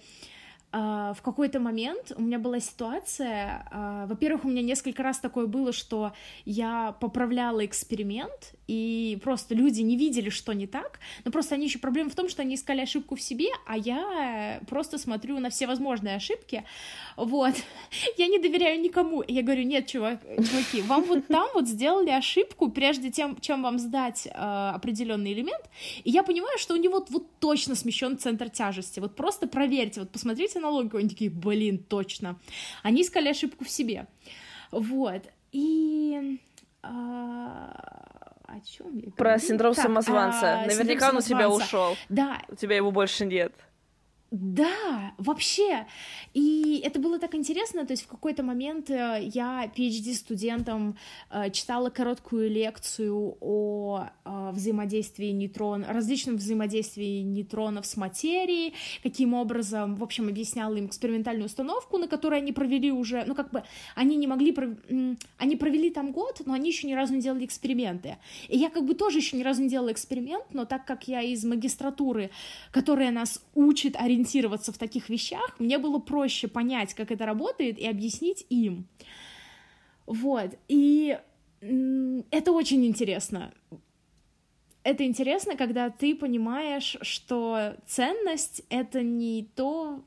э, 0.72 0.78
в 1.16 1.22
какой-то 1.22 1.58
момент 1.58 2.12
у 2.16 2.22
меня 2.22 2.38
была 2.38 2.60
ситуация, 2.60 3.66
э, 3.70 4.06
во-первых, 4.08 4.44
у 4.44 4.48
меня 4.48 4.62
несколько 4.62 5.02
раз 5.02 5.18
такое 5.18 5.46
было, 5.46 5.72
что 5.72 6.12
я 6.44 6.92
поправляла 7.00 7.64
эксперимент, 7.64 8.54
и 8.70 9.16
просто 9.16 9.56
люди 9.56 9.80
не 9.80 9.96
видели, 9.96 10.30
что 10.30 10.52
не 10.52 10.68
так, 10.68 11.00
но 11.24 11.32
просто 11.32 11.56
они 11.56 11.66
еще 11.66 11.80
проблема 11.80 12.08
в 12.08 12.14
том, 12.14 12.28
что 12.28 12.42
они 12.42 12.54
искали 12.54 12.80
ошибку 12.80 13.16
в 13.16 13.20
себе, 13.20 13.48
а 13.66 13.76
я 13.76 14.60
просто 14.68 14.96
смотрю 14.96 15.40
на 15.40 15.50
все 15.50 15.66
возможные 15.66 16.14
ошибки, 16.14 16.62
вот, 17.16 17.54
я 18.16 18.28
не 18.28 18.38
доверяю 18.38 18.80
никому, 18.80 19.24
я 19.26 19.42
говорю, 19.42 19.64
нет, 19.64 19.88
чувак, 19.88 20.20
чуваки, 20.36 20.82
вам 20.82 21.02
вот 21.02 21.26
там 21.26 21.48
вот 21.52 21.66
сделали 21.66 22.10
ошибку, 22.10 22.70
прежде 22.70 23.10
тем, 23.10 23.40
чем 23.40 23.64
вам 23.64 23.80
сдать 23.80 24.28
э, 24.28 24.30
определенный 24.30 25.32
элемент, 25.32 25.64
и 26.04 26.10
я 26.10 26.22
понимаю, 26.22 26.56
что 26.56 26.74
у 26.74 26.76
него 26.76 27.00
вот, 27.00 27.10
вот 27.10 27.26
точно 27.40 27.74
смещен 27.74 28.18
центр 28.18 28.50
тяжести, 28.50 29.00
вот 29.00 29.16
просто 29.16 29.48
проверьте, 29.48 29.98
вот 29.98 30.10
посмотрите 30.10 30.60
на 30.60 30.70
логику, 30.70 30.98
они 30.98 31.08
такие, 31.08 31.30
блин, 31.30 31.78
точно, 31.78 32.38
они 32.84 33.02
искали 33.02 33.30
ошибку 33.30 33.64
в 33.64 33.70
себе, 33.70 34.06
вот, 34.70 35.22
и... 35.50 36.38
А, 36.82 38.09
о 38.50 38.60
чем 38.60 38.96
я 38.98 39.10
Про 39.12 39.38
синдром 39.38 39.74
так, 39.74 39.84
самозванца. 39.84 40.60
А, 40.60 40.66
Наверняка 40.66 41.06
синдром 41.06 41.10
он 41.10 41.16
у 41.16 41.20
тебя 41.22 41.48
ушел. 41.48 41.96
Да. 42.08 42.38
У 42.48 42.56
тебя 42.56 42.76
его 42.76 42.90
больше 42.90 43.24
нет. 43.26 43.52
Да, 44.30 45.12
вообще. 45.18 45.86
И 46.34 46.80
это 46.84 47.00
было 47.00 47.18
так 47.18 47.34
интересно, 47.34 47.84
то 47.84 47.92
есть 47.92 48.04
в 48.04 48.06
какой-то 48.06 48.44
момент 48.44 48.88
э, 48.88 49.28
я 49.34 49.68
PhD-студентам 49.76 50.96
э, 51.32 51.50
читала 51.50 51.90
короткую 51.90 52.48
лекцию 52.48 53.36
о 53.40 54.04
э, 54.24 54.50
взаимодействии 54.52 55.32
нейтрон, 55.32 55.84
различном 55.84 56.36
взаимодействии 56.36 57.22
нейтронов 57.22 57.86
с 57.86 57.96
материей, 57.96 58.74
каким 59.02 59.34
образом, 59.34 59.96
в 59.96 60.04
общем, 60.04 60.28
объясняла 60.28 60.76
им 60.76 60.86
экспериментальную 60.86 61.46
установку, 61.46 61.98
на 61.98 62.06
которой 62.06 62.38
они 62.38 62.52
провели 62.52 62.92
уже, 62.92 63.24
ну 63.26 63.34
как 63.34 63.50
бы, 63.50 63.64
они 63.96 64.14
не 64.14 64.28
могли, 64.28 64.56
они 65.38 65.56
провели 65.56 65.90
там 65.90 66.12
год, 66.12 66.42
но 66.46 66.52
они 66.52 66.70
еще 66.70 66.86
ни 66.86 66.92
разу 66.92 67.14
не 67.14 67.20
делали 67.20 67.44
эксперименты. 67.46 68.18
И 68.46 68.56
я 68.56 68.70
как 68.70 68.84
бы 68.84 68.94
тоже 68.94 69.18
еще 69.18 69.36
ни 69.36 69.42
разу 69.42 69.62
не 69.62 69.68
делала 69.68 69.90
эксперимент, 69.90 70.44
но 70.52 70.66
так 70.66 70.84
как 70.84 71.08
я 71.08 71.20
из 71.20 71.44
магистратуры, 71.44 72.30
которая 72.70 73.10
нас 73.10 73.42
учит 73.56 73.96
ориентироваться 73.96 74.19
ориентироваться 74.20 74.72
в 74.72 74.78
таких 74.78 75.08
вещах, 75.08 75.58
мне 75.58 75.78
было 75.78 75.98
проще 75.98 76.48
понять, 76.48 76.94
как 76.94 77.10
это 77.10 77.26
работает, 77.26 77.78
и 77.78 77.86
объяснить 77.86 78.46
им. 78.50 78.86
Вот, 80.06 80.58
и 80.68 81.18
это 81.60 82.52
очень 82.52 82.84
интересно. 82.86 83.52
Это 84.82 85.04
интересно, 85.04 85.56
когда 85.56 85.90
ты 85.90 86.14
понимаешь, 86.14 86.96
что 87.02 87.76
ценность— 87.86 88.62
это 88.70 89.02
не 89.02 89.48
то, 89.54 90.02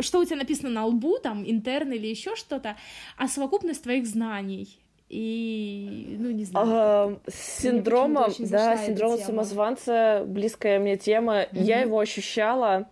что 0.00 0.20
у 0.20 0.24
тебя 0.24 0.36
написано 0.36 0.70
на 0.70 0.86
лбу, 0.86 1.18
там, 1.22 1.48
интерн 1.48 1.92
или 1.92 2.08
еще 2.08 2.34
что-то, 2.34 2.76
а 3.16 3.28
совокупность 3.28 3.84
твоих 3.84 4.06
знаний 4.06 4.83
и, 5.14 6.16
ну, 6.18 6.30
не 6.32 6.44
знаю. 6.44 6.66
А, 6.68 7.16
с 7.30 7.62
синдромом, 7.62 8.32
да, 8.40 8.76
синдром 8.76 9.16
самозванца, 9.16 10.24
близкая 10.26 10.80
мне 10.80 10.96
тема. 10.96 11.42
Mm-hmm. 11.42 11.62
Я 11.62 11.82
его 11.82 12.00
ощущала 12.00 12.88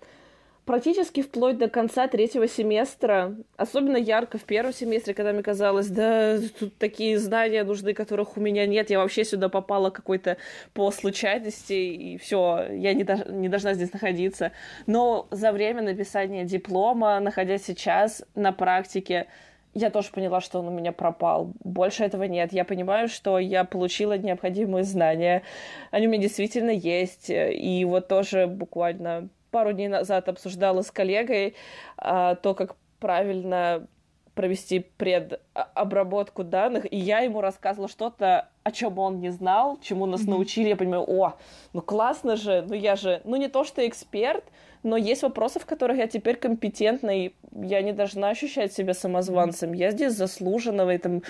практически 0.65 1.21
вплоть 1.21 1.59
до 1.59 1.69
конца 1.69 2.07
третьего 2.07 2.47
семестра, 2.47 3.35
особенно 3.57 3.97
ярко 3.97 4.39
в 4.39 4.45
первом 4.45 4.73
семестре, 4.73 5.15
когда 5.15 5.33
мне 5.33 5.43
казалось, 5.43 5.89
да, 5.89 6.39
тут 6.61 6.77
такие 6.77 7.19
знания 7.19 7.65
нужны, 7.65 7.93
которых 7.93 8.37
у 8.37 8.41
меня 8.41 8.69
нет, 8.69 8.91
я 8.91 9.01
вообще 9.01 9.25
сюда 9.25 9.49
попала 9.49 9.91
какой-то 9.91 10.37
по 10.75 10.93
случайности, 10.93 11.73
и 11.73 12.19
все, 12.19 12.69
я 12.71 12.95
не, 12.95 13.03
до, 13.03 13.27
не 13.33 13.49
должна 13.49 13.75
здесь 13.75 13.93
находиться. 13.93 14.53
Но 14.87 15.27
за 15.33 15.51
время 15.51 15.83
написания 15.83 16.45
диплома, 16.45 17.19
находясь 17.19 17.65
сейчас 17.65 18.25
на 18.37 18.53
практике, 18.53 19.27
я 19.75 19.91
тоже 19.91 20.11
поняла, 20.11 20.41
что 20.41 20.59
он 20.59 20.69
у 20.69 20.71
меня 20.71 20.93
пропал. 20.93 21.53
Больше 21.65 22.05
этого 22.05 22.25
нет. 22.25 22.53
Я 22.53 22.65
понимаю, 22.65 23.09
что 23.09 23.39
я 23.39 23.65
получила 23.65 24.19
необходимые 24.19 24.85
знания. 24.85 25.43
Они 25.91 26.07
у 26.07 26.11
меня 26.11 26.23
действительно 26.23 26.71
есть. 26.71 27.31
И 27.31 27.85
вот 27.87 28.09
тоже 28.09 28.47
буквально 28.47 29.29
пару 29.51 29.73
дней 29.73 29.89
назад 29.89 30.29
обсуждала 30.29 30.83
с 30.83 30.91
коллегой 30.91 31.55
а, 31.97 32.35
то, 32.35 32.55
как 32.55 32.77
правильно 33.01 33.87
провести 34.35 34.81
предобработку 34.97 36.43
данных, 36.43 36.91
и 36.91 36.97
я 36.97 37.21
ему 37.21 37.43
рассказывала 37.43 37.89
что-то, 37.89 38.49
о 38.63 38.73
чем 38.73 38.99
он 38.99 39.21
не 39.21 39.31
знал, 39.31 39.79
чему 39.83 40.07
нас 40.07 40.23
mm-hmm. 40.23 40.31
научили. 40.31 40.69
Я 40.69 40.77
понимаю, 40.77 41.05
о, 41.07 41.35
ну 41.75 41.83
классно 41.83 42.37
же, 42.37 42.65
ну 42.67 42.75
я 42.75 42.97
же, 42.97 43.21
ну 43.25 43.37
не 43.37 43.49
то 43.49 43.65
что 43.65 43.87
эксперт, 43.87 44.45
но 44.83 44.97
есть 44.97 45.23
вопросы, 45.23 45.61
в 45.61 45.67
которых 45.67 45.99
я 45.99 46.07
теперь 46.07 46.37
компетентна, 46.37 47.11
и 47.11 47.33
я 47.53 47.83
не 47.83 47.93
должна 47.93 48.31
ощущать 48.31 48.73
себя 48.73 48.95
самозванцем. 48.95 49.73
Я 49.73 49.91
здесь 49.91 50.15
заслуженного, 50.15 50.91
это 50.91 51.21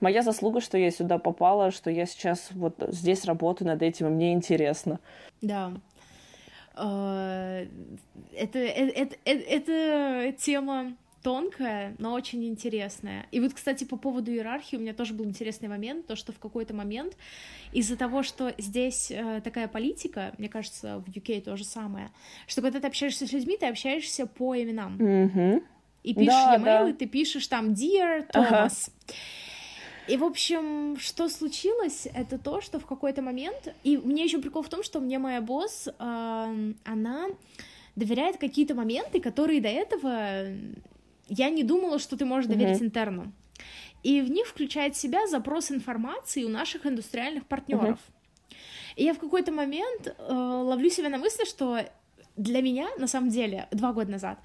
моя 0.00 0.22
заслуга, 0.22 0.60
что 0.60 0.78
я 0.78 0.90
сюда 0.90 1.18
попала, 1.18 1.70
что 1.70 1.90
я 1.90 2.06
сейчас 2.06 2.48
вот 2.52 2.74
здесь 2.88 3.24
работаю 3.24 3.68
над 3.68 3.82
этим, 3.82 4.06
и 4.06 4.10
мне 4.10 4.32
интересно. 4.32 4.98
Да. 5.42 5.72
А, 6.74 7.64
это, 8.36 8.58
это, 8.58 9.16
это, 9.24 9.40
это 9.40 10.32
тема 10.38 10.92
тонкая, 11.22 11.94
но 11.98 12.12
очень 12.12 12.44
интересная. 12.46 13.26
И 13.32 13.40
вот, 13.40 13.54
кстати, 13.54 13.84
по 13.84 13.96
поводу 13.96 14.30
иерархии 14.30 14.76
у 14.76 14.80
меня 14.80 14.94
тоже 14.94 15.14
был 15.14 15.24
интересный 15.24 15.68
момент, 15.68 16.06
то, 16.06 16.16
что 16.16 16.32
в 16.32 16.38
какой-то 16.38 16.74
момент 16.74 17.16
из-за 17.72 17.96
того, 17.96 18.22
что 18.22 18.54
здесь 18.58 19.10
э, 19.10 19.40
такая 19.42 19.68
политика, 19.68 20.34
мне 20.38 20.48
кажется, 20.48 21.02
в 21.06 21.08
UK 21.08 21.42
то 21.42 21.56
же 21.56 21.64
самое, 21.64 22.10
что 22.46 22.62
когда 22.62 22.80
ты 22.80 22.86
общаешься 22.86 23.26
с 23.26 23.32
людьми, 23.32 23.56
ты 23.56 23.66
общаешься 23.66 24.26
по 24.26 24.56
именам. 24.56 24.96
Mm-hmm. 24.96 25.62
И 26.04 26.14
пишешь 26.14 26.26
да, 26.28 26.54
e-mail, 26.54 26.84
да. 26.84 26.88
и 26.90 26.92
ты 26.92 27.06
пишешь 27.06 27.46
там 27.48 27.72
«Dear 27.72 28.30
Thomas». 28.32 28.32
Ага. 28.32 28.68
И, 30.08 30.16
в 30.16 30.24
общем, 30.24 30.96
что 30.98 31.28
случилось, 31.28 32.08
это 32.14 32.38
то, 32.38 32.62
что 32.62 32.80
в 32.80 32.86
какой-то 32.86 33.20
момент... 33.20 33.74
И 33.84 33.98
мне 33.98 34.24
еще 34.24 34.38
прикол 34.38 34.62
в 34.62 34.68
том, 34.70 34.82
что 34.82 35.00
мне 35.00 35.18
моя 35.18 35.42
босс, 35.42 35.86
э, 35.86 35.92
она 36.84 37.26
доверяет 37.94 38.38
какие-то 38.38 38.74
моменты, 38.74 39.20
которые 39.20 39.60
до 39.60 39.68
этого 39.68 40.46
я 41.28 41.50
не 41.50 41.62
думала, 41.62 41.98
что 41.98 42.16
ты 42.16 42.24
можешь 42.24 42.48
доверить 42.48 42.80
mm-hmm. 42.80 42.86
интерну. 42.86 43.32
И 44.02 44.20
в 44.20 44.30
них 44.30 44.46
включает 44.46 44.94
в 44.94 44.98
себя 44.98 45.26
запрос 45.26 45.70
информации 45.70 46.44
у 46.44 46.48
наших 46.48 46.86
индустриальных 46.86 47.46
партнеров. 47.46 47.98
Mm-hmm. 47.98 48.54
И 48.96 49.04
я 49.04 49.14
в 49.14 49.18
какой-то 49.18 49.52
момент 49.52 50.06
э, 50.06 50.32
ловлю 50.32 50.90
себя 50.90 51.08
на 51.08 51.18
мысли, 51.18 51.44
что 51.44 51.80
для 52.38 52.62
меня, 52.62 52.88
на 52.98 53.06
самом 53.06 53.30
деле, 53.30 53.66
два 53.72 53.92
года 53.92 54.12
назад, 54.12 54.38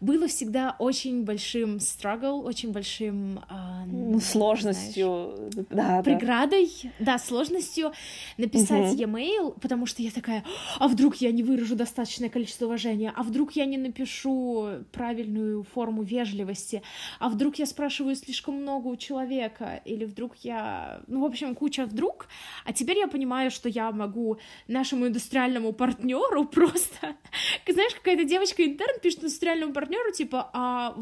было 0.00 0.26
всегда 0.26 0.74
очень 0.78 1.24
большим 1.24 1.76
struggle, 1.76 2.42
очень 2.42 2.72
большим... 2.72 3.40
Э, 3.50 4.18
сложностью, 4.20 5.34
знаешь, 5.50 5.66
да, 5.70 6.02
Преградой, 6.02 6.70
да. 6.98 7.12
да, 7.12 7.18
сложностью 7.18 7.92
написать 8.38 8.92
угу. 8.92 9.00
e-mail, 9.00 9.60
потому 9.60 9.86
что 9.86 10.02
я 10.02 10.10
такая, 10.10 10.44
а 10.78 10.88
вдруг 10.88 11.16
я 11.16 11.30
не 11.32 11.42
выражу 11.42 11.76
достаточное 11.76 12.30
количество 12.30 12.66
уважения, 12.66 13.12
а 13.14 13.22
вдруг 13.22 13.52
я 13.52 13.66
не 13.66 13.76
напишу 13.76 14.84
правильную 14.92 15.64
форму 15.64 16.02
вежливости, 16.02 16.82
а 17.18 17.28
вдруг 17.28 17.56
я 17.56 17.66
спрашиваю 17.66 18.16
слишком 18.16 18.54
много 18.54 18.88
у 18.88 18.96
человека, 18.96 19.82
или 19.84 20.04
вдруг 20.04 20.36
я... 20.42 21.02
Ну, 21.06 21.20
в 21.20 21.24
общем, 21.24 21.54
куча 21.54 21.84
вдруг, 21.84 22.28
а 22.64 22.72
теперь 22.72 22.98
я 22.98 23.06
понимаю, 23.06 23.50
что 23.50 23.68
я 23.68 23.92
могу 23.92 24.38
нашему 24.66 25.06
индустриальному 25.06 25.72
партнеру 25.72 26.44
просто 26.54 27.16
знаешь, 27.68 27.94
какая-то 27.94 28.24
девочка-интерн 28.24 29.00
пишет 29.00 29.20
индустриальному 29.20 29.72
партнеру, 29.72 30.12
типа, 30.12 30.50
а, 30.52 30.96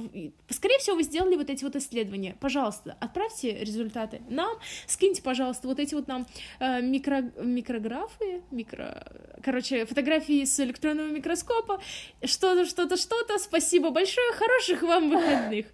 скорее 0.49 0.79
всего, 0.79 0.97
вы 0.97 1.03
сделали 1.03 1.37
вот 1.37 1.51
эти 1.51 1.65
вот 1.65 1.77
исследования, 1.77 2.37
пожалуйста, 2.41 2.97
отправьте 3.01 3.59
результаты 3.59 4.23
нам, 4.29 4.57
скиньте, 4.87 5.23
пожалуйста, 5.23 5.69
вот 5.69 5.79
эти 5.79 5.95
вот 5.95 6.09
нам 6.09 6.27
э, 6.61 6.81
микро, 6.83 7.33
микрографы, 7.39 8.43
микро, 8.51 9.13
короче, 9.43 9.87
фотографии 9.87 10.45
с 10.45 10.59
электронного 10.61 11.09
микроскопа, 11.09 11.81
что-то, 12.25 12.65
что-то, 12.67 12.97
что-то, 12.97 13.39
спасибо 13.39 13.91
большое, 13.91 14.33
хороших 14.33 14.83
вам 14.83 15.11
выходных. 15.11 15.67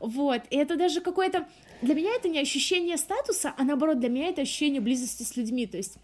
Вот, 0.00 0.42
и 0.50 0.56
это 0.56 0.76
даже 0.76 1.00
какое-то... 1.00 1.46
Для 1.80 1.94
меня 1.94 2.14
это 2.14 2.28
не 2.28 2.38
ощущение 2.38 2.96
статуса, 2.96 3.54
а 3.56 3.64
наоборот, 3.64 3.98
для 3.98 4.08
меня 4.08 4.28
это 4.28 4.42
ощущение 4.42 4.80
близости 4.80 5.22
с 5.22 5.36
людьми, 5.36 5.66
то 5.66 5.76
есть 5.76 5.98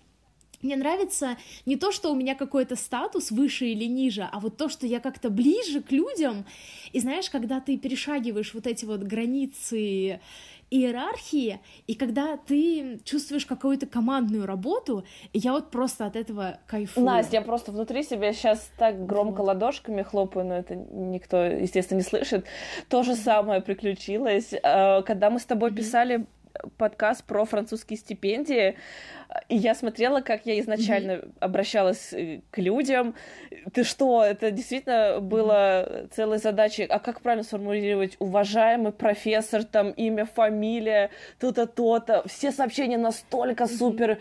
мне 0.62 0.76
нравится 0.76 1.36
не 1.66 1.76
то, 1.76 1.92
что 1.92 2.10
у 2.10 2.14
меня 2.14 2.34
какой-то 2.34 2.76
статус 2.76 3.30
выше 3.30 3.66
или 3.66 3.84
ниже, 3.84 4.28
а 4.30 4.40
вот 4.40 4.56
то, 4.56 4.68
что 4.68 4.86
я 4.86 5.00
как-то 5.00 5.30
ближе 5.30 5.82
к 5.82 5.92
людям. 5.92 6.44
И 6.92 7.00
знаешь, 7.00 7.30
когда 7.30 7.60
ты 7.60 7.76
перешагиваешь 7.76 8.54
вот 8.54 8.66
эти 8.66 8.84
вот 8.84 9.02
границы 9.02 10.20
иерархии, 10.70 11.60
и 11.86 11.94
когда 11.94 12.36
ты 12.36 13.00
чувствуешь 13.04 13.46
какую-то 13.46 13.86
командную 13.86 14.46
работу, 14.46 15.04
я 15.32 15.52
вот 15.52 15.70
просто 15.70 16.06
от 16.06 16.16
этого 16.16 16.58
кайфую. 16.66 17.06
Настя, 17.06 17.36
я 17.36 17.42
просто 17.42 17.72
внутри 17.72 18.02
себя 18.02 18.32
сейчас 18.32 18.70
так 18.76 19.06
громко 19.06 19.38
вот. 19.38 19.48
ладошками 19.48 20.02
хлопаю, 20.02 20.46
но 20.46 20.56
это 20.58 20.74
никто, 20.74 21.42
естественно, 21.44 21.98
не 21.98 22.04
слышит. 22.04 22.44
То 22.88 23.02
же 23.02 23.14
самое 23.14 23.62
приключилось, 23.62 24.52
э, 24.52 25.02
когда 25.02 25.30
мы 25.30 25.38
с 25.38 25.44
тобой 25.44 25.70
mm-hmm. 25.70 25.76
писали 25.76 26.26
подкаст 26.76 27.24
про 27.24 27.44
французские 27.44 27.98
стипендии, 27.98 28.76
и 29.48 29.56
я 29.56 29.74
смотрела, 29.74 30.20
как 30.20 30.46
я 30.46 30.58
изначально 30.60 31.12
mm-hmm. 31.12 31.32
обращалась 31.40 32.12
э, 32.12 32.40
к 32.50 32.58
людям. 32.58 33.14
Ты 33.72 33.84
что, 33.84 34.24
это 34.24 34.50
действительно 34.50 35.20
было 35.20 36.08
целой 36.12 36.38
задачей. 36.38 36.84
А 36.84 36.98
как 36.98 37.20
правильно 37.20 37.44
сформулировать? 37.44 38.16
Уважаемый 38.20 38.92
профессор, 38.92 39.64
там 39.64 39.90
имя, 39.90 40.24
фамилия, 40.24 41.10
то-то, 41.38 41.66
то-то. 41.66 42.26
Все 42.26 42.52
сообщения 42.52 42.96
настолько 42.96 43.64
mm-hmm. 43.64 43.76
супер, 43.76 44.18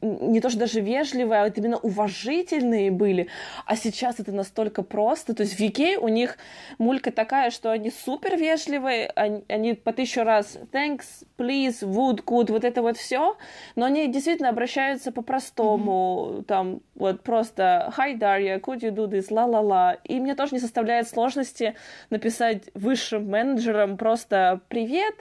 не 0.00 0.40
то 0.40 0.50
что 0.50 0.60
даже 0.60 0.80
вежливые, 0.80 1.40
а 1.40 1.44
вот 1.44 1.56
именно 1.56 1.78
уважительные 1.78 2.90
были. 2.90 3.28
А 3.64 3.74
сейчас 3.74 4.20
это 4.20 4.32
настолько 4.32 4.82
просто. 4.82 5.34
То 5.34 5.44
есть 5.44 5.58
в 5.58 5.60
UK 5.60 5.96
у 5.96 6.08
них 6.08 6.36
мулька 6.78 7.10
такая, 7.10 7.50
что 7.50 7.70
они 7.70 7.90
супер 7.90 8.36
вежливые, 8.36 9.10
они, 9.14 9.44
они 9.48 9.74
по 9.74 9.92
тысячу 9.92 10.24
раз 10.24 10.58
thanks, 10.72 11.24
please, 11.38 11.80
would, 11.82 12.22
could, 12.24 12.52
вот 12.52 12.64
это 12.64 12.82
вот 12.82 12.96
все, 12.96 13.36
но 13.76 13.86
они 13.86 14.08
действительно 14.08 14.41
действительно 14.42 14.48
обращаются 14.48 15.12
по-простому, 15.12 16.28
mm-hmm. 16.30 16.44
там, 16.44 16.80
вот 16.94 17.22
просто 17.22 17.92
«Hi, 17.96 18.16
Дарья, 18.16 18.58
could 18.58 18.80
you 18.80 18.90
do 18.90 19.08
this? 19.08 19.26
Ла-ла-ла». 19.30 19.94
И 20.04 20.20
мне 20.20 20.34
тоже 20.34 20.54
не 20.54 20.60
составляет 20.60 21.08
сложности 21.08 21.74
написать 22.10 22.70
высшим 22.74 23.28
менеджерам 23.28 23.96
просто 23.96 24.60
«Привет, 24.68 25.14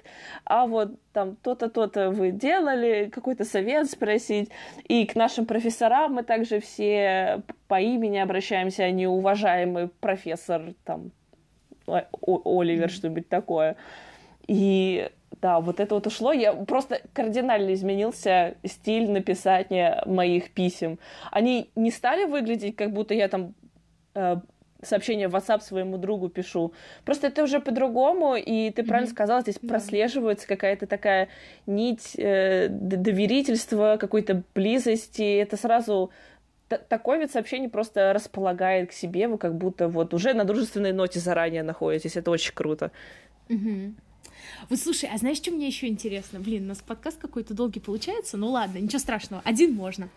а 0.45 0.65
вот 0.65 0.91
там 1.13 1.35
то-то, 1.35 1.69
то-то 1.69 2.09
вы 2.09 2.31
делали», 2.31 3.09
какой-то 3.13 3.45
совет 3.45 3.89
спросить. 3.89 4.49
И 4.87 5.05
к 5.05 5.15
нашим 5.15 5.45
профессорам 5.45 6.13
мы 6.13 6.23
также 6.23 6.59
все 6.59 7.41
по 7.67 7.79
имени 7.79 8.17
обращаемся, 8.17 8.83
а 8.83 8.91
не 8.91 9.07
уважаемый 9.07 9.87
профессор, 9.87 10.73
там, 10.83 11.11
Оливер, 11.87 12.87
mm-hmm. 12.87 12.89
что-нибудь 12.89 13.29
такое. 13.29 13.75
И 14.47 15.09
да, 15.41 15.59
вот 15.59 15.79
это 15.79 15.95
вот 15.95 16.07
ушло. 16.07 16.31
Я 16.31 16.53
просто 16.53 17.01
кардинально 17.13 17.73
изменился 17.73 18.55
стиль 18.63 19.09
написания 19.09 20.03
моих 20.05 20.51
писем. 20.51 20.99
Они 21.31 21.71
не 21.75 21.89
стали 21.91 22.25
выглядеть, 22.25 22.75
как 22.75 22.93
будто 22.93 23.13
я 23.15 23.27
там 23.27 23.55
э, 24.13 24.37
сообщение 24.83 25.27
в 25.27 25.35
WhatsApp 25.35 25.61
своему 25.61 25.97
другу 25.97 26.29
пишу. 26.29 26.73
Просто 27.05 27.27
это 27.27 27.43
уже 27.43 27.59
по-другому, 27.59 28.35
и 28.35 28.69
ты 28.69 28.81
mm-hmm. 28.81 28.87
правильно 28.87 29.11
сказала, 29.11 29.41
здесь 29.41 29.57
yeah. 29.57 29.67
прослеживается 29.67 30.47
какая-то 30.47 30.85
такая 30.85 31.29
нить 31.65 32.13
э, 32.17 32.67
доверительства, 32.69 33.97
какой-то 33.99 34.43
близости. 34.53 35.39
Это 35.39 35.57
сразу 35.57 36.11
такой 36.67 37.19
вид 37.19 37.31
сообщений 37.31 37.67
просто 37.67 38.13
располагает 38.13 38.91
к 38.91 38.93
себе, 38.93 39.27
вы 39.27 39.37
как 39.37 39.55
будто 39.55 39.89
вот 39.89 40.13
уже 40.13 40.33
на 40.33 40.45
дружественной 40.45 40.93
ноте 40.93 41.19
заранее 41.19 41.63
находитесь. 41.63 42.15
Это 42.15 42.31
очень 42.31 42.53
круто. 42.53 42.91
Mm-hmm. 43.49 43.93
Вот 44.69 44.79
слушай, 44.79 45.09
а 45.11 45.17
знаешь, 45.17 45.37
что 45.37 45.51
мне 45.51 45.67
еще 45.67 45.87
интересно? 45.87 46.39
Блин, 46.39 46.65
у 46.65 46.67
нас 46.67 46.79
подкаст 46.79 47.17
какой-то 47.17 47.53
долгий 47.53 47.79
получается. 47.79 48.37
Ну 48.37 48.49
ладно, 48.49 48.77
ничего 48.77 48.99
страшного, 48.99 49.41
один 49.45 49.73
можно. 49.73 50.09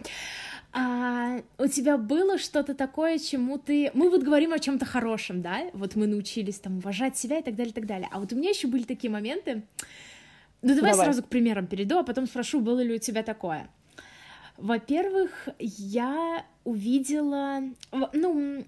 А, 0.73 1.41
у 1.59 1.69
тебя 1.69 1.97
было 1.97 2.37
что-то 2.37 2.75
такое, 2.75 3.19
чему 3.19 3.59
ты... 3.59 3.93
Мы 3.95 4.11
вот 4.11 4.23
говорим 4.23 4.53
о 4.53 4.59
чем-то 4.59 4.85
хорошем, 4.85 5.41
да? 5.41 5.71
Вот 5.73 5.95
мы 5.95 6.09
научились 6.09 6.59
там 6.59 6.79
уважать 6.79 7.17
себя 7.17 7.39
и 7.39 7.43
так 7.43 7.55
далее, 7.55 7.71
и 7.71 7.75
так 7.75 7.87
далее. 7.87 8.09
А 8.11 8.19
вот 8.19 8.33
у 8.33 8.37
меня 8.37 8.51
еще 8.51 8.67
были 8.67 8.83
такие 8.83 9.11
моменты. 9.11 9.63
Ну 10.63 10.75
давай, 10.75 10.91
давай. 10.91 11.07
сразу 11.07 11.23
к 11.23 11.29
примерам 11.29 11.67
перейду, 11.67 11.99
а 11.99 12.03
потом 12.03 12.27
спрошу, 12.27 12.61
было 12.61 12.81
ли 12.81 12.95
у 12.95 12.99
тебя 12.99 13.23
такое. 13.23 13.69
Во-первых, 14.57 15.49
я 15.59 16.45
увидела, 16.65 17.63
ну, 18.13 18.65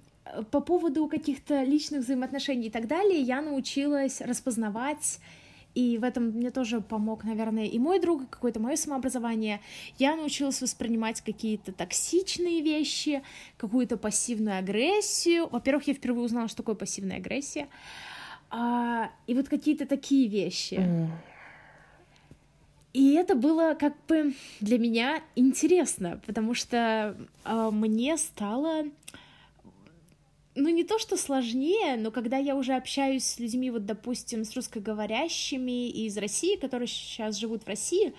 по 0.50 0.60
поводу 0.60 1.08
каких-то 1.08 1.62
личных 1.62 2.04
взаимоотношений 2.04 2.66
и 2.66 2.70
так 2.70 2.86
далее, 2.86 3.20
я 3.20 3.40
научилась 3.40 4.20
распознавать 4.20 5.18
и 5.76 5.98
в 5.98 6.04
этом 6.04 6.30
мне 6.30 6.50
тоже 6.50 6.80
помог, 6.80 7.24
наверное, 7.24 7.66
и 7.66 7.78
мой 7.78 8.00
друг, 8.00 8.30
какое-то 8.30 8.58
мое 8.60 8.76
самообразование. 8.76 9.60
Я 9.98 10.16
научилась 10.16 10.62
воспринимать 10.62 11.20
какие-то 11.20 11.70
токсичные 11.70 12.62
вещи, 12.62 13.22
какую-то 13.58 13.98
пассивную 13.98 14.56
агрессию. 14.56 15.48
Во-первых, 15.52 15.86
я 15.86 15.92
впервые 15.92 16.24
узнала, 16.24 16.48
что 16.48 16.56
такое 16.58 16.76
пассивная 16.76 17.18
агрессия. 17.18 17.68
А, 18.48 19.10
и 19.26 19.34
вот 19.34 19.48
какие-то 19.48 19.84
такие 19.84 20.28
вещи. 20.28 20.74
Mm. 20.74 21.08
И 22.94 23.12
это 23.12 23.34
было 23.34 23.76
как 23.78 23.92
бы 24.08 24.34
для 24.60 24.78
меня 24.78 25.20
интересно, 25.34 26.22
потому 26.24 26.54
что 26.54 27.18
э, 27.44 27.70
мне 27.70 28.16
стало 28.16 28.84
ну, 30.56 30.70
не 30.70 30.84
то, 30.84 30.98
что 30.98 31.16
сложнее, 31.16 31.96
но 31.96 32.10
когда 32.10 32.38
я 32.38 32.56
уже 32.56 32.74
общаюсь 32.74 33.24
с 33.24 33.38
людьми, 33.38 33.70
вот, 33.70 33.84
допустим, 33.84 34.44
с 34.44 34.56
русскоговорящими 34.56 35.88
из 35.88 36.16
России, 36.16 36.56
которые 36.56 36.88
сейчас 36.88 37.36
живут 37.36 37.64
в 37.64 37.68
России, 37.68 38.14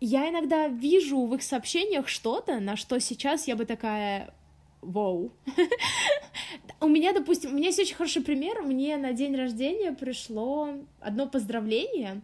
я 0.00 0.30
иногда 0.30 0.68
вижу 0.68 1.26
в 1.26 1.34
их 1.34 1.42
сообщениях 1.42 2.08
что-то, 2.08 2.60
на 2.60 2.76
что 2.76 2.98
сейчас 3.00 3.48
я 3.48 3.56
бы 3.56 3.64
такая, 3.64 4.32
вау. 4.80 5.32
У 6.80 6.88
меня, 6.88 7.12
допустим, 7.12 7.52
у 7.52 7.54
меня 7.54 7.66
есть 7.66 7.78
очень 7.78 7.94
хороший 7.94 8.22
пример. 8.22 8.62
Мне 8.62 8.96
на 8.96 9.12
день 9.12 9.36
рождения 9.36 9.92
пришло 9.92 10.70
одно 11.00 11.28
поздравление, 11.28 12.20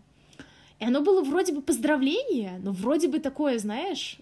и 0.79 0.85
оно 0.85 1.01
было 1.01 1.23
вроде 1.23 1.53
бы 1.53 1.63
поздравление, 1.63 2.61
но 2.63 2.73
вроде 2.73 3.09
бы 3.09 3.19
такое, 3.19 3.59
знаешь, 3.59 4.19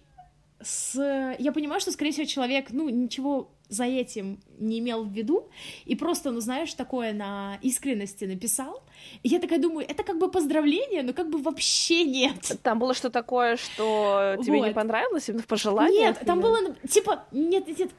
с... 0.62 1.36
Я 1.38 1.52
понимаю, 1.52 1.80
что, 1.80 1.92
скорее 1.92 2.12
всего, 2.12 2.26
человек, 2.26 2.68
ну, 2.70 2.88
ничего 2.88 3.50
за 3.68 3.84
этим 3.84 4.38
не 4.58 4.78
имел 4.78 5.04
в 5.04 5.12
виду, 5.12 5.48
и 5.84 5.94
просто, 5.94 6.30
ну, 6.30 6.40
знаешь, 6.40 6.72
такое 6.74 7.12
на 7.12 7.58
искренности 7.62 8.24
написал. 8.24 8.82
И 9.22 9.28
я 9.28 9.38
такая 9.38 9.58
думаю, 9.58 9.86
это 9.88 10.02
как 10.02 10.18
бы 10.18 10.30
поздравление, 10.30 11.02
но 11.02 11.12
как 11.12 11.30
бы 11.30 11.38
вообще 11.38 12.04
нет. 12.04 12.58
Там 12.62 12.78
было 12.78 12.94
что 12.94 13.10
такое, 13.10 13.56
что 13.56 14.36
тебе 14.42 14.58
вот. 14.58 14.68
не 14.68 14.74
понравилось, 14.74 15.28
именно 15.28 15.42
в 15.42 15.46
пожеланиях? 15.46 16.16
Нет, 16.16 16.26
там 16.26 16.40
было, 16.40 16.74
типа, 16.88 17.24
нет, 17.32 17.66
нет, 17.78 17.90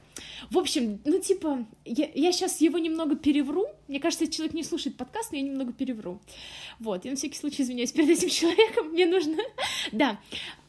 в 0.49 0.57
общем, 0.57 0.99
ну, 1.05 1.19
типа, 1.19 1.65
я, 1.85 2.09
я 2.13 2.31
сейчас 2.31 2.61
его 2.61 2.77
немного 2.77 3.15
перевру, 3.15 3.67
мне 3.87 3.99
кажется, 3.99 4.25
этот 4.25 4.35
человек 4.35 4.53
не 4.53 4.63
слушает 4.63 4.97
подкаст, 4.97 5.31
но 5.31 5.37
я 5.37 5.43
немного 5.43 5.71
перевру. 5.71 6.21
Вот, 6.79 7.05
я 7.05 7.11
на 7.11 7.17
всякий 7.17 7.37
случай 7.37 7.63
извиняюсь 7.63 7.91
перед 7.91 8.09
этим 8.09 8.29
человеком, 8.29 8.89
мне 8.89 9.05
нужно... 9.05 9.37
да. 9.91 10.19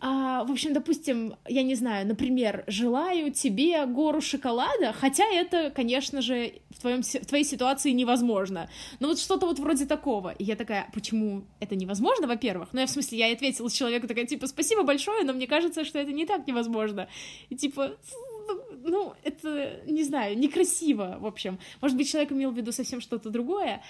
А, 0.01 0.45
в 0.45 0.53
общем, 0.53 0.73
допустим, 0.73 1.35
я 1.49 1.63
не 1.63 1.75
знаю, 1.75 2.07
например, 2.07 2.63
желаю 2.69 3.33
тебе 3.33 3.85
гору 3.87 4.21
шоколада, 4.21 4.93
хотя 4.93 5.25
это, 5.25 5.71
конечно 5.71 6.23
же, 6.23 6.53
в, 6.71 6.81
твоем, 6.81 7.03
в 7.03 7.27
твоей 7.27 7.45
ситуации 7.45 7.91
невозможно. 7.91 8.71
Но 9.01 9.09
вот 9.09 9.19
что-то 9.19 9.47
вот 9.47 9.59
вроде 9.59 9.87
такого. 9.87 10.31
И 10.31 10.45
я 10.45 10.55
такая, 10.55 10.89
почему 10.95 11.45
это 11.59 11.75
невозможно, 11.75 12.29
во-первых? 12.29 12.69
Ну, 12.73 12.81
я 12.81 12.87
в 12.87 12.91
смысле, 12.91 13.19
я 13.19 13.33
ответила 13.33 13.69
человеку 13.71 14.07
такая, 14.07 14.27
типа, 14.27 14.47
спасибо 14.47 14.85
большое, 14.85 15.25
но 15.25 15.33
мне 15.33 15.49
кажется, 15.49 15.85
что 15.85 15.99
это 15.99 16.13
не 16.13 16.27
так 16.27 16.47
невозможно. 16.47 17.09
И 17.51 17.57
типа, 17.57 17.97
ну, 18.85 19.15
это, 19.23 19.81
не 19.87 20.05
знаю, 20.05 20.39
некрасиво, 20.39 21.19
в 21.21 21.27
общем. 21.27 21.59
Может 21.81 21.97
быть, 21.97 22.11
человек 22.11 22.33
имел 22.33 22.51
в 22.51 22.57
виду 22.57 22.73
совсем 22.73 23.01
что-то 23.01 23.31
другое. 23.31 23.83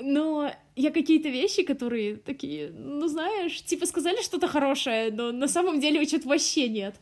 Но 0.00 0.50
я 0.74 0.90
какие-то 0.90 1.28
вещи, 1.28 1.62
которые 1.62 2.16
такие, 2.16 2.70
ну 2.70 3.06
знаешь, 3.06 3.62
типа 3.62 3.86
сказали 3.86 4.22
что-то 4.22 4.48
хорошее, 4.48 5.12
но 5.12 5.30
на 5.30 5.46
самом 5.46 5.78
деле 5.78 6.04
что-то 6.04 6.28
вообще 6.28 6.68
нет. 6.68 6.96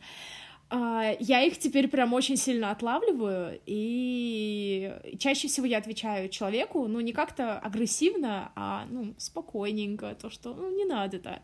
А, 0.69 1.15
я 1.19 1.41
их 1.41 1.59
теперь 1.59 1.87
прям 1.87 2.13
очень 2.13 2.37
сильно 2.37 2.71
отлавливаю, 2.71 3.59
и 3.65 4.91
чаще 5.19 5.47
всего 5.47 5.67
я 5.67 5.77
отвечаю 5.77 6.29
человеку, 6.29 6.87
ну, 6.87 6.99
не 6.99 7.13
как-то 7.13 7.59
агрессивно, 7.59 8.51
а, 8.55 8.85
ну, 8.89 9.13
спокойненько, 9.17 10.15
то, 10.19 10.31
что, 10.31 10.53
ну, 10.53 10.75
не 10.75 10.85
надо 10.85 11.19
так. 11.19 11.41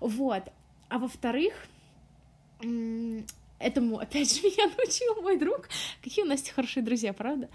Вот. 0.00 0.42
А 0.88 0.98
во-вторых, 0.98 1.54
этому, 3.60 3.98
опять 3.98 4.34
же, 4.34 4.42
меня 4.44 4.72
научил 4.76 5.22
мой 5.22 5.36
друг. 5.38 5.68
Какие 6.02 6.24
у 6.24 6.28
нас 6.28 6.48
хорошие 6.48 6.82
друзья, 6.82 7.12
правда? 7.12 7.48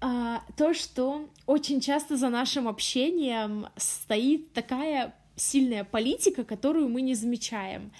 А, 0.00 0.42
то, 0.56 0.74
что 0.74 1.28
очень 1.46 1.80
часто 1.80 2.16
за 2.16 2.28
нашим 2.28 2.66
общением 2.66 3.68
стоит 3.76 4.52
такая 4.52 5.14
сильная 5.36 5.84
политика, 5.84 6.44
которую 6.44 6.88
мы 6.88 7.02
не 7.02 7.14
замечаем. 7.14 7.92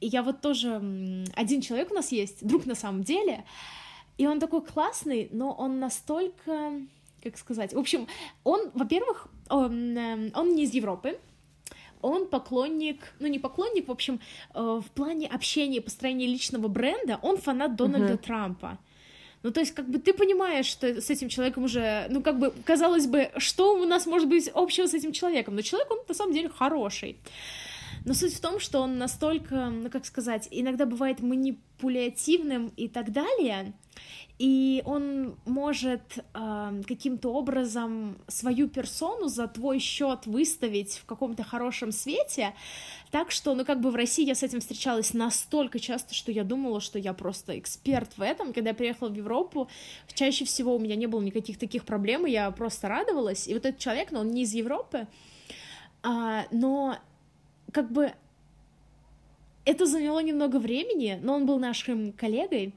И 0.00 0.06
я 0.06 0.22
вот 0.22 0.40
тоже... 0.40 1.26
Один 1.34 1.60
человек 1.60 1.90
у 1.90 1.94
нас 1.94 2.12
есть, 2.12 2.46
друг 2.46 2.66
на 2.66 2.74
самом 2.74 3.02
деле, 3.02 3.44
и 4.18 4.26
он 4.26 4.40
такой 4.40 4.62
классный, 4.62 5.28
но 5.32 5.52
он 5.52 5.78
настолько... 5.78 6.72
Как 7.22 7.38
сказать? 7.38 7.72
В 7.72 7.78
общем, 7.78 8.08
он, 8.42 8.70
во-первых, 8.74 9.28
он, 9.48 9.96
эм, 9.96 10.32
он 10.34 10.56
не 10.56 10.64
из 10.64 10.74
Европы, 10.74 11.20
он 12.02 12.26
поклонник, 12.26 13.14
ну 13.20 13.28
не 13.28 13.38
поклонник, 13.38 13.88
в 13.88 13.90
общем, 13.90 14.20
э, 14.54 14.80
в 14.84 14.90
плане 14.90 15.28
общения, 15.28 15.80
построения 15.80 16.26
личного 16.26 16.68
бренда, 16.68 17.18
он 17.22 17.36
фанат 17.38 17.76
Дональда 17.76 18.14
uh-huh. 18.14 18.24
Трампа. 18.24 18.78
Ну, 19.42 19.50
то 19.50 19.60
есть, 19.60 19.74
как 19.74 19.88
бы 19.88 19.98
ты 19.98 20.12
понимаешь, 20.12 20.66
что 20.66 21.00
с 21.00 21.10
этим 21.10 21.28
человеком 21.28 21.64
уже, 21.64 22.06
ну, 22.10 22.22
как 22.22 22.38
бы, 22.38 22.52
казалось 22.64 23.06
бы, 23.06 23.30
что 23.38 23.74
у 23.74 23.84
нас 23.84 24.06
может 24.06 24.28
быть 24.28 24.48
общего 24.48 24.86
с 24.86 24.94
этим 24.94 25.12
человеком? 25.12 25.56
Но 25.56 25.62
человек, 25.62 25.90
он 25.90 25.98
на 26.06 26.14
самом 26.14 26.32
деле 26.32 26.48
хороший. 26.48 27.16
Но 28.04 28.14
суть 28.14 28.34
в 28.34 28.40
том, 28.40 28.58
что 28.58 28.80
он 28.80 28.98
настолько, 28.98 29.70
ну 29.70 29.88
как 29.90 30.04
сказать, 30.06 30.48
иногда 30.50 30.86
бывает 30.86 31.20
манипулятивным 31.20 32.68
и 32.76 32.88
так 32.88 33.12
далее, 33.12 33.74
и 34.38 34.82
он 34.84 35.36
может 35.44 36.18
э, 36.34 36.82
каким-то 36.88 37.32
образом 37.32 38.18
свою 38.26 38.68
персону 38.68 39.28
за 39.28 39.46
твой 39.46 39.78
счет 39.78 40.26
выставить 40.26 40.94
в 40.98 41.04
каком-то 41.04 41.44
хорошем 41.44 41.92
свете, 41.92 42.54
так 43.12 43.30
что, 43.30 43.54
ну, 43.54 43.64
как 43.64 43.80
бы 43.80 43.92
в 43.92 43.94
России 43.94 44.24
я 44.24 44.34
с 44.34 44.42
этим 44.42 44.58
встречалась 44.58 45.14
настолько 45.14 45.78
часто, 45.78 46.14
что 46.14 46.32
я 46.32 46.42
думала, 46.42 46.80
что 46.80 46.98
я 46.98 47.12
просто 47.12 47.56
эксперт 47.56 48.16
в 48.16 48.22
этом. 48.22 48.52
Когда 48.52 48.70
я 48.70 48.74
приехала 48.74 49.10
в 49.10 49.14
Европу, 49.14 49.68
чаще 50.12 50.44
всего 50.44 50.74
у 50.74 50.80
меня 50.80 50.96
не 50.96 51.06
было 51.06 51.20
никаких 51.20 51.56
таких 51.56 51.84
проблем, 51.84 52.26
и 52.26 52.32
я 52.32 52.50
просто 52.50 52.88
радовалась. 52.88 53.46
И 53.46 53.54
вот 53.54 53.64
этот 53.64 53.80
человек, 53.80 54.10
ну, 54.10 54.20
он 54.20 54.30
не 54.30 54.42
из 54.42 54.54
Европы, 54.54 55.06
а, 56.02 56.46
но 56.50 56.98
как 57.72 57.90
бы 57.90 58.12
это 59.64 59.86
заняло 59.86 60.20
немного 60.20 60.56
времени, 60.56 61.18
но 61.22 61.34
он 61.34 61.46
был 61.46 61.58
нашим 61.58 62.12
коллегой 62.12 62.74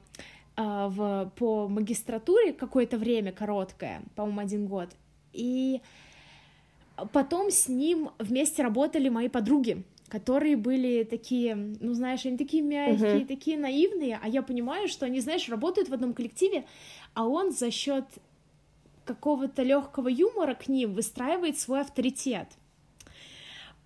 а, 0.56 0.88
в, 0.88 1.32
по 1.36 1.68
магистратуре 1.68 2.52
какое-то 2.52 2.98
время 2.98 3.32
короткое, 3.32 4.02
по-моему, 4.14 4.40
один 4.40 4.66
год. 4.66 4.90
И 5.32 5.80
потом 7.12 7.50
с 7.50 7.68
ним 7.68 8.10
вместе 8.18 8.62
работали 8.62 9.08
мои 9.08 9.28
подруги 9.28 9.84
которые 10.08 10.56
были 10.56 11.02
такие, 11.02 11.56
ну, 11.56 11.92
знаешь, 11.92 12.24
они 12.26 12.38
такие 12.38 12.62
мягкие, 12.62 13.22
uh-huh. 13.22 13.26
такие 13.26 13.58
наивные, 13.58 14.20
а 14.22 14.28
я 14.28 14.40
понимаю, 14.40 14.86
что 14.86 15.04
они, 15.06 15.18
знаешь, 15.18 15.48
работают 15.48 15.88
в 15.88 15.94
одном 15.94 16.14
коллективе, 16.14 16.64
а 17.14 17.26
он 17.26 17.50
за 17.50 17.72
счет 17.72 18.04
какого-то 19.04 19.64
легкого 19.64 20.08
юмора 20.08 20.54
к 20.54 20.68
ним 20.68 20.94
выстраивает 20.94 21.58
свой 21.58 21.80
авторитет. 21.80 22.48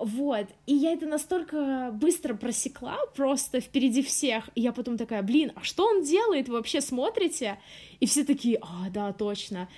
Вот, 0.01 0.47
и 0.65 0.75
я 0.75 0.95
это 0.95 1.05
настолько 1.05 1.91
быстро 1.93 2.35
просекла, 2.35 2.97
просто 3.15 3.61
впереди 3.61 4.03
всех, 4.03 4.49
и 4.55 4.63
я 4.63 4.73
потом 4.73 4.97
такая, 4.97 5.23
блин, 5.23 5.53
а 5.55 5.63
что 5.63 5.85
он 5.85 6.03
делает, 6.03 6.49
вы 6.49 6.55
вообще 6.55 6.81
смотрите? 6.81 7.59
И 8.01 8.07
все 8.07 8.25
такие, 8.25 8.59
а, 8.63 8.89
да, 8.89 9.13
точно. 9.13 9.69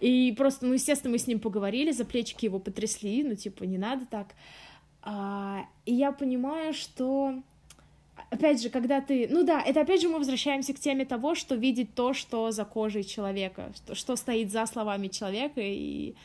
И 0.00 0.34
просто, 0.36 0.66
ну, 0.66 0.72
естественно, 0.72 1.12
мы 1.12 1.18
с 1.18 1.28
ним 1.28 1.38
поговорили, 1.38 1.92
за 1.92 2.04
плечики 2.04 2.46
его 2.46 2.58
потрясли, 2.58 3.22
ну, 3.22 3.36
типа, 3.36 3.62
не 3.62 3.78
надо 3.78 4.04
так. 4.06 4.34
А, 5.02 5.60
и 5.86 5.94
я 5.94 6.10
понимаю, 6.10 6.74
что 6.74 7.34
опять 8.30 8.60
же, 8.60 8.70
когда 8.70 9.00
ты... 9.00 9.28
Ну 9.30 9.44
да, 9.44 9.62
это 9.62 9.82
опять 9.82 10.00
же 10.00 10.08
мы 10.08 10.18
возвращаемся 10.18 10.74
к 10.74 10.80
теме 10.80 11.04
того, 11.04 11.36
что 11.36 11.54
видеть 11.54 11.94
то, 11.94 12.14
что 12.14 12.50
за 12.50 12.64
кожей 12.64 13.04
человека, 13.04 13.72
что, 13.76 13.94
что 13.94 14.16
стоит 14.16 14.50
за 14.50 14.66
словами 14.66 15.06
человека, 15.06 15.60
и 15.60 16.16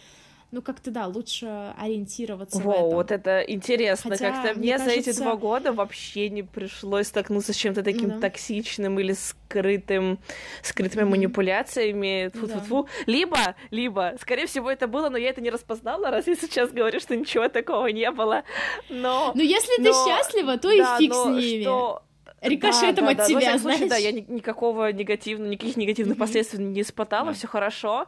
ну 0.54 0.62
как-то 0.62 0.92
да, 0.92 1.08
лучше 1.08 1.74
ориентироваться 1.78 2.60
Воу, 2.60 2.74
в 2.74 2.76
этом. 2.76 2.90
вот 2.92 3.12
это 3.12 3.40
интересно, 3.42 4.12
Хотя, 4.12 4.32
как-то 4.32 4.54
мне, 4.54 4.60
мне 4.60 4.78
кажется... 4.78 5.02
за 5.02 5.10
эти 5.10 5.18
два 5.18 5.36
года 5.36 5.74
вообще 5.74 6.30
не 6.30 6.44
пришлось 6.44 7.08
столкнуться 7.08 7.54
с 7.54 7.56
чем-то 7.56 7.82
таким 7.82 8.10
ну, 8.10 8.16
да. 8.16 8.30
токсичным 8.30 9.00
или 9.00 9.14
скрытым, 9.14 10.20
скрытыми 10.62 11.02
mm-hmm. 11.02 11.10
манипуляциями, 11.10 12.30
фу 12.36 12.46
-фу 12.46 12.68
-фу. 12.68 12.84
Да. 12.84 13.12
либо, 13.12 13.56
либо, 13.72 14.14
скорее 14.22 14.46
всего, 14.46 14.70
это 14.70 14.88
было, 14.88 15.10
но 15.10 15.18
я 15.18 15.32
это 15.32 15.42
не 15.42 15.50
распознала, 15.50 16.12
раз 16.12 16.28
я 16.28 16.36
сейчас 16.36 16.72
говорю, 16.72 17.00
что 17.00 17.16
ничего 17.16 17.50
такого 17.50 17.88
не 17.88 18.12
было, 18.12 18.44
но... 18.90 19.32
Ну, 19.34 19.42
если 19.42 19.82
но... 19.82 19.86
ты 19.86 19.92
счастлива, 19.92 20.58
то 20.58 20.70
да, 20.70 20.98
и 20.98 21.00
фиг 21.00 21.14
с 21.14 21.26
ними. 21.26 21.64
Что 21.64 22.04
рикошетом 22.42 23.06
да, 23.06 23.12
от 23.12 23.18
да, 23.18 23.26
тебя, 23.26 23.40
да. 23.40 23.54
Ну, 23.54 23.58
знаешь? 23.58 23.90
Да, 23.90 23.96
я 23.96 24.12
ни- 24.12 24.26
никакого 24.28 24.92
негативного, 24.92 25.50
никаких 25.50 25.78
негативных 25.78 26.18
mm-hmm. 26.18 26.20
последствий 26.20 26.64
не 26.64 26.82
испытала, 26.82 27.28
да. 27.28 27.34
все 27.34 27.48
хорошо. 27.48 28.06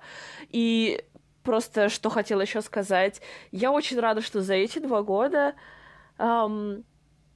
И 0.51 1.01
просто 1.45 1.87
что 1.87 2.09
хотела 2.09 2.41
еще 2.41 2.61
сказать. 2.61 3.21
Я 3.51 3.71
очень 3.71 3.99
рада, 3.99 4.21
что 4.21 4.41
за 4.41 4.55
эти 4.55 4.79
два 4.79 5.03
года 5.03 5.55
эм, 6.17 6.83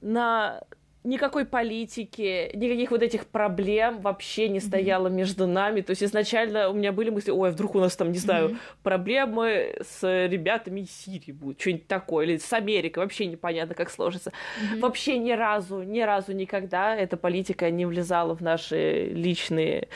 на 0.02 0.62
никакой 1.02 1.46
политики, 1.46 2.50
никаких 2.54 2.90
вот 2.90 3.02
этих 3.02 3.26
проблем 3.26 4.00
вообще 4.00 4.48
не 4.48 4.60
стояло 4.60 5.08
mm-hmm. 5.08 5.12
между 5.12 5.46
нами. 5.46 5.80
То 5.80 5.90
есть 5.90 6.02
изначально 6.02 6.68
у 6.68 6.74
меня 6.74 6.92
были 6.92 7.10
мысли, 7.10 7.30
ой, 7.30 7.50
вдруг 7.50 7.74
у 7.74 7.80
нас 7.80 7.96
там, 7.96 8.12
не 8.12 8.18
знаю, 8.18 8.50
mm-hmm. 8.50 8.58
проблемы 8.82 9.76
с 9.80 10.26
ребятами 10.26 10.80
из 10.80 10.90
Сирии 10.90 11.32
будут, 11.32 11.60
что-нибудь 11.60 11.86
такое, 11.86 12.26
или 12.26 12.36
с 12.36 12.52
Америкой, 12.52 13.02
вообще 13.02 13.26
непонятно, 13.26 13.74
как 13.74 13.90
сложится. 13.90 14.30
Mm-hmm. 14.30 14.80
Вообще 14.80 15.18
ни 15.18 15.32
разу, 15.32 15.82
ни 15.82 16.00
разу 16.00 16.32
никогда 16.32 16.94
эта 16.94 17.16
политика 17.16 17.70
не 17.70 17.86
влезала 17.86 18.36
в 18.36 18.42
наши 18.42 19.06
личные 19.06 19.88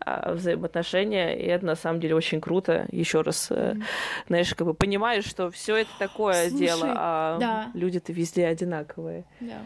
а, 0.00 0.34
взаимоотношения, 0.34 1.38
и 1.38 1.46
это 1.46 1.64
на 1.64 1.74
самом 1.74 2.00
деле 2.00 2.14
очень 2.14 2.40
круто. 2.40 2.86
Еще 2.92 3.22
раз, 3.22 3.50
mm-hmm. 3.50 3.82
знаешь, 4.28 4.54
как 4.54 4.66
бы 4.66 4.74
понимаешь, 4.74 5.24
что 5.24 5.50
все 5.50 5.76
это 5.76 5.90
такое 5.98 6.48
Слушай, 6.50 6.58
дело, 6.58 6.94
а 6.94 7.38
да. 7.38 7.70
люди-то 7.72 8.12
везде 8.12 8.46
одинаковые. 8.46 9.24
Да. 9.40 9.62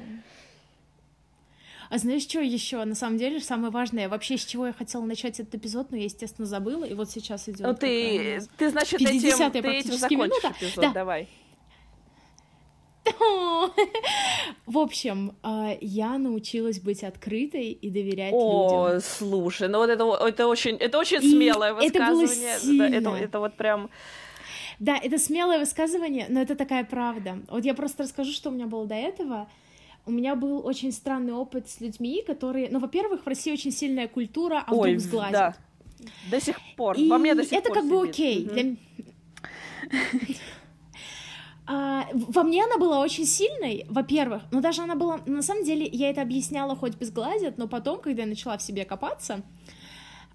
А 1.91 1.99
знаешь, 1.99 2.23
что 2.23 2.41
еще? 2.41 2.83
На 2.85 2.95
самом 2.95 3.19
деле, 3.19 3.41
самое 3.41 3.71
важное, 3.71 4.09
вообще, 4.09 4.37
с 4.37 4.45
чего 4.45 4.67
я 4.67 4.73
хотела 4.73 5.05
начать 5.05 5.41
этот 5.41 5.55
эпизод, 5.55 5.91
но 5.91 5.97
я, 5.97 6.05
естественно, 6.05 6.47
забыла, 6.47 6.85
и 6.85 6.95
вот 6.95 7.11
сейчас 7.11 7.49
идет. 7.49 7.61
Ну, 7.61 7.75
ты, 7.75 8.41
ты, 8.57 8.71
значит, 8.71 9.01
этим, 9.01 9.53
ты 9.53 9.69
этим 9.69 9.93
закончишь 9.93 10.11
минута. 10.11 10.55
эпизод, 10.59 10.85
да. 10.85 10.93
давай. 10.93 11.29
В 14.67 14.79
общем, 14.79 15.37
а, 15.43 15.77
я 15.81 16.19
научилась 16.19 16.81
быть 16.81 17.05
открытой 17.05 17.71
и 17.73 17.91
доверять 17.91 18.33
О, 18.33 18.65
людям. 18.65 18.97
О, 18.97 19.01
слушай, 19.01 19.69
ну 19.69 19.79
вот 19.79 19.91
это, 19.91 20.05
это 20.27 20.47
очень, 20.47 20.77
это 20.77 20.99
очень 20.99 21.23
и 21.23 21.31
смелое 21.31 21.75
высказывание. 21.75 22.55
Это, 22.57 22.61
было 22.61 22.61
сильно. 22.61 22.83
это, 22.85 23.11
это 23.11 23.39
вот 23.41 23.57
прям. 23.57 23.91
Да, 24.79 24.97
это 24.97 25.19
смелое 25.19 25.59
высказывание, 25.59 26.27
но 26.29 26.41
это 26.41 26.57
такая 26.57 26.85
правда. 26.85 27.39
Вот 27.49 27.65
я 27.65 27.75
просто 27.75 28.05
расскажу, 28.05 28.33
что 28.33 28.51
у 28.51 28.53
меня 28.53 28.67
было 28.67 28.87
до 28.87 28.95
этого 28.95 29.49
у 30.07 30.11
меня 30.11 30.35
был 30.35 30.65
очень 30.65 30.93
странный 30.93 31.33
опыт 31.33 31.69
с 31.69 31.81
людьми, 31.81 32.23
которые, 32.27 32.69
ну, 32.71 32.79
во-первых, 32.79 33.25
в 33.25 33.27
России 33.27 33.53
очень 33.53 33.73
сильная 33.73 34.09
культура, 34.09 34.63
а 34.67 34.75
Ой, 34.75 34.97
вдруг 34.97 35.01
сглазят. 35.01 35.33
Да. 35.33 35.57
До 36.31 36.41
сих 36.41 36.57
пор. 36.77 36.97
И 36.97 37.09
Во 37.09 37.19
мне 37.19 37.35
до 37.35 37.45
сих 37.45 37.53
это 37.53 37.69
пор 37.69 37.79
как 37.79 37.89
бы 37.89 38.09
окей. 38.09 38.45
Для... 38.45 38.77
А, 41.67 42.09
во 42.13 42.43
мне 42.43 42.63
она 42.63 42.77
была 42.77 43.01
очень 43.01 43.25
сильной, 43.25 43.87
во-первых, 43.89 44.43
но 44.51 44.61
даже 44.61 44.83
она 44.83 44.97
была, 44.97 45.21
на 45.25 45.41
самом 45.41 45.65
деле, 45.65 45.87
я 45.87 46.11
это 46.11 46.21
объясняла 46.21 46.77
хоть 46.77 46.97
без 46.97 47.11
глазет, 47.11 47.57
но 47.57 47.69
потом, 47.69 48.01
когда 48.01 48.23
я 48.23 48.29
начала 48.29 48.59
в 48.59 48.63
себе 48.63 48.85
копаться, 48.85 49.41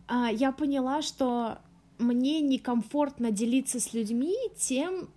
а, 0.07 0.31
я 0.31 0.51
поняла, 0.51 1.03
что 1.03 1.59
мне 1.99 2.41
некомфортно 2.41 3.29
делиться 3.29 3.79
с 3.79 3.93
людьми 3.93 4.35
тем, 4.57 5.09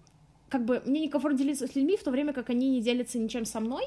как 0.52 0.66
бы 0.66 0.82
мне 0.84 1.00
некомфортно 1.00 1.38
делиться 1.38 1.66
с 1.66 1.74
людьми, 1.74 1.96
в 1.96 2.04
то 2.04 2.10
время 2.10 2.34
как 2.34 2.50
они 2.50 2.68
не 2.68 2.82
делятся 2.82 3.18
ничем 3.18 3.46
со 3.46 3.58
мной, 3.58 3.84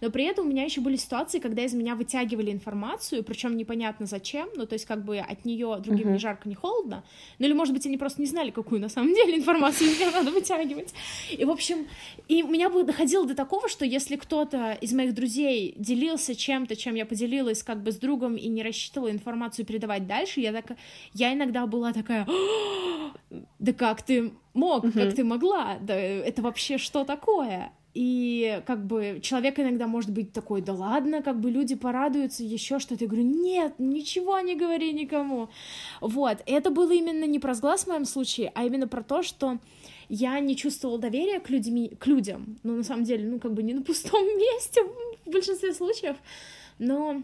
но 0.00 0.10
при 0.10 0.24
этом 0.24 0.46
у 0.46 0.50
меня 0.50 0.64
еще 0.64 0.80
были 0.80 0.96
ситуации, 0.96 1.38
когда 1.38 1.62
из 1.62 1.74
меня 1.74 1.94
вытягивали 1.94 2.50
информацию, 2.50 3.22
причем 3.22 3.56
непонятно 3.56 4.06
зачем, 4.06 4.48
ну 4.56 4.66
то 4.66 4.72
есть 4.72 4.84
как 4.84 5.04
бы 5.04 5.18
от 5.18 5.44
нее 5.44 5.78
другим 5.78 6.08
uh-huh. 6.08 6.14
ни 6.14 6.18
жарко, 6.18 6.48
ни 6.48 6.54
холодно, 6.54 7.04
ну 7.38 7.46
или 7.46 7.52
может 7.52 7.72
быть 7.72 7.86
они 7.86 7.96
просто 7.96 8.20
не 8.20 8.26
знали, 8.26 8.50
какую 8.50 8.80
на 8.80 8.88
самом 8.88 9.14
деле 9.14 9.36
информацию 9.36 9.90
из 9.90 10.00
меня 10.00 10.10
надо 10.10 10.32
вытягивать. 10.32 10.92
И 11.30 11.44
в 11.44 11.50
общем, 11.50 11.86
и 12.26 12.42
у 12.42 12.48
меня 12.48 12.68
бы 12.68 12.82
доходило 12.82 13.24
до 13.24 13.36
такого, 13.36 13.68
что 13.68 13.84
если 13.84 14.16
кто-то 14.16 14.72
из 14.72 14.92
моих 14.92 15.14
друзей 15.14 15.74
делился 15.76 16.34
чем-то, 16.34 16.74
чем 16.74 16.96
я 16.96 17.06
поделилась 17.06 17.62
как 17.62 17.80
бы 17.80 17.92
с 17.92 17.96
другом 17.96 18.34
и 18.34 18.48
не 18.48 18.64
рассчитывала 18.64 19.12
информацию 19.12 19.64
передавать 19.64 20.08
дальше, 20.08 20.40
я 20.40 20.52
так, 20.52 20.76
я 21.14 21.32
иногда 21.32 21.64
была 21.68 21.92
такая, 21.92 22.26
да 23.60 23.72
как 23.72 24.02
ты 24.02 24.32
мог, 24.54 24.84
uh-huh. 24.84 24.92
как 24.92 25.14
ты 25.14 25.24
могла, 25.24 25.78
да 25.80 25.94
это 25.94 26.42
вообще 26.42 26.78
что 26.78 27.04
такое? 27.04 27.72
И 27.94 28.62
как 28.66 28.86
бы 28.86 29.18
человек 29.22 29.58
иногда 29.58 29.86
может 29.86 30.10
быть 30.10 30.32
такой, 30.32 30.60
да 30.60 30.72
ладно, 30.72 31.22
как 31.22 31.40
бы 31.40 31.50
люди 31.50 31.74
порадуются, 31.74 32.44
еще 32.44 32.78
что-то. 32.78 33.04
Я 33.04 33.08
говорю, 33.08 33.26
нет, 33.26 33.74
ничего 33.78 34.38
не 34.40 34.54
говори 34.54 34.92
никому. 34.92 35.48
Вот, 36.00 36.38
это 36.46 36.70
было 36.70 36.92
именно 36.92 37.24
не 37.24 37.38
про 37.38 37.54
сглаз 37.54 37.84
в 37.84 37.86
моем 37.88 38.04
случае, 38.04 38.52
а 38.54 38.64
именно 38.64 38.86
про 38.86 39.02
то, 39.02 39.22
что 39.22 39.58
я 40.08 40.38
не 40.38 40.56
чувствовала 40.56 40.98
доверия 40.98 41.40
к, 41.40 41.50
людьми, 41.50 41.92
к 41.98 42.06
людям. 42.06 42.58
Ну, 42.62 42.76
на 42.76 42.84
самом 42.84 43.04
деле, 43.04 43.28
ну, 43.28 43.40
как 43.40 43.52
бы 43.52 43.62
не 43.62 43.74
на 43.74 43.82
пустом 43.82 44.24
месте 44.38 44.82
в 45.24 45.30
большинстве 45.30 45.74
случаев. 45.74 46.16
Но 46.78 47.22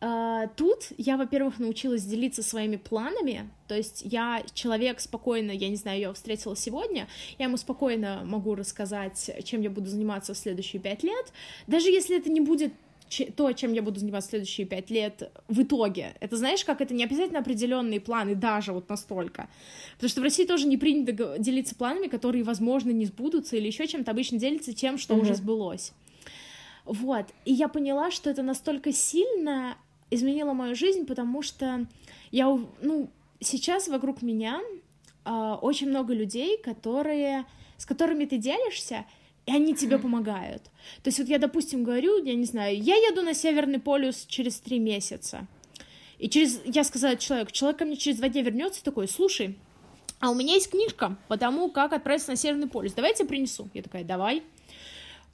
тут 0.00 0.88
я, 0.98 1.16
во-первых, 1.16 1.58
научилась 1.58 2.04
делиться 2.04 2.42
своими 2.42 2.76
планами, 2.76 3.48
то 3.66 3.74
есть 3.74 4.02
я 4.04 4.42
человек 4.54 5.00
спокойно, 5.00 5.50
я 5.50 5.68
не 5.68 5.76
знаю, 5.76 5.98
я 5.98 6.04
его 6.04 6.14
встретила 6.14 6.54
сегодня, 6.54 7.08
я 7.38 7.46
ему 7.46 7.56
спокойно 7.56 8.22
могу 8.24 8.54
рассказать, 8.54 9.30
чем 9.44 9.62
я 9.62 9.70
буду 9.70 9.88
заниматься 9.88 10.34
в 10.34 10.36
следующие 10.36 10.82
пять 10.82 11.02
лет, 11.02 11.32
даже 11.66 11.88
если 11.88 12.18
это 12.18 12.30
не 12.30 12.40
будет 12.40 12.72
то, 13.36 13.52
чем 13.52 13.72
я 13.72 13.82
буду 13.82 14.00
заниматься 14.00 14.30
следующие 14.30 14.66
пять 14.66 14.90
лет 14.90 15.30
в 15.48 15.62
итоге. 15.62 16.14
Это 16.20 16.36
знаешь, 16.36 16.64
как 16.64 16.80
это 16.80 16.92
не 16.92 17.04
обязательно 17.04 17.38
определенные 17.38 18.00
планы, 18.00 18.34
даже 18.34 18.72
вот 18.72 18.88
настолько. 18.88 19.48
Потому 19.94 20.08
что 20.08 20.20
в 20.20 20.24
России 20.24 20.44
тоже 20.44 20.66
не 20.66 20.76
принято 20.76 21.38
делиться 21.38 21.74
планами, 21.74 22.08
которые, 22.08 22.42
возможно, 22.42 22.90
не 22.90 23.06
сбудутся 23.06 23.56
или 23.56 23.68
еще 23.68 23.86
чем-то. 23.86 24.10
Обычно 24.10 24.38
делится 24.38 24.72
тем, 24.72 24.98
что 24.98 25.14
mm-hmm. 25.14 25.20
уже 25.20 25.34
сбылось. 25.34 25.92
Вот. 26.84 27.26
И 27.44 27.52
я 27.52 27.68
поняла, 27.68 28.10
что 28.10 28.30
это 28.30 28.42
настолько 28.42 28.92
сильно 28.92 29.76
изменила 30.10 30.52
мою 30.52 30.74
жизнь, 30.74 31.06
потому 31.06 31.42
что 31.42 31.86
я, 32.30 32.46
ну, 32.82 33.10
сейчас 33.40 33.88
вокруг 33.88 34.22
меня 34.22 34.60
э, 35.24 35.30
очень 35.60 35.88
много 35.88 36.14
людей, 36.14 36.58
которые, 36.58 37.44
с 37.76 37.86
которыми 37.86 38.24
ты 38.24 38.38
делишься, 38.38 39.04
и 39.46 39.52
они 39.52 39.74
тебе 39.74 39.98
помогают. 39.98 40.64
То 41.02 41.08
есть 41.08 41.18
вот 41.18 41.28
я, 41.28 41.38
допустим, 41.38 41.84
говорю, 41.84 42.22
я 42.24 42.34
не 42.34 42.44
знаю, 42.44 42.80
я 42.80 42.94
еду 42.96 43.22
на 43.22 43.34
Северный 43.34 43.78
полюс 43.78 44.26
через 44.26 44.58
три 44.60 44.78
месяца, 44.78 45.46
и 46.18 46.28
через, 46.28 46.60
я 46.64 46.82
сказала 46.84 47.16
человеку, 47.16 47.52
человек 47.52 47.78
ко 47.78 47.84
мне 47.84 47.96
через 47.96 48.18
два 48.18 48.28
дня 48.28 48.42
вернется 48.42 48.82
такой, 48.82 49.06
слушай, 49.06 49.58
а 50.18 50.30
у 50.30 50.34
меня 50.34 50.54
есть 50.54 50.70
книжка 50.70 51.16
по 51.28 51.36
тому, 51.36 51.70
как 51.70 51.92
отправиться 51.92 52.30
на 52.30 52.36
Северный 52.36 52.68
полюс, 52.68 52.92
давай 52.92 53.14
я 53.18 53.24
принесу. 53.26 53.68
Я 53.74 53.82
такая, 53.82 54.04
давай. 54.04 54.42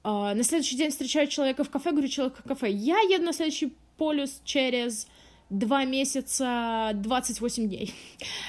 Uh, 0.03 0.35
на 0.35 0.43
следующий 0.43 0.77
день 0.77 0.91
встречаю 0.91 1.29
человека 1.29 1.63
в 1.63 1.71
кафе, 1.71 1.93
говорю, 1.93 2.09
человек 2.09 2.37
в 2.37 2.43
кафе, 2.43 2.73
я 2.73 2.99
еду 3.03 3.25
на 3.25 3.33
следующий 3.33 3.73
полюс 3.97 4.41
через 4.45 5.07
два 5.51 5.85
месяца 5.85 6.93
28 6.95 7.69
дней. 7.69 7.95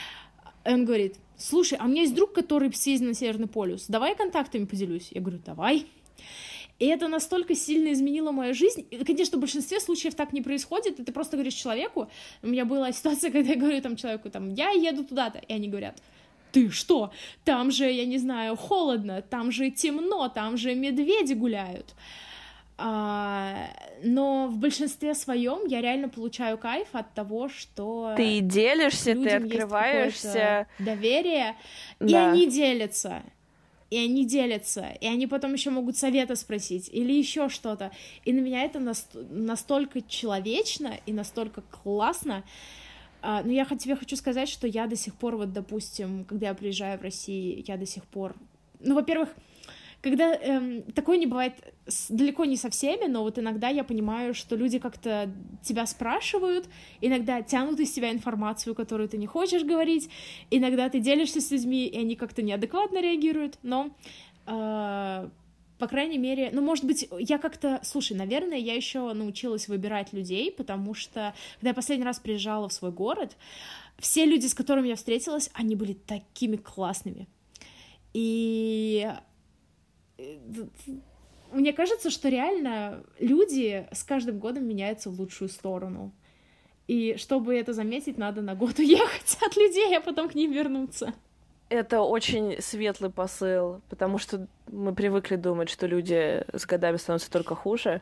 Он 0.66 0.86
говорит, 0.86 1.18
слушай, 1.38 1.78
а 1.78 1.86
у 1.86 1.88
меня 1.88 2.02
есть 2.04 2.16
друг, 2.16 2.34
который 2.34 2.74
съездил 2.74 3.10
на 3.10 3.14
Северный 3.14 3.48
полюс, 3.48 3.86
давай 3.88 4.16
контактами 4.16 4.66
поделюсь. 4.66 5.10
Я 5.12 5.22
говорю, 5.22 5.42
давай. 5.46 5.88
И 6.80 6.88
это 6.88 7.08
настолько 7.08 7.56
сильно 7.56 7.94
изменило 7.94 8.32
мою 8.32 8.54
жизнь. 8.54 8.86
И, 8.90 9.04
конечно, 9.04 9.38
в 9.38 9.42
большинстве 9.42 9.80
случаев 9.80 10.16
так 10.16 10.34
не 10.34 10.42
происходит, 10.42 11.00
и 11.00 11.04
ты 11.04 11.12
просто 11.12 11.38
говоришь 11.38 11.54
человеку, 11.54 12.10
у 12.42 12.48
меня 12.48 12.66
была 12.66 12.92
ситуация, 12.92 13.32
когда 13.32 13.52
я 13.52 13.60
говорю 13.60 13.82
там 13.82 13.96
человеку, 13.96 14.30
там, 14.30 14.50
я 14.54 14.72
еду 14.72 15.04
туда-то, 15.04 15.40
и 15.40 15.54
они 15.54 15.68
говорят, 15.68 16.02
ты 16.52 16.70
что? 16.70 17.12
Там 17.46 17.72
же, 17.72 17.92
я 17.92 18.06
не 18.06 18.18
знаю, 18.18 18.56
холодно, 18.56 19.22
там 19.22 19.52
же 19.52 19.72
темно, 19.72 20.30
там 20.30 20.56
же 20.58 20.76
медведи 20.76 21.34
гуляют. 21.34 21.96
А, 22.78 23.70
но 24.04 24.48
в 24.48 24.58
большинстве 24.58 25.14
своем 25.14 25.68
я 25.68 25.82
реально 25.82 26.10
получаю 26.10 26.58
кайф 26.58 26.88
от 26.94 27.14
того, 27.14 27.48
что 27.48 28.14
ты 28.18 28.40
делишься, 28.40 29.14
ты 29.14 29.30
открываешься, 29.30 30.68
доверие, 30.80 31.56
да. 32.00 32.06
и 32.08 32.14
они 32.16 32.50
делятся, 32.50 33.22
и 33.92 33.98
они 33.98 34.26
делятся, 34.26 34.88
и 35.00 35.06
они 35.06 35.28
потом 35.28 35.54
еще 35.54 35.70
могут 35.70 35.98
совета 35.98 36.36
спросить 36.36 36.90
или 36.92 37.14
еще 37.14 37.48
что-то, 37.48 37.92
и 38.26 38.34
на 38.34 38.40
меня 38.40 38.64
это 38.64 38.80
наст- 38.80 39.16
настолько 39.30 40.02
человечно 40.02 40.98
и 41.06 41.14
настолько 41.14 41.62
классно. 41.62 42.44
А, 43.22 43.44
но 43.44 43.52
я 43.52 43.66
тебе 43.66 43.96
хочу 43.96 44.16
сказать, 44.16 44.50
что 44.50 44.68
я 44.68 44.88
до 44.88 44.96
сих 44.96 45.14
пор, 45.14 45.38
вот, 45.38 45.54
допустим, 45.54 46.26
когда 46.26 46.48
я 46.48 46.54
приезжаю 46.56 46.98
в 46.98 47.04
Россию, 47.04 47.64
я 47.68 47.78
до 47.78 47.86
сих 47.86 48.04
пор, 48.04 48.36
ну, 48.80 48.96
во-первых, 48.96 49.30
когда 50.04 50.36
эм, 50.36 50.84
такое 50.92 51.18
не 51.18 51.28
бывает 51.28 51.54
с, 51.88 52.10
далеко 52.10 52.44
не 52.44 52.58
со 52.58 52.70
всеми, 52.70 53.08
но 53.08 53.24
вот 53.24 53.40
иногда 53.40 53.70
я 53.70 53.86
понимаю, 53.86 54.34
что 54.34 54.58
люди 54.58 54.78
как-то 54.78 55.32
тебя 55.64 55.86
спрашивают, 55.86 56.68
иногда 57.00 57.42
тянут 57.42 57.80
из 57.80 57.92
тебя 57.92 58.12
информацию, 58.12 58.76
которую 58.76 59.08
ты 59.08 59.18
не 59.18 59.28
хочешь 59.28 59.64
говорить, 59.64 60.10
иногда 60.52 60.90
ты 60.90 61.00
делишься 61.00 61.40
с 61.40 61.50
людьми, 61.52 61.88
и 61.88 61.98
они 61.98 62.18
как-то 62.18 62.42
неадекватно 62.42 63.02
реагируют, 63.02 63.58
но 63.64 63.92
э, 64.46 65.30
по 65.80 65.88
крайней 65.88 66.18
мере, 66.18 66.50
ну, 66.52 66.62
может 66.62 66.84
быть, 66.84 67.08
я 67.18 67.38
как-то, 67.38 67.80
слушай, 67.84 68.18
наверное, 68.18 68.58
я 68.58 68.76
еще 68.76 69.14
научилась 69.14 69.70
выбирать 69.70 70.12
людей, 70.12 70.52
потому 70.52 70.94
что, 70.94 71.34
когда 71.56 71.70
я 71.70 71.74
последний 71.74 72.06
раз 72.06 72.20
приезжала 72.20 72.68
в 72.68 72.74
свой 72.74 72.92
город, 72.92 73.38
все 74.00 74.26
люди, 74.26 74.48
с 74.48 74.54
которыми 74.54 74.90
я 74.90 74.98
встретилась, 74.98 75.50
они 75.54 75.78
были 75.78 75.94
такими 75.94 76.58
классными. 76.58 77.30
И 78.14 79.10
мне 81.52 81.74
кажется, 81.74 82.10
что 82.10 82.30
реально 82.30 83.04
люди 83.20 83.88
с 83.92 84.04
каждым 84.04 84.40
годом 84.40 84.68
меняются 84.68 85.10
в 85.10 85.20
лучшую 85.20 85.50
сторону. 85.50 86.12
И 86.88 87.16
чтобы 87.18 87.56
это 87.56 87.74
заметить, 87.74 88.18
надо 88.18 88.42
на 88.42 88.56
год 88.56 88.80
уехать 88.80 89.38
от 89.42 89.56
людей, 89.56 89.96
а 89.96 90.02
потом 90.02 90.30
к 90.30 90.36
ним 90.36 90.52
вернуться. 90.52 91.14
Это 91.70 92.02
очень 92.02 92.62
светлый 92.62 93.10
посыл, 93.10 93.82
потому 93.90 94.20
что 94.20 94.48
мы 94.68 94.94
привыкли 94.94 95.38
думать, 95.38 95.70
что 95.70 95.88
люди 95.88 96.46
с 96.54 96.66
годами 96.66 96.98
становятся 96.98 97.32
только 97.32 97.56
хуже. 97.56 98.02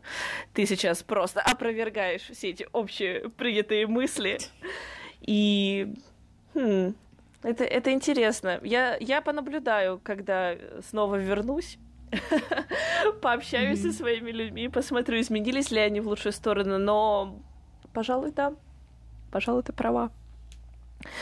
Ты 0.53 0.65
сейчас 0.65 1.03
просто 1.03 1.41
опровергаешь 1.41 2.23
все 2.23 2.49
эти 2.49 2.67
общие 2.73 3.29
принятые 3.29 3.87
мысли. 3.87 4.39
И 5.21 5.93
хм, 6.53 6.95
это, 7.43 7.63
это 7.63 7.93
интересно. 7.93 8.59
Я, 8.63 8.97
я 8.99 9.21
понаблюдаю, 9.21 10.01
когда 10.03 10.57
снова 10.89 11.15
вернусь 11.15 11.77
пообщаюсь 13.21 13.79
mm-hmm. 13.79 13.91
со 13.91 13.97
своими 13.97 14.31
людьми, 14.31 14.69
посмотрю, 14.69 15.19
изменились 15.19 15.71
ли 15.71 15.79
они 15.79 16.01
в 16.01 16.07
лучшую 16.07 16.33
сторону, 16.33 16.77
но, 16.77 17.39
пожалуй, 17.93 18.31
да, 18.31 18.53
пожалуй, 19.31 19.63
ты 19.63 19.73
права. 19.73 20.11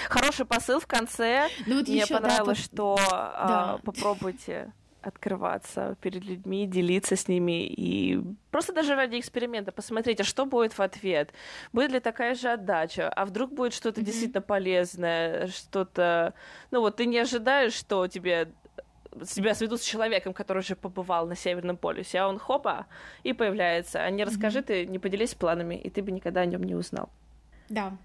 Хороший 0.09 0.45
посыл 0.45 0.79
в 0.79 0.87
конце. 0.87 1.47
Ну, 1.65 1.77
вот 1.77 1.87
Мне 1.87 1.99
еще, 1.99 2.15
понравилось, 2.15 2.57
да, 2.57 2.63
что 2.63 2.97
а, 3.11 3.47
да. 3.47 3.73
а, 3.73 3.77
попробуйте 3.77 4.73
открываться 5.01 5.95
перед 6.01 6.25
людьми, 6.25 6.67
делиться 6.67 7.15
с 7.15 7.29
ними 7.29 7.65
и 7.65 8.21
просто 8.51 8.73
даже 8.73 8.95
ради 8.95 9.17
эксперимента 9.17 9.71
посмотрите, 9.71 10.23
что 10.23 10.45
будет 10.45 10.77
в 10.77 10.81
ответ. 10.81 11.31
Будет 11.71 11.91
ли 11.91 11.99
такая 12.01 12.35
же 12.35 12.49
отдача? 12.49 13.07
А 13.07 13.25
вдруг 13.25 13.53
будет 13.53 13.73
что-то 13.73 14.01
mm-hmm. 14.01 14.05
действительно 14.05 14.41
полезное, 14.41 15.47
что-то... 15.47 16.33
Ну 16.71 16.81
вот 16.81 16.97
ты 16.97 17.05
не 17.05 17.17
ожидаешь, 17.17 17.73
что 17.73 18.07
тебе 18.07 18.51
себя 19.23 19.55
сведут 19.55 19.81
с 19.81 19.85
человеком, 19.85 20.33
который 20.33 20.59
уже 20.59 20.75
побывал 20.75 21.27
на 21.27 21.35
Северном 21.35 21.77
полюсе, 21.77 22.19
а 22.19 22.27
он 22.27 22.39
хопа 22.39 22.87
и 23.23 23.33
появляется. 23.33 24.03
А 24.03 24.09
не 24.09 24.23
расскажи 24.23 24.59
mm-hmm. 24.59 24.63
ты, 24.63 24.85
не 24.85 24.99
поделись 24.99 25.35
планами, 25.35 25.75
и 25.75 25.89
ты 25.89 26.01
бы 26.01 26.11
никогда 26.11 26.41
о 26.41 26.45
нем 26.45 26.63
не 26.63 26.75
узнал. 26.75 27.09
Да. 27.69 27.97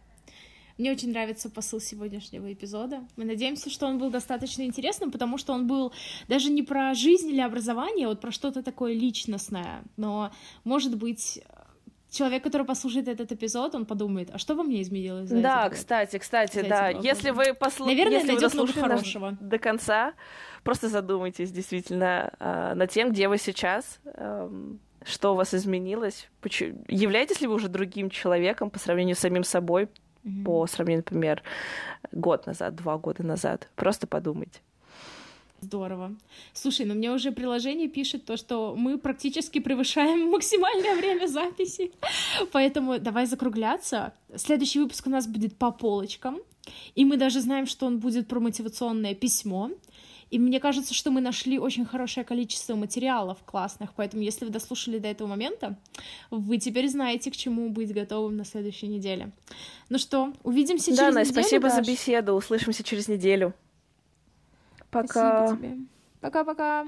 Мне 0.77 0.91
очень 0.91 1.11
нравится 1.11 1.51
посыл 1.51 1.81
сегодняшнего 1.81 2.53
эпизода. 2.53 3.07
Мы 3.17 3.25
надеемся, 3.25 3.71
что 3.71 3.87
он 3.87 3.99
был 3.99 4.11
достаточно 4.11 4.63
интересным, 4.63 5.13
потому 5.13 5.39
что 5.39 5.53
он 5.53 5.69
был 5.69 5.93
даже 6.27 6.51
не 6.51 6.65
про 6.65 6.95
жизнь 6.95 7.29
или 7.29 7.41
образование, 7.41 8.07
а 8.07 8.09
вот 8.09 8.21
про 8.21 8.33
что-то 8.33 8.63
такое 8.63 8.93
личностное. 8.93 9.85
Но, 9.97 10.33
может 10.65 10.97
быть, 10.97 11.41
человек, 12.15 12.43
который 12.43 12.65
послушает 12.67 13.09
этот 13.09 13.33
эпизод, 13.33 13.75
он 13.75 13.85
подумает, 13.85 14.31
а 14.33 14.39
что 14.39 14.55
во 14.55 14.63
мне 14.63 14.81
изменилось 14.81 15.29
за 15.29 15.41
Да, 15.41 15.69
кстати, 15.69 16.19
кстати, 16.19 16.67
да. 16.67 16.89
Если 16.89 17.31
вы 17.31 17.55
послушаете... 17.55 18.05
Наверное, 18.05 18.33
если 18.33 18.57
много 18.57 18.73
хорошего. 18.73 19.37
До 19.41 19.59
конца, 19.59 20.15
просто 20.63 20.89
задумайтесь 20.89 21.51
действительно 21.51 22.33
э, 22.39 22.75
над 22.75 22.91
тем, 22.91 23.11
где 23.13 23.29
вы 23.29 23.39
сейчас, 23.39 24.01
э, 24.05 24.51
что 25.05 25.33
у 25.33 25.37
вас 25.37 25.55
изменилось, 25.55 26.29
почему... 26.41 26.85
являетесь 26.89 27.41
ли 27.41 27.47
вы 27.47 27.55
уже 27.55 27.69
другим 27.69 28.11
человеком 28.11 28.71
по 28.71 28.79
сравнению 28.79 29.17
с 29.17 29.19
самим 29.19 29.45
собой, 29.45 29.89
mm-hmm. 30.25 30.45
по 30.45 30.67
сравнению, 30.67 31.05
например, 31.07 31.43
год 32.13 32.47
назад, 32.47 32.75
два 32.77 32.97
года 32.97 33.23
назад. 33.23 33.69
Просто 33.75 34.07
подумайте. 34.07 34.61
Здорово. 35.65 36.15
Слушай, 36.53 36.85
ну 36.85 36.95
мне 36.95 37.11
уже 37.11 37.33
приложение 37.33 37.89
пишет 37.89 38.27
то, 38.27 38.37
что 38.37 38.75
мы 38.77 38.99
практически 38.99 39.61
превышаем 39.61 40.29
максимальное 40.31 40.95
время 40.95 41.27
записи. 41.27 41.91
Поэтому 42.53 42.99
давай 42.99 43.25
закругляться. 43.25 44.13
Следующий 44.37 44.81
выпуск 44.81 45.07
у 45.07 45.11
нас 45.11 45.27
будет 45.27 45.57
по 45.57 45.71
полочкам. 45.71 46.39
И 46.95 47.05
мы 47.07 47.17
даже 47.17 47.41
знаем, 47.41 47.67
что 47.67 47.87
он 47.87 47.99
будет 47.99 48.29
про 48.29 48.41
мотивационное 48.41 49.15
письмо. 49.15 49.71
И 50.31 50.39
мне 50.39 50.61
кажется, 50.61 50.93
что 50.93 51.11
мы 51.11 51.23
нашли 51.23 51.59
очень 51.59 51.87
хорошее 51.87 52.27
количество 52.27 52.75
материалов 52.75 53.39
классных, 53.45 53.95
поэтому 53.95 54.23
если 54.23 54.45
вы 54.45 54.51
дослушали 54.51 54.99
до 54.99 55.09
этого 55.09 55.29
момента, 55.29 55.79
вы 56.31 56.59
теперь 56.59 56.89
знаете, 56.89 57.31
к 57.31 57.37
чему 57.37 57.71
быть 57.71 57.93
готовым 57.95 58.37
на 58.37 58.45
следующей 58.45 58.89
неделе. 58.89 59.31
Ну 59.91 59.99
что, 59.99 60.33
увидимся 60.43 60.91
да, 60.91 60.97
через 60.97 61.15
Настя, 61.15 61.33
неделю, 61.33 61.43
спасибо 61.45 61.69
Даш. 61.69 61.77
за 61.77 61.93
беседу, 61.93 62.33
услышимся 62.33 62.83
через 62.83 63.09
неделю. 63.09 63.55
Пока. 64.95 65.47
Спасибо 65.49 65.61
тебе. 65.61 65.79
Пока-пока. 66.21 66.87